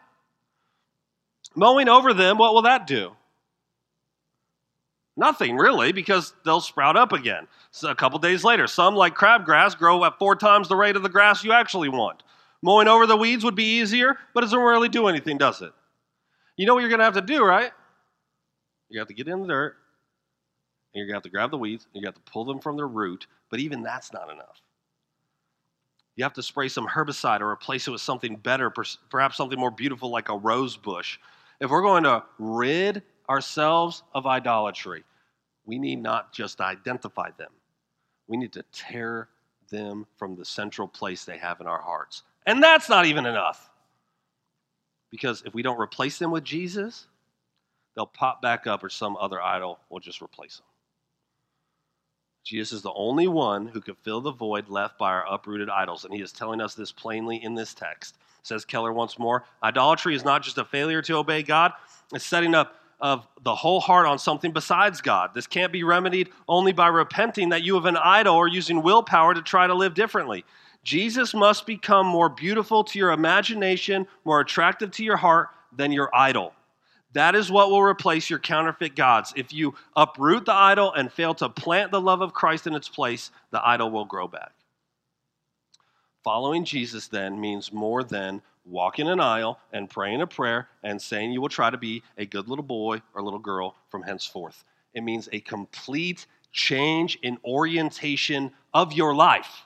Mowing 1.55 1.89
over 1.89 2.13
them, 2.13 2.37
what 2.37 2.53
will 2.53 2.63
that 2.63 2.89
do? 2.89 3.13
Nothing 5.17 5.57
really, 5.57 5.93
because 5.93 6.35
they'll 6.45 6.61
sprout 6.61 6.97
up 6.97 7.13
again. 7.13 7.47
So 7.71 7.91
a 7.91 7.95
couple 7.95 8.19
days 8.19 8.43
later, 8.43 8.67
some, 8.67 8.97
like 8.97 9.15
crabgrass, 9.15 9.79
grow 9.79 10.05
at 10.05 10.19
four 10.19 10.35
times 10.35 10.67
the 10.69 10.75
rate 10.75 10.97
of 10.97 11.05
the 11.05 11.09
grass 11.09 11.45
you 11.45 11.53
actually 11.53 11.89
want. 11.89 12.25
Mowing 12.61 12.89
over 12.89 13.07
the 13.07 13.17
weeds 13.17 13.45
would 13.45 13.55
be 13.55 13.79
easier, 13.79 14.17
but 14.35 14.43
it 14.43 14.47
doesn't 14.47 14.59
really 14.59 14.89
do 14.89 15.07
anything, 15.07 15.39
does 15.39 15.63
it? 15.63 15.73
You 16.57 16.67
know 16.67 16.75
what 16.75 16.81
you're 16.81 16.89
going 16.89 16.99
to 16.99 17.05
have 17.05 17.15
to 17.15 17.21
do, 17.21 17.45
right? 17.45 17.71
You 18.89 18.99
have 18.99 19.09
to 19.09 19.15
get 19.15 19.29
in 19.29 19.43
the 19.43 19.47
dirt, 19.47 19.77
and 20.93 20.99
you're 20.99 21.07
going 21.07 21.13
to 21.13 21.19
have 21.19 21.23
to 21.23 21.31
grab 21.31 21.53
the 21.53 21.59
weeds, 21.59 21.87
and 21.95 22.03
you 22.03 22.09
have 22.09 22.17
to 22.17 22.33
pull 22.33 22.45
them 22.45 22.59
from 22.59 22.77
their 22.77 22.89
root, 22.89 23.29
but 23.49 23.61
even 23.61 23.85
that's 23.85 24.13
not 24.13 24.29
enough. 24.29 24.61
You 26.23 26.25
have 26.25 26.35
to 26.35 26.43
spray 26.45 26.69
some 26.69 26.87
herbicide 26.87 27.41
or 27.41 27.51
replace 27.51 27.89
it 27.89 27.91
with 27.91 28.01
something 28.01 28.37
better, 28.37 28.73
perhaps 29.11 29.37
something 29.37 29.59
more 29.59 29.73
beautiful 29.73 30.09
like 30.09 30.29
a 30.29 30.37
rose 30.37 30.77
bush. 30.77 31.19
If 31.59 31.69
we're 31.69 31.83
going 31.83 32.05
to 32.05 32.23
rid 32.39 33.03
ourselves 33.29 34.05
of 34.15 34.25
idolatry, 34.25 35.03
we 35.67 35.81
need 35.81 36.01
not 36.01 36.33
just 36.33 36.61
identify 36.61 37.31
them, 37.39 37.51
we 38.29 38.37
need 38.37 38.53
to 38.53 38.63
tear 38.71 39.31
them 39.69 40.07
from 40.17 40.37
the 40.37 40.45
central 40.45 40.87
place 40.87 41.25
they 41.25 41.39
have 41.39 41.61
in 41.61 41.67
our 41.67 41.83
hearts. 41.83 42.23
And 42.47 42.63
that's 42.63 42.89
not 42.89 43.05
even 43.07 43.27
enough. 43.27 43.69
Because 45.11 45.43
if 45.45 45.55
we 45.55 45.63
don't 45.63 45.81
replace 45.81 46.21
them 46.21 46.31
with 46.31 46.45
Jesus, 46.45 47.09
they'll 47.97 48.07
pop 48.07 48.41
back 48.41 48.69
up 48.69 48.85
or 48.85 48.91
some 48.91 49.17
other 49.17 49.43
idol 49.43 49.81
will 49.91 49.99
just 49.99 50.23
replace 50.23 50.59
them. 50.59 50.67
Jesus 52.45 52.73
is 52.73 52.83
the 52.83 52.93
only 52.95 53.29
one 53.29 53.67
who 53.67 53.81
could 53.81 53.97
fill 53.99 54.21
the 54.21 54.33
void 54.33 54.69
left 54.69 54.99
by 54.99 55.11
our 55.11 55.25
uprooted 55.33 55.69
idols, 55.69 56.05
and 56.05 56.13
he 56.13 56.21
is 56.21 56.33
telling 56.33 56.61
us 56.61 56.75
this 56.75 56.91
plainly 56.91 57.43
in 57.43 57.55
this 57.55 57.73
text. 57.75 58.17
Says 58.43 58.65
Keller 58.65 58.93
once 58.93 59.19
more 59.19 59.45
Idolatry 59.63 60.15
is 60.15 60.25
not 60.25 60.43
just 60.43 60.59
a 60.59 60.65
failure 60.65 61.03
to 61.03 61.17
obey 61.17 61.43
God, 61.43 61.73
it's 62.13 62.27
setting 62.27 62.55
up 62.55 62.77
of 63.01 63.27
the 63.43 63.55
whole 63.55 63.81
heart 63.81 64.07
on 64.07 64.19
something 64.19 64.53
besides 64.53 65.01
God. 65.01 65.31
This 65.35 65.49
can't 65.49 65.73
be 65.73 65.83
remedied 65.83 66.31
only 66.49 66.73
by 66.73 66.87
repenting 66.87 67.49
that 67.49 67.63
you 67.63 67.75
have 67.75 67.85
an 67.85 67.97
idol 67.97 68.37
or 68.37 68.47
using 68.47 68.81
willpower 68.81 69.35
to 69.35 69.43
try 69.43 69.67
to 69.67 69.75
live 69.75 69.95
differently. 69.95 70.45
Jesus 70.85 71.35
must 71.35 71.67
become 71.67 72.07
more 72.07 72.29
beautiful 72.29 72.85
to 72.85 72.99
your 72.99 73.11
imagination, 73.11 74.07
more 74.25 74.41
attractive 74.41 74.93
to 74.93 75.05
your 75.05 75.17
heart 75.17 75.49
than 75.77 75.91
your 75.91 76.15
idol. 76.15 76.55
That 77.15 77.35
is 77.35 77.51
what 77.51 77.71
will 77.71 77.83
replace 77.83 78.31
your 78.31 78.39
counterfeit 78.39 78.97
gods. 78.97 79.33
If 79.37 79.53
you 79.53 79.75
uproot 79.97 80.47
the 80.47 80.55
idol 80.55 80.93
and 80.95 81.13
fail 81.13 81.35
to 81.35 81.49
plant 81.49 81.91
the 81.91 82.01
love 82.01 82.23
of 82.23 82.33
Christ 82.33 82.67
in 82.67 82.75
its 82.75 82.89
place, 82.89 83.31
the 83.51 83.67
idol 83.67 83.91
will 83.91 84.07
grow 84.07 84.27
back. 84.27 84.53
Following 86.25 86.65
Jesus 86.65 87.09
then 87.09 87.41
means 87.41 87.73
more 87.73 88.05
than 88.05 88.41
walking 88.65 89.09
an 89.09 89.21
aisle 89.21 89.59
and 89.73 89.91
praying 89.91 90.23
a 90.23 90.27
prayer 90.27 90.69
and 90.83 91.03
saying 91.03 91.33
you 91.33 91.41
will 91.41 91.49
try 91.49 91.69
to 91.69 91.77
be 91.77 92.03
a 92.17 92.25
good 92.25 92.49
little 92.49 92.65
boy 92.65 93.03
or 93.15 93.23
little 93.23 93.41
girl 93.41 93.75
from 93.91 94.03
henceforth. 94.03 94.65
It 94.95 95.03
means 95.03 95.29
a 95.33 95.41
complete 95.41 96.27
change 96.53 97.19
in 97.23 97.39
orientation 97.45 98.53
of 98.73 98.93
your 98.93 99.15
life. 99.15 99.65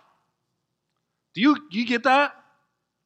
Do 1.35 1.43
you, 1.43 1.57
you 1.71 1.85
get 1.85 2.05
that? 2.05 2.33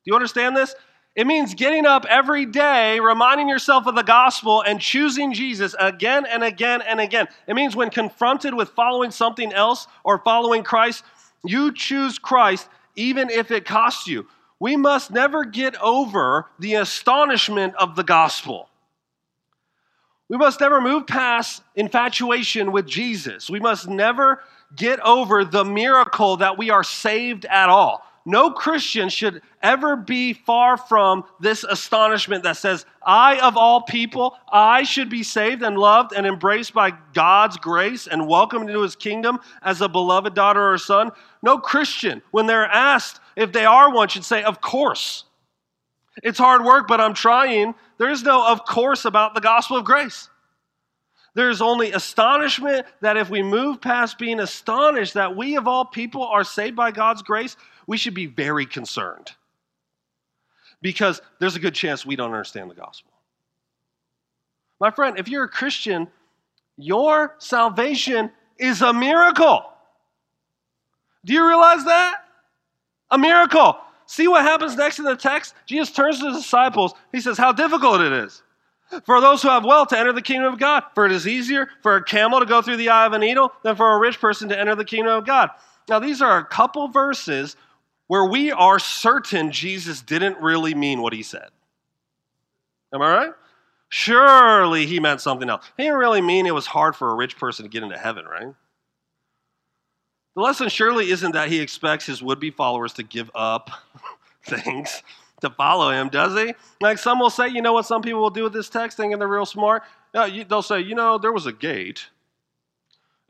Do 0.05 0.11
you 0.11 0.14
understand 0.14 0.57
this? 0.57 0.74
It 1.16 1.26
means 1.26 1.54
getting 1.54 1.86
up 1.86 2.06
every 2.08 2.46
day, 2.46 3.00
reminding 3.00 3.48
yourself 3.48 3.86
of 3.86 3.94
the 3.94 4.02
gospel, 4.02 4.62
and 4.62 4.80
choosing 4.80 5.32
Jesus 5.32 5.74
again 5.78 6.24
and 6.26 6.44
again 6.44 6.82
and 6.82 7.00
again. 7.00 7.26
It 7.46 7.54
means 7.54 7.74
when 7.74 7.90
confronted 7.90 8.54
with 8.54 8.70
following 8.70 9.11
something 9.11 9.52
else 9.52 9.86
or 10.04 10.18
following 10.18 10.62
Christ, 10.62 11.04
you 11.44 11.72
choose 11.72 12.18
Christ 12.18 12.68
even 12.96 13.30
if 13.30 13.50
it 13.50 13.64
costs 13.64 14.06
you 14.06 14.26
we 14.61 14.76
must 14.76 15.11
never 15.11 15.44
get 15.44 15.74
over 15.80 16.46
the 16.58 16.74
astonishment 16.74 17.74
of 17.76 17.96
the 17.96 18.04
gospel. 18.04 18.68
We 20.28 20.36
must 20.36 20.61
never 20.61 20.80
move 20.80 21.06
past 21.06 21.62
infatuation 21.74 22.70
with 22.70 22.86
Jesus. 22.86 23.50
We 23.50 23.58
must 23.58 23.88
never 23.88 24.44
get 24.76 25.00
over 25.00 25.44
the 25.44 25.64
miracle 25.64 26.36
that 26.36 26.56
we 26.56 26.70
are 26.70 26.84
saved 26.84 27.46
at 27.46 27.68
all. 27.68 28.06
No 28.27 28.51
Christian 28.51 29.09
should 29.09 29.41
ever 29.62 29.97
be 29.97 30.35
far 30.35 30.77
from 30.77 31.25
this 31.41 31.64
astonishment 31.64 32.45
that 32.45 32.59
says, 32.59 32.85
I, 33.05 33.39
of 33.39 33.57
all 33.57 33.83
people, 33.83 34.37
I 34.53 34.83
should 34.83 35.09
be 35.09 35.23
saved 35.23 35.62
and 35.62 35.79
loved 35.79 36.12
and 36.12 36.27
embraced 36.27 36.75
by 36.75 36.93
God's 37.14 37.57
grace 37.57 38.07
and 38.07 38.29
welcomed 38.29 38.68
into 38.68 38.83
his 38.83 38.95
kingdom 38.95 39.39
as 39.62 39.81
a 39.81 39.89
beloved 39.89 40.35
daughter 40.35 40.73
or 40.73 40.77
son. 40.77 41.12
No 41.43 41.59
Christian, 41.59 42.21
when 42.31 42.47
they're 42.47 42.66
asked 42.66 43.21
if 43.37 43.53
they 43.53 43.64
are 43.64 43.91
one, 43.91 44.09
should 44.09 44.25
say, 44.25 44.43
Of 44.43 44.61
course. 44.61 45.25
It's 46.23 46.39
hard 46.39 46.64
work, 46.64 46.87
but 46.87 47.01
I'm 47.01 47.14
trying. 47.14 47.75
There 47.97 48.11
is 48.11 48.23
no, 48.23 48.47
of 48.47 48.64
course, 48.66 49.05
about 49.07 49.35
the 49.35 49.41
gospel 49.41 49.79
of 49.79 49.85
grace. 49.85 50.29
There's 51.35 51.62
only 51.62 51.93
astonishment 51.93 52.87
that 53.01 53.16
if 53.16 53.31
we 53.31 53.43
move 53.43 53.81
past 53.81 54.18
being 54.18 54.41
astonished 54.41 55.14
that 55.14 55.37
we, 55.37 55.57
of 55.57 55.68
all 55.68 55.85
people, 55.85 56.25
are 56.25 56.43
saved 56.43 56.75
by 56.75 56.91
God's 56.91 57.23
grace, 57.23 57.57
we 57.87 57.97
should 57.97 58.14
be 58.14 58.26
very 58.26 58.66
concerned. 58.66 59.33
Because 60.83 61.20
there's 61.39 61.57
a 61.57 61.61
good 61.61 61.74
chance 61.74 62.07
we 62.07 62.16
don't 62.16 62.33
understand 62.33 62.70
the 62.70 62.74
gospel. 62.74 63.12
My 64.81 64.91
friend, 64.91 65.18
if 65.18 65.28
you're 65.28 65.45
a 65.45 65.49
Christian, 65.49 66.09
your 66.78 67.35
salvation 67.39 68.31
is 68.59 68.81
a 68.81 68.93
miracle. 68.93 69.64
Do 71.24 71.35
you 71.35 71.47
realize 71.47 71.85
that? 71.85 72.24
A 73.11 73.18
miracle. 73.18 73.76
See 74.07 74.26
what 74.26 74.43
happens 74.43 74.76
next 74.76 74.99
in 74.99 75.05
the 75.05 75.16
text? 75.16 75.55
Jesus 75.66 75.93
turns 75.93 76.18
to 76.18 76.26
the 76.26 76.39
disciples. 76.39 76.95
He 77.12 77.20
says, 77.20 77.37
How 77.37 77.53
difficult 77.53 78.01
it 78.01 78.12
is 78.12 78.43
for 79.05 79.20
those 79.20 79.43
who 79.43 79.49
have 79.49 79.64
wealth 79.64 79.89
to 79.89 79.99
enter 79.99 80.12
the 80.12 80.22
kingdom 80.22 80.53
of 80.53 80.59
God. 80.59 80.85
For 80.95 81.07
it 81.07 81.12
is 81.12 81.26
easier 81.26 81.68
for 81.83 81.97
a 81.97 82.03
camel 82.03 82.41
to 82.41 82.47
go 82.47 82.62
through 82.62 82.78
the 82.78 82.89
eye 82.89 83.07
of 83.07 83.12
a 83.12 83.18
needle 83.18 83.53
than 83.62 83.76
for 83.76 83.93
a 83.93 83.99
rich 83.99 84.20
person 84.20 84.49
to 84.49 84.59
enter 84.59 84.74
the 84.74 84.85
kingdom 84.85 85.12
of 85.12 85.26
God. 85.26 85.51
Now, 85.89 85.99
these 85.99 86.22
are 86.22 86.39
a 86.39 86.45
couple 86.45 86.89
verses 86.89 87.57
where 88.11 88.24
we 88.24 88.50
are 88.50 88.80
certain 88.80 89.52
Jesus 89.52 90.02
didn't 90.02 90.36
really 90.38 90.74
mean 90.74 91.00
what 91.00 91.12
he 91.12 91.22
said. 91.22 91.48
Am 92.92 93.00
I 93.00 93.08
right? 93.08 93.32
Surely 93.88 94.84
he 94.86 94.98
meant 94.98 95.20
something 95.20 95.48
else. 95.48 95.64
He 95.76 95.84
didn't 95.84 96.00
really 96.00 96.20
mean 96.20 96.44
it 96.44 96.52
was 96.52 96.66
hard 96.66 96.96
for 96.96 97.12
a 97.12 97.14
rich 97.14 97.36
person 97.36 97.62
to 97.62 97.68
get 97.68 97.84
into 97.84 97.96
heaven, 97.96 98.24
right? 98.24 98.52
The 100.34 100.42
lesson 100.42 100.68
surely 100.70 101.08
isn't 101.12 101.30
that 101.34 101.50
he 101.50 101.61
expects 101.61 102.06
his 102.06 102.20
would 102.20 102.40
be 102.40 102.50
followers 102.50 102.94
to 102.94 103.04
give 103.04 103.30
up 103.32 103.70
things 104.44 105.04
to 105.42 105.50
follow 105.50 105.92
him, 105.92 106.08
does 106.08 106.36
he? 106.36 106.52
Like 106.80 106.98
some 106.98 107.20
will 107.20 107.30
say, 107.30 107.46
you 107.46 107.62
know 107.62 107.74
what 107.74 107.86
some 107.86 108.02
people 108.02 108.22
will 108.22 108.30
do 108.30 108.42
with 108.42 108.52
this 108.52 108.68
text, 108.68 108.96
thinking 108.96 109.20
they're 109.20 109.28
real 109.28 109.46
smart? 109.46 109.84
they'll 110.12 110.62
say, 110.62 110.80
you 110.80 110.96
know, 110.96 111.16
there 111.16 111.32
was 111.32 111.46
a 111.46 111.52
gate, 111.52 112.08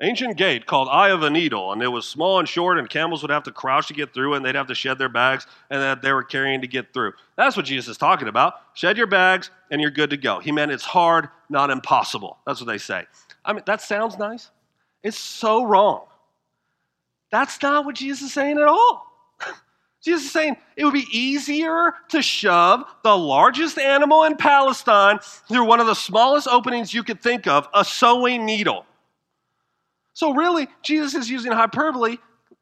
ancient 0.00 0.36
gate 0.36 0.66
called 0.66 0.88
Eye 0.90 1.10
of 1.10 1.22
a 1.22 1.30
Needle, 1.30 1.72
and 1.72 1.82
it 1.82 1.88
was 1.88 2.06
small 2.06 2.38
and 2.38 2.48
short, 2.48 2.78
and 2.78 2.88
camels 2.88 3.22
would 3.22 3.30
have 3.30 3.42
to 3.44 3.52
crouch 3.52 3.88
to 3.88 3.94
get 3.94 4.14
through 4.14 4.34
and 4.34 4.44
they'd 4.44 4.54
have 4.54 4.68
to 4.68 4.74
shed 4.74 4.98
their 4.98 5.08
bags, 5.08 5.46
and 5.68 5.80
that 5.80 6.02
they 6.02 6.12
were 6.12 6.22
carrying 6.22 6.60
to 6.62 6.66
get 6.66 6.92
through. 6.92 7.12
That's 7.36 7.56
what 7.56 7.66
Jesus 7.66 7.88
is 7.88 7.96
talking 7.98 8.28
about. 8.28 8.54
Shed 8.74 8.96
your 8.96 9.06
bags, 9.06 9.50
and 9.70 9.80
you're 9.80 9.90
good 9.90 10.10
to 10.10 10.16
go. 10.16 10.38
He 10.38 10.52
meant 10.52 10.72
it's 10.72 10.84
hard, 10.84 11.28
not 11.48 11.70
impossible. 11.70 12.38
That's 12.46 12.60
what 12.60 12.66
they 12.66 12.78
say. 12.78 13.06
I 13.44 13.52
mean, 13.52 13.62
that 13.66 13.80
sounds 13.80 14.18
nice. 14.18 14.50
It's 15.02 15.18
so 15.18 15.64
wrong. 15.64 16.04
That's 17.30 17.62
not 17.62 17.84
what 17.84 17.94
Jesus 17.94 18.28
is 18.28 18.32
saying 18.32 18.58
at 18.58 18.66
all. 18.66 19.06
Jesus 20.02 20.24
is 20.24 20.32
saying 20.32 20.56
it 20.76 20.84
would 20.84 20.94
be 20.94 21.06
easier 21.12 21.94
to 22.08 22.22
shove 22.22 22.84
the 23.04 23.16
largest 23.16 23.78
animal 23.78 24.24
in 24.24 24.36
Palestine 24.36 25.18
through 25.48 25.64
one 25.64 25.80
of 25.80 25.86
the 25.86 25.94
smallest 25.94 26.48
openings 26.48 26.92
you 26.92 27.02
could 27.02 27.22
think 27.22 27.46
of, 27.46 27.68
a 27.74 27.84
sewing 27.84 28.44
needle. 28.44 28.84
So, 30.20 30.34
really, 30.34 30.68
Jesus 30.82 31.14
is 31.14 31.30
using 31.30 31.50
hyperbole. 31.50 32.18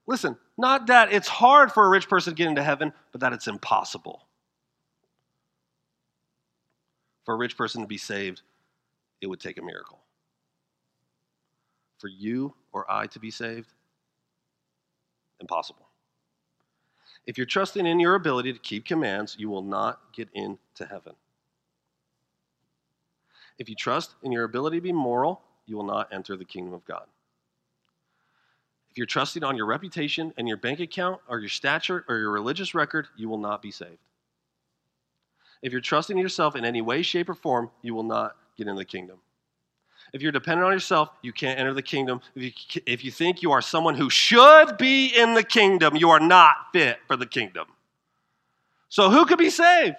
Listen, 0.07 0.37
not 0.57 0.87
that 0.87 1.13
it's 1.13 1.27
hard 1.27 1.73
for 1.73 1.85
a 1.85 1.89
rich 1.89 2.09
person 2.09 2.33
to 2.33 2.37
get 2.37 2.47
into 2.47 2.63
heaven, 2.63 2.93
but 3.11 3.21
that 3.23 3.33
it's 3.33 3.49
impossible. 3.49 4.29
For 7.25 7.35
a 7.35 7.37
rich 7.37 7.57
person 7.57 7.81
to 7.81 7.89
be 7.89 7.99
saved, 7.99 8.43
it 9.21 9.27
would 9.27 9.41
take 9.41 9.59
a 9.59 9.63
miracle. 9.63 9.99
For 11.99 12.07
you 12.07 12.55
or 12.71 12.89
I 12.89 13.09
to 13.09 13.19
be 13.19 13.33
saved, 13.33 13.75
impossible. 15.41 15.89
If 17.27 17.39
you're 17.39 17.45
trusting 17.45 17.85
in 17.85 17.99
your 17.99 18.15
ability 18.15 18.53
to 18.53 18.61
keep 18.61 18.85
commands, 18.85 19.35
you 19.37 19.49
will 19.49 19.65
not 19.65 19.99
get 20.13 20.29
into 20.33 20.87
heaven. 20.89 21.15
If 23.59 23.69
you 23.69 23.75
trust 23.75 24.15
in 24.23 24.31
your 24.31 24.45
ability 24.45 24.77
to 24.77 24.83
be 24.83 24.93
moral, 24.93 25.43
you 25.67 25.75
will 25.75 25.83
not 25.83 26.13
enter 26.13 26.37
the 26.37 26.45
kingdom 26.45 26.73
of 26.73 26.85
God. 26.85 27.09
You're 28.99 29.07
trusting 29.07 29.45
on 29.45 29.57
your 29.57 29.67
reputation 29.67 30.35
and 30.37 30.49
your 30.49 30.57
bank 30.57 30.81
account 30.81 31.21
or 31.29 31.39
your 31.39 31.49
stature 31.49 32.05
or 32.09 32.19
your 32.19 32.33
religious 32.33 32.75
record, 32.75 33.07
you 33.17 33.29
will 33.29 33.39
not 33.39 33.63
be 33.63 33.71
saved. 33.71 34.01
If 35.63 35.71
you're 35.71 35.81
trusting 35.81 36.19
yourself 36.19 36.57
in 36.57 36.65
any 36.65 36.83
way, 36.83 37.03
shape, 37.03 37.29
or 37.29 37.35
form, 37.35 37.71
you 37.81 37.95
will 37.95 38.03
not 38.03 38.35
get 38.57 38.67
in 38.67 38.75
the 38.75 38.85
kingdom. 38.85 39.19
If 40.13 40.21
you're 40.21 40.33
dependent 40.33 40.67
on 40.67 40.73
yourself, 40.73 41.11
you 41.23 41.33
can't 41.33 41.61
enter 41.61 41.75
the 41.75 41.81
kingdom. 41.81 42.21
If 42.35 42.43
you, 42.43 42.83
if 42.87 43.05
you 43.05 43.13
think 43.13 43.41
you 43.41 43.53
are 43.53 43.63
someone 43.63 43.95
who 43.95 44.11
should 44.11 44.77
be 44.79 45.07
in 45.17 45.35
the 45.35 45.45
kingdom, 45.45 45.95
you 45.95 46.11
are 46.11 46.19
not 46.19 46.57
fit 46.73 46.99
for 47.07 47.15
the 47.15 47.27
kingdom. 47.27 47.69
So, 48.89 49.11
who 49.11 49.27
could 49.27 49.39
be 49.39 49.51
saved? 49.51 49.99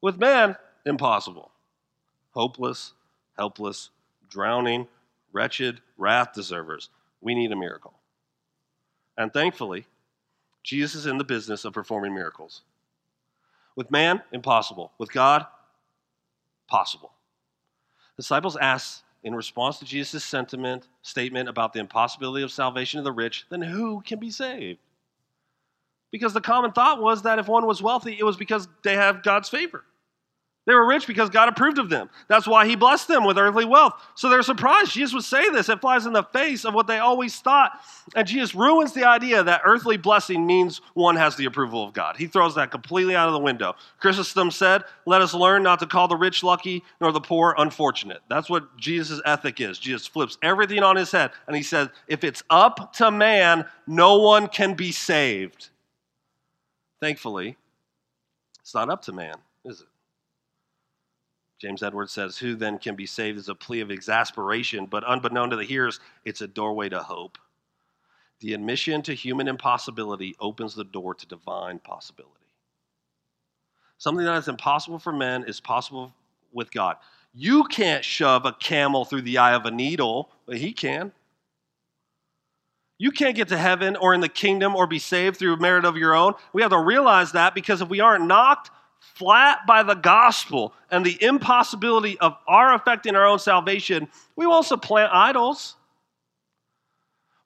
With 0.00 0.18
man, 0.18 0.56
impossible. 0.86 1.50
Hopeless, 2.30 2.94
helpless, 3.36 3.90
drowning, 4.30 4.88
wretched, 5.34 5.82
wrath 5.98 6.32
deservers. 6.32 6.88
We 7.20 7.34
need 7.34 7.52
a 7.52 7.56
miracle. 7.56 7.94
And 9.16 9.32
thankfully, 9.32 9.86
Jesus 10.62 10.94
is 10.94 11.06
in 11.06 11.18
the 11.18 11.24
business 11.24 11.64
of 11.64 11.72
performing 11.72 12.14
miracles. 12.14 12.62
With 13.74 13.90
man, 13.90 14.22
impossible. 14.32 14.92
With 14.98 15.12
God, 15.12 15.46
possible. 16.68 17.12
Disciples 18.16 18.56
asked 18.56 19.02
in 19.22 19.34
response 19.34 19.78
to 19.78 19.84
Jesus' 19.84 20.24
sentiment 20.24 20.86
statement 21.02 21.48
about 21.48 21.72
the 21.72 21.80
impossibility 21.80 22.44
of 22.44 22.52
salvation 22.52 22.98
of 22.98 23.04
the 23.04 23.12
rich, 23.12 23.46
then 23.50 23.62
who 23.62 24.00
can 24.02 24.18
be 24.18 24.30
saved? 24.30 24.78
Because 26.10 26.32
the 26.32 26.40
common 26.40 26.72
thought 26.72 27.02
was 27.02 27.22
that 27.22 27.38
if 27.38 27.48
one 27.48 27.66
was 27.66 27.82
wealthy, 27.82 28.16
it 28.18 28.24
was 28.24 28.36
because 28.36 28.68
they 28.82 28.94
have 28.94 29.22
God's 29.22 29.48
favor. 29.48 29.84
They 30.68 30.74
were 30.74 30.86
rich 30.86 31.06
because 31.06 31.30
God 31.30 31.48
approved 31.48 31.78
of 31.78 31.88
them. 31.88 32.10
That's 32.28 32.46
why 32.46 32.66
he 32.66 32.76
blessed 32.76 33.08
them 33.08 33.24
with 33.24 33.38
earthly 33.38 33.64
wealth. 33.64 33.94
So 34.14 34.28
they're 34.28 34.42
surprised 34.42 34.92
Jesus 34.92 35.14
would 35.14 35.24
say 35.24 35.48
this. 35.48 35.70
It 35.70 35.80
flies 35.80 36.04
in 36.04 36.12
the 36.12 36.24
face 36.24 36.66
of 36.66 36.74
what 36.74 36.86
they 36.86 36.98
always 36.98 37.40
thought. 37.40 37.80
And 38.14 38.28
Jesus 38.28 38.54
ruins 38.54 38.92
the 38.92 39.06
idea 39.06 39.42
that 39.42 39.62
earthly 39.64 39.96
blessing 39.96 40.46
means 40.46 40.82
one 40.92 41.16
has 41.16 41.36
the 41.36 41.46
approval 41.46 41.82
of 41.82 41.94
God. 41.94 42.18
He 42.18 42.26
throws 42.26 42.54
that 42.56 42.70
completely 42.70 43.16
out 43.16 43.28
of 43.28 43.32
the 43.32 43.40
window. 43.40 43.76
Chrysostom 43.98 44.50
said, 44.50 44.84
Let 45.06 45.22
us 45.22 45.32
learn 45.32 45.62
not 45.62 45.78
to 45.78 45.86
call 45.86 46.06
the 46.06 46.16
rich 46.16 46.44
lucky 46.44 46.84
nor 47.00 47.12
the 47.12 47.20
poor 47.22 47.54
unfortunate. 47.56 48.20
That's 48.28 48.50
what 48.50 48.76
Jesus' 48.76 49.22
ethic 49.24 49.62
is. 49.62 49.78
Jesus 49.78 50.06
flips 50.06 50.36
everything 50.42 50.82
on 50.82 50.96
his 50.96 51.10
head 51.10 51.30
and 51.46 51.56
he 51.56 51.62
says, 51.62 51.88
If 52.08 52.24
it's 52.24 52.42
up 52.50 52.92
to 52.96 53.10
man, 53.10 53.64
no 53.86 54.18
one 54.18 54.48
can 54.48 54.74
be 54.74 54.92
saved. 54.92 55.70
Thankfully, 57.00 57.56
it's 58.60 58.74
not 58.74 58.90
up 58.90 59.00
to 59.04 59.14
man? 59.14 59.36
James 61.58 61.82
Edwards 61.82 62.12
says, 62.12 62.38
Who 62.38 62.54
then 62.54 62.78
can 62.78 62.94
be 62.94 63.06
saved 63.06 63.38
is 63.38 63.48
a 63.48 63.54
plea 63.54 63.80
of 63.80 63.90
exasperation, 63.90 64.86
but 64.86 65.04
unbeknown 65.04 65.50
to 65.50 65.56
the 65.56 65.64
hearers, 65.64 66.00
it's 66.24 66.40
a 66.40 66.46
doorway 66.46 66.88
to 66.88 67.02
hope. 67.02 67.36
The 68.40 68.54
admission 68.54 69.02
to 69.02 69.14
human 69.14 69.48
impossibility 69.48 70.36
opens 70.38 70.74
the 70.74 70.84
door 70.84 71.14
to 71.14 71.26
divine 71.26 71.80
possibility. 71.80 72.34
Something 73.98 74.24
that 74.24 74.36
is 74.36 74.46
impossible 74.46 75.00
for 75.00 75.12
men 75.12 75.44
is 75.44 75.60
possible 75.60 76.12
with 76.52 76.70
God. 76.70 76.96
You 77.34 77.64
can't 77.64 78.04
shove 78.04 78.46
a 78.46 78.52
camel 78.52 79.04
through 79.04 79.22
the 79.22 79.38
eye 79.38 79.54
of 79.54 79.66
a 79.66 79.72
needle, 79.72 80.30
but 80.46 80.58
He 80.58 80.72
can. 80.72 81.10
You 82.98 83.10
can't 83.10 83.36
get 83.36 83.48
to 83.48 83.58
heaven 83.58 83.96
or 83.96 84.14
in 84.14 84.20
the 84.20 84.28
kingdom 84.28 84.76
or 84.76 84.86
be 84.86 84.98
saved 85.00 85.36
through 85.36 85.56
merit 85.56 85.84
of 85.84 85.96
your 85.96 86.14
own. 86.14 86.34
We 86.52 86.62
have 86.62 86.70
to 86.70 86.78
realize 86.78 87.32
that 87.32 87.54
because 87.54 87.80
if 87.80 87.88
we 87.88 88.00
aren't 88.00 88.26
knocked 88.26 88.70
flat 89.00 89.66
by 89.66 89.82
the 89.82 89.94
gospel 89.94 90.72
and 90.90 91.04
the 91.04 91.22
impossibility 91.22 92.18
of 92.20 92.36
our 92.46 92.74
affecting 92.74 93.16
our 93.16 93.26
own 93.26 93.38
salvation, 93.38 94.08
we 94.36 94.46
won't 94.46 94.66
supplant 94.66 95.12
idols. 95.12 95.76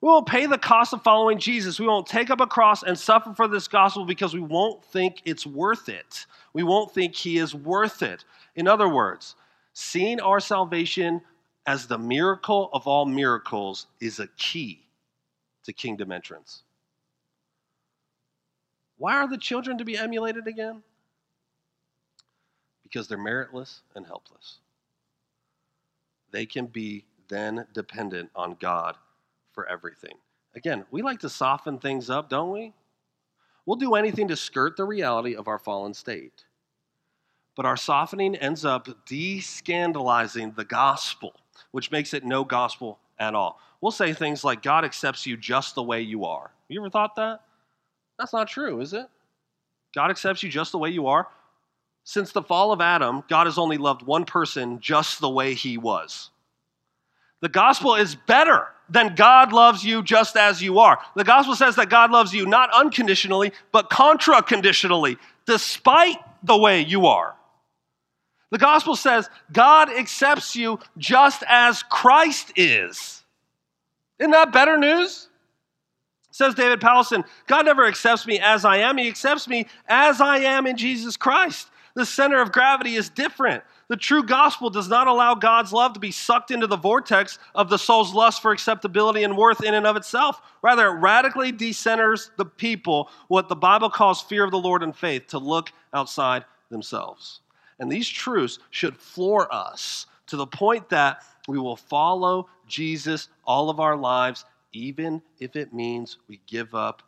We 0.01 0.07
won't 0.09 0.27
pay 0.27 0.45
the 0.45 0.57
cost 0.57 0.93
of 0.93 1.01
following 1.01 1.39
Jesus. 1.39 1.79
We 1.79 1.87
won't 1.87 2.07
take 2.07 2.29
up 2.29 2.41
a 2.41 2.47
cross 2.47 2.83
and 2.83 2.97
suffer 2.99 3.33
for 3.33 3.47
this 3.47 3.67
gospel 3.67 4.05
because 4.05 4.33
we 4.33 4.41
won't 4.41 4.83
think 4.83 5.21
it's 5.23 5.47
worth 5.47 5.87
it. 5.87 6.25
We 6.53 6.63
won't 6.63 6.93
think 6.93 7.15
He 7.15 7.37
is 7.37 7.55
worth 7.55 8.01
it. 8.01 8.25
In 8.55 8.67
other 8.67 8.89
words, 8.89 9.35
seeing 9.71 10.19
our 10.19 10.39
salvation 10.39 11.21
as 11.65 11.87
the 11.87 11.97
miracle 11.97 12.69
of 12.73 12.85
all 12.85 13.05
miracles 13.05 13.87
is 14.01 14.19
a 14.19 14.27
key 14.37 14.81
to 15.63 15.73
kingdom 15.73 16.11
entrance. 16.11 16.63
Why 18.97 19.15
are 19.15 19.27
the 19.27 19.37
children 19.37 19.77
to 19.77 19.85
be 19.85 19.97
emulated 19.97 20.47
again? 20.47 20.83
Because 22.93 23.07
they're 23.07 23.17
meritless 23.17 23.79
and 23.95 24.05
helpless. 24.05 24.59
They 26.31 26.45
can 26.45 26.67
be 26.67 27.05
then 27.27 27.65
dependent 27.73 28.29
on 28.35 28.55
God 28.59 28.95
for 29.51 29.67
everything. 29.67 30.13
Again, 30.55 30.85
we 30.91 31.01
like 31.01 31.19
to 31.21 31.29
soften 31.29 31.79
things 31.79 32.11
up, 32.11 32.29
don't 32.29 32.51
we? 32.51 32.73
We'll 33.65 33.77
do 33.77 33.95
anything 33.95 34.27
to 34.27 34.35
skirt 34.35 34.77
the 34.77 34.85
reality 34.85 35.35
of 35.35 35.47
our 35.47 35.57
fallen 35.57 35.95
state. 35.95 36.45
But 37.55 37.65
our 37.65 37.77
softening 37.77 38.35
ends 38.35 38.63
up 38.63 38.87
descandalizing 39.07 40.55
the 40.55 40.65
gospel, 40.65 41.33
which 41.71 41.89
makes 41.89 42.13
it 42.13 42.23
no 42.23 42.43
gospel 42.43 42.99
at 43.17 43.33
all. 43.33 43.59
We'll 43.81 43.91
say 43.91 44.13
things 44.13 44.43
like, 44.43 44.61
God 44.61 44.85
accepts 44.85 45.25
you 45.25 45.35
just 45.35 45.73
the 45.75 45.83
way 45.83 46.01
you 46.01 46.25
are. 46.25 46.51
You 46.67 46.79
ever 46.81 46.89
thought 46.89 47.15
that? 47.15 47.41
That's 48.19 48.33
not 48.33 48.47
true, 48.47 48.81
is 48.81 48.93
it? 48.93 49.07
God 49.95 50.11
accepts 50.11 50.43
you 50.43 50.49
just 50.49 50.71
the 50.71 50.77
way 50.77 50.89
you 50.89 51.07
are. 51.07 51.27
Since 52.03 52.31
the 52.31 52.41
fall 52.41 52.71
of 52.71 52.81
Adam, 52.81 53.23
God 53.29 53.47
has 53.47 53.57
only 53.57 53.77
loved 53.77 54.01
one 54.01 54.25
person 54.25 54.79
just 54.79 55.19
the 55.19 55.29
way 55.29 55.53
he 55.53 55.77
was. 55.77 56.29
The 57.41 57.49
gospel 57.49 57.95
is 57.95 58.15
better 58.15 58.67
than 58.89 59.15
God 59.15 59.53
loves 59.53 59.83
you 59.83 60.03
just 60.03 60.35
as 60.35 60.61
you 60.61 60.79
are. 60.79 60.99
The 61.15 61.23
gospel 61.23 61.55
says 61.55 61.75
that 61.77 61.89
God 61.89 62.11
loves 62.11 62.33
you 62.33 62.45
not 62.45 62.69
unconditionally, 62.73 63.53
but 63.71 63.89
contra 63.89 64.41
conditionally, 64.41 65.17
despite 65.45 66.17
the 66.43 66.57
way 66.57 66.81
you 66.81 67.07
are. 67.07 67.35
The 68.51 68.57
gospel 68.57 68.95
says 68.95 69.29
God 69.51 69.89
accepts 69.89 70.55
you 70.55 70.79
just 70.97 71.43
as 71.47 71.81
Christ 71.83 72.51
is. 72.55 73.23
Isn't 74.19 74.31
that 74.31 74.53
better 74.53 74.77
news? 74.77 75.27
Says 76.31 76.53
David 76.55 76.79
Powlison, 76.79 77.23
God 77.47 77.65
never 77.65 77.85
accepts 77.85 78.27
me 78.27 78.39
as 78.39 78.63
I 78.65 78.77
am, 78.77 78.97
He 78.97 79.07
accepts 79.07 79.47
me 79.47 79.67
as 79.87 80.21
I 80.21 80.37
am 80.37 80.67
in 80.67 80.77
Jesus 80.77 81.17
Christ. 81.17 81.67
The 81.95 82.05
center 82.05 82.41
of 82.41 82.51
gravity 82.51 82.95
is 82.95 83.09
different. 83.09 83.63
The 83.87 83.97
true 83.97 84.23
gospel 84.23 84.69
does 84.69 84.87
not 84.87 85.07
allow 85.07 85.35
God's 85.35 85.71
love 85.71 85.93
to 85.93 85.99
be 85.99 86.11
sucked 86.11 86.49
into 86.49 86.65
the 86.65 86.77
vortex 86.77 87.37
of 87.53 87.69
the 87.69 87.77
soul's 87.77 88.13
lust 88.13 88.41
for 88.41 88.51
acceptability 88.51 89.23
and 89.23 89.37
worth 89.37 89.63
in 89.63 89.75
and 89.75 89.85
of 89.85 89.95
itself. 89.95 90.41
Rather, 90.63 90.87
it 90.87 90.99
radically 90.99 91.53
decenters 91.53 92.31
the 92.37 92.45
people, 92.45 93.09
what 93.27 93.47
the 93.47 93.55
Bible 93.55 93.89
calls 93.89 94.21
fear 94.21 94.43
of 94.43 94.51
the 94.51 94.57
Lord 94.57 94.81
and 94.81 94.95
faith, 94.95 95.27
to 95.27 95.37
look 95.37 95.71
outside 95.93 96.45
themselves. 96.69 97.41
And 97.79 97.91
these 97.91 98.09
truths 98.09 98.57
should 98.71 98.97
floor 98.97 99.53
us 99.53 100.07
to 100.27 100.35
the 100.35 100.47
point 100.47 100.89
that 100.89 101.23
we 101.47 101.59
will 101.59 101.75
follow 101.75 102.49
Jesus 102.67 103.27
all 103.45 103.69
of 103.69 103.79
our 103.79 103.97
lives 103.97 104.45
even 104.71 105.21
if 105.39 105.55
it 105.55 105.73
means 105.73 106.17
we 106.27 106.41
give 106.47 106.73
up 106.73 107.03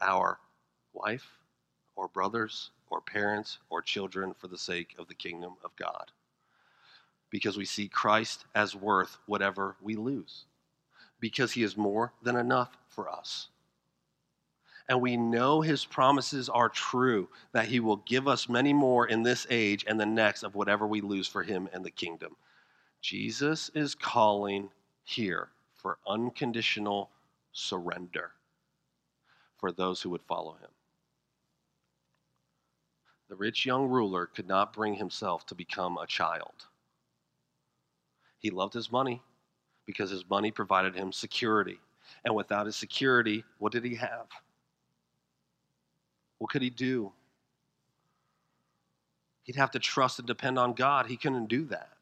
our 0.00 0.38
wife 0.94 1.38
or 1.96 2.08
brothers 2.08 2.70
or 2.90 3.00
parents 3.00 3.58
or 3.70 3.82
children 3.82 4.34
for 4.34 4.48
the 4.48 4.58
sake 4.58 4.94
of 4.98 5.08
the 5.08 5.14
kingdom 5.14 5.54
of 5.64 5.74
God. 5.76 6.10
Because 7.30 7.56
we 7.56 7.64
see 7.64 7.88
Christ 7.88 8.46
as 8.54 8.74
worth 8.74 9.18
whatever 9.26 9.76
we 9.82 9.96
lose, 9.96 10.46
because 11.20 11.52
he 11.52 11.62
is 11.62 11.76
more 11.76 12.12
than 12.22 12.36
enough 12.36 12.76
for 12.88 13.08
us. 13.08 13.48
And 14.88 15.02
we 15.02 15.18
know 15.18 15.60
his 15.60 15.84
promises 15.84 16.48
are 16.48 16.70
true, 16.70 17.28
that 17.52 17.66
he 17.66 17.78
will 17.78 17.96
give 17.96 18.26
us 18.26 18.48
many 18.48 18.72
more 18.72 19.06
in 19.06 19.22
this 19.22 19.46
age 19.50 19.84
and 19.86 20.00
the 20.00 20.06
next 20.06 20.42
of 20.42 20.54
whatever 20.54 20.86
we 20.86 21.02
lose 21.02 21.28
for 21.28 21.42
him 21.42 21.68
and 21.74 21.84
the 21.84 21.90
kingdom. 21.90 22.36
Jesus 23.02 23.70
is 23.74 23.94
calling 23.94 24.70
here 25.04 25.50
for 25.74 25.98
unconditional 26.06 27.10
surrender 27.52 28.32
for 29.58 29.72
those 29.72 30.00
who 30.00 30.10
would 30.10 30.22
follow 30.22 30.54
him. 30.54 30.70
The 33.28 33.36
rich 33.36 33.66
young 33.66 33.88
ruler 33.88 34.26
could 34.26 34.48
not 34.48 34.72
bring 34.72 34.94
himself 34.94 35.44
to 35.46 35.54
become 35.54 35.98
a 35.98 36.06
child. 36.06 36.66
He 38.38 38.50
loved 38.50 38.74
his 38.74 38.90
money 38.90 39.22
because 39.84 40.10
his 40.10 40.28
money 40.28 40.50
provided 40.50 40.94
him 40.94 41.12
security. 41.12 41.78
And 42.24 42.34
without 42.34 42.66
his 42.66 42.76
security, 42.76 43.44
what 43.58 43.72
did 43.72 43.84
he 43.84 43.96
have? 43.96 44.26
What 46.38 46.50
could 46.50 46.62
he 46.62 46.70
do? 46.70 47.12
He'd 49.42 49.56
have 49.56 49.70
to 49.72 49.78
trust 49.78 50.18
and 50.18 50.26
depend 50.28 50.58
on 50.58 50.72
God. 50.72 51.06
He 51.06 51.16
couldn't 51.16 51.46
do 51.48 51.64
that. 51.66 51.92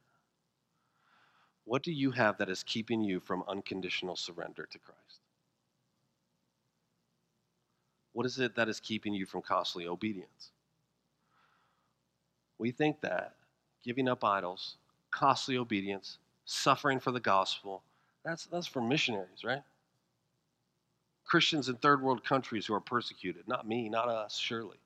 What 1.65 1.83
do 1.83 1.93
you 1.93 2.13
have 2.13 2.39
that 2.39 2.49
is 2.49 2.63
keeping 2.63 3.03
you 3.03 3.19
from 3.19 3.43
unconditional 3.49 4.15
surrender 4.15 4.67
to 4.71 4.79
Christ? 4.79 5.21
What 8.13 8.27
is 8.27 8.39
it 8.39 8.55
that 8.55 8.69
is 8.69 8.79
keeping 8.79 9.15
you 9.15 9.27
from 9.27 9.43
costly 9.43 9.87
obedience? 9.87 10.53
We 12.59 12.71
think 12.71 13.01
that 13.03 13.35
giving 13.85 14.09
up 14.09 14.25
idols, 14.25 14.77
costly 15.11 15.57
obedience, 15.59 16.19
suffering 16.45 17.01
for 17.01 17.11
the 17.13 17.21
gospel, 17.21 17.83
that's, 18.25 18.47
that's 18.47 18.67
for 18.67 18.81
missionaries, 18.81 19.45
right? 19.45 19.63
Christians 21.25 21.69
in 21.69 21.77
third 21.77 22.03
world 22.03 22.25
countries 22.25 22.67
who 22.67 22.75
are 22.75 22.81
persecuted. 22.81 23.47
Not 23.49 23.67
me, 23.67 23.89
not 23.89 24.09
us, 24.09 24.37
surely. 24.37 24.79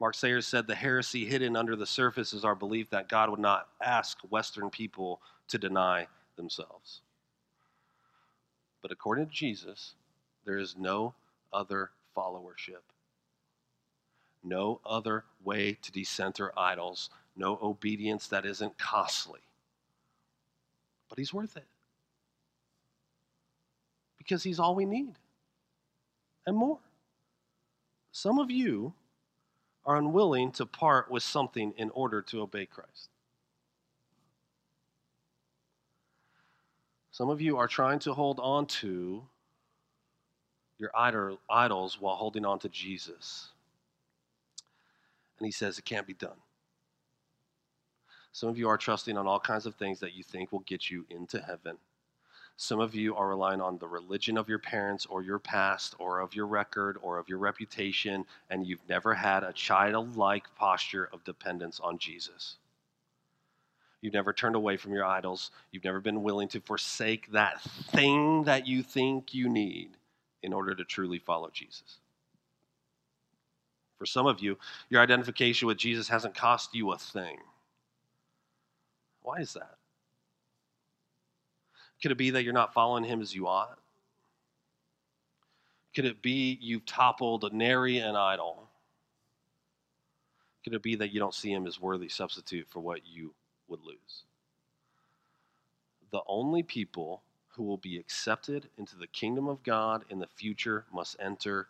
Mark 0.00 0.14
Sayers 0.14 0.46
said 0.46 0.66
the 0.66 0.74
heresy 0.74 1.26
hidden 1.26 1.56
under 1.56 1.76
the 1.76 1.86
surface 1.86 2.32
is 2.32 2.44
our 2.44 2.54
belief 2.54 2.88
that 2.90 3.08
God 3.08 3.28
would 3.28 3.40
not 3.40 3.68
ask 3.82 4.18
Western 4.30 4.70
people 4.70 5.20
to 5.48 5.58
deny 5.58 6.06
themselves. 6.36 7.02
But 8.80 8.92
according 8.92 9.26
to 9.26 9.32
Jesus, 9.32 9.94
there 10.46 10.56
is 10.56 10.76
no 10.78 11.14
other 11.52 11.90
followership, 12.16 12.82
no 14.42 14.80
other 14.84 15.24
way 15.44 15.78
to 15.82 15.92
decenter 15.92 16.52
idols, 16.58 17.10
no 17.36 17.58
obedience 17.62 18.26
that 18.28 18.44
isn't 18.44 18.78
costly. 18.78 19.40
But 21.08 21.18
He's 21.18 21.34
worth 21.34 21.56
it 21.56 21.66
because 24.18 24.42
He's 24.42 24.58
all 24.58 24.74
we 24.74 24.84
need 24.84 25.14
and 26.46 26.56
more. 26.56 26.78
Some 28.12 28.38
of 28.38 28.50
you 28.50 28.92
are 29.84 29.96
unwilling 29.96 30.52
to 30.52 30.66
part 30.66 31.10
with 31.10 31.22
something 31.22 31.72
in 31.76 31.90
order 31.90 32.22
to 32.22 32.42
obey 32.42 32.66
Christ. 32.66 33.08
Some 37.12 37.28
of 37.28 37.40
you 37.40 37.56
are 37.56 37.68
trying 37.68 37.98
to 38.00 38.14
hold 38.14 38.40
on 38.40 38.66
to 38.66 39.22
your 40.78 40.90
idols 40.94 42.00
while 42.00 42.16
holding 42.16 42.44
on 42.44 42.58
to 42.60 42.68
Jesus. 42.68 43.48
And 45.40 45.46
he 45.46 45.52
says 45.52 45.78
it 45.78 45.84
can't 45.84 46.06
be 46.06 46.14
done. 46.14 46.36
Some 48.32 48.48
of 48.48 48.58
you 48.58 48.68
are 48.68 48.78
trusting 48.78 49.16
on 49.16 49.26
all 49.26 49.40
kinds 49.40 49.66
of 49.66 49.74
things 49.74 49.98
that 50.00 50.14
you 50.14 50.22
think 50.22 50.52
will 50.52 50.60
get 50.60 50.90
you 50.90 51.04
into 51.10 51.40
heaven. 51.40 51.78
Some 52.56 52.78
of 52.78 52.94
you 52.94 53.16
are 53.16 53.28
relying 53.28 53.62
on 53.62 53.78
the 53.78 53.88
religion 53.88 54.36
of 54.36 54.48
your 54.48 54.58
parents 54.58 55.06
or 55.06 55.22
your 55.22 55.38
past 55.38 55.94
or 55.98 56.20
of 56.20 56.34
your 56.34 56.46
record 56.46 56.98
or 57.00 57.18
of 57.18 57.28
your 57.28 57.38
reputation, 57.38 58.26
and 58.50 58.66
you've 58.66 58.86
never 58.86 59.14
had 59.14 59.42
a 59.42 59.52
childlike 59.54 60.54
posture 60.56 61.08
of 61.10 61.24
dependence 61.24 61.80
on 61.80 61.96
Jesus. 61.96 62.56
You've 64.02 64.12
never 64.12 64.34
turned 64.34 64.56
away 64.56 64.76
from 64.76 64.92
your 64.92 65.06
idols. 65.06 65.50
You've 65.72 65.84
never 65.84 66.00
been 66.00 66.22
willing 66.22 66.48
to 66.48 66.60
forsake 66.60 67.32
that 67.32 67.62
thing 67.62 68.44
that 68.44 68.66
you 68.66 68.82
think 68.82 69.32
you 69.32 69.48
need 69.48 69.96
in 70.42 70.52
order 70.52 70.74
to 70.74 70.84
truly 70.84 71.18
follow 71.18 71.50
Jesus. 71.50 71.99
For 74.00 74.06
some 74.06 74.26
of 74.26 74.40
you, 74.40 74.58
your 74.88 75.00
identification 75.00 75.68
with 75.68 75.76
Jesus 75.76 76.08
hasn't 76.08 76.34
cost 76.34 76.74
you 76.74 76.90
a 76.90 76.98
thing. 76.98 77.36
Why 79.22 79.36
is 79.36 79.52
that? 79.52 79.76
Could 82.02 82.10
it 82.10 82.18
be 82.18 82.30
that 82.30 82.42
you're 82.42 82.52
not 82.52 82.72
following 82.74 83.04
him 83.04 83.20
as 83.20 83.34
you 83.34 83.46
ought? 83.46 83.78
Could 85.94 86.06
it 86.06 86.22
be 86.22 86.58
you've 86.60 86.86
toppled 86.86 87.44
a 87.44 87.54
nary 87.54 87.98
an 87.98 88.16
idol? 88.16 88.68
Could 90.64 90.74
it 90.74 90.82
be 90.82 90.96
that 90.96 91.12
you 91.12 91.20
don't 91.20 91.34
see 91.34 91.52
him 91.52 91.66
as 91.66 91.78
worthy 91.78 92.08
substitute 92.08 92.66
for 92.68 92.80
what 92.80 93.00
you 93.06 93.34
would 93.70 93.80
lose. 93.84 94.24
The 96.10 96.20
only 96.26 96.62
people 96.62 97.22
who 97.48 97.62
will 97.62 97.78
be 97.78 97.96
accepted 97.98 98.68
into 98.76 98.96
the 98.96 99.06
kingdom 99.06 99.48
of 99.48 99.62
God 99.62 100.04
in 100.10 100.18
the 100.18 100.26
future 100.26 100.84
must 100.92 101.16
enter. 101.20 101.68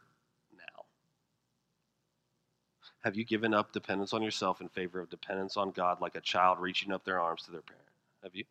Have 3.02 3.16
you 3.16 3.24
given 3.24 3.54
up 3.54 3.72
dependence 3.72 4.12
on 4.12 4.22
yourself 4.22 4.60
in 4.60 4.68
favor 4.68 5.00
of 5.00 5.08
dependence 5.08 5.56
on 5.56 5.70
God 5.70 6.00
like 6.00 6.16
a 6.16 6.20
child 6.20 6.58
reaching 6.60 6.92
up 6.92 7.04
their 7.04 7.20
arms 7.20 7.42
to 7.44 7.50
their 7.50 7.62
parent? 7.62 7.84
Have 8.22 8.34
you? 8.34 8.44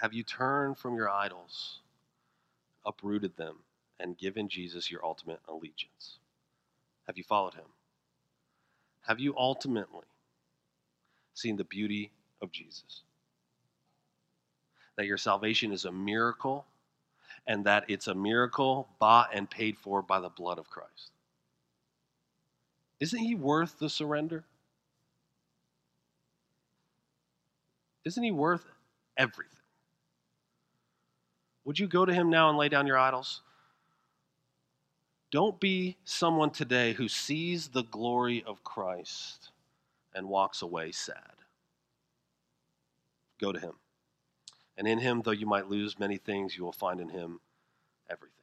Have 0.00 0.12
you 0.12 0.22
turned 0.22 0.78
from 0.78 0.96
your 0.96 1.10
idols, 1.10 1.80
uprooted 2.84 3.36
them, 3.36 3.56
and 4.00 4.18
given 4.18 4.48
Jesus 4.48 4.90
your 4.90 5.04
ultimate 5.04 5.40
allegiance? 5.48 6.18
Have 7.06 7.16
you 7.16 7.24
followed 7.24 7.54
him? 7.54 7.64
Have 9.02 9.20
you 9.20 9.34
ultimately 9.36 10.06
seen 11.34 11.56
the 11.56 11.64
beauty 11.64 12.10
of 12.40 12.52
Jesus. 12.52 13.02
That 14.96 15.06
your 15.06 15.18
salvation 15.18 15.72
is 15.72 15.84
a 15.84 15.92
miracle 15.92 16.66
and 17.46 17.64
that 17.64 17.84
it's 17.88 18.08
a 18.08 18.14
miracle 18.14 18.88
bought 18.98 19.30
and 19.34 19.48
paid 19.48 19.76
for 19.78 20.02
by 20.02 20.20
the 20.20 20.28
blood 20.28 20.58
of 20.58 20.68
Christ. 20.68 21.10
Isn't 23.02 23.18
he 23.18 23.34
worth 23.34 23.80
the 23.80 23.90
surrender? 23.90 24.44
Isn't 28.04 28.22
he 28.22 28.30
worth 28.30 28.64
everything? 29.16 29.58
Would 31.64 31.80
you 31.80 31.88
go 31.88 32.04
to 32.04 32.14
him 32.14 32.30
now 32.30 32.48
and 32.48 32.56
lay 32.56 32.68
down 32.68 32.86
your 32.86 32.98
idols? 32.98 33.42
Don't 35.32 35.58
be 35.58 35.96
someone 36.04 36.50
today 36.50 36.92
who 36.92 37.08
sees 37.08 37.66
the 37.66 37.82
glory 37.82 38.44
of 38.46 38.62
Christ 38.62 39.50
and 40.14 40.28
walks 40.28 40.62
away 40.62 40.92
sad. 40.92 41.34
Go 43.40 43.50
to 43.50 43.58
him. 43.58 43.72
And 44.78 44.86
in 44.86 45.00
him, 45.00 45.22
though 45.24 45.32
you 45.32 45.46
might 45.46 45.68
lose 45.68 45.98
many 45.98 46.18
things, 46.18 46.56
you 46.56 46.62
will 46.62 46.70
find 46.70 47.00
in 47.00 47.08
him 47.08 47.40
everything. 48.08 48.41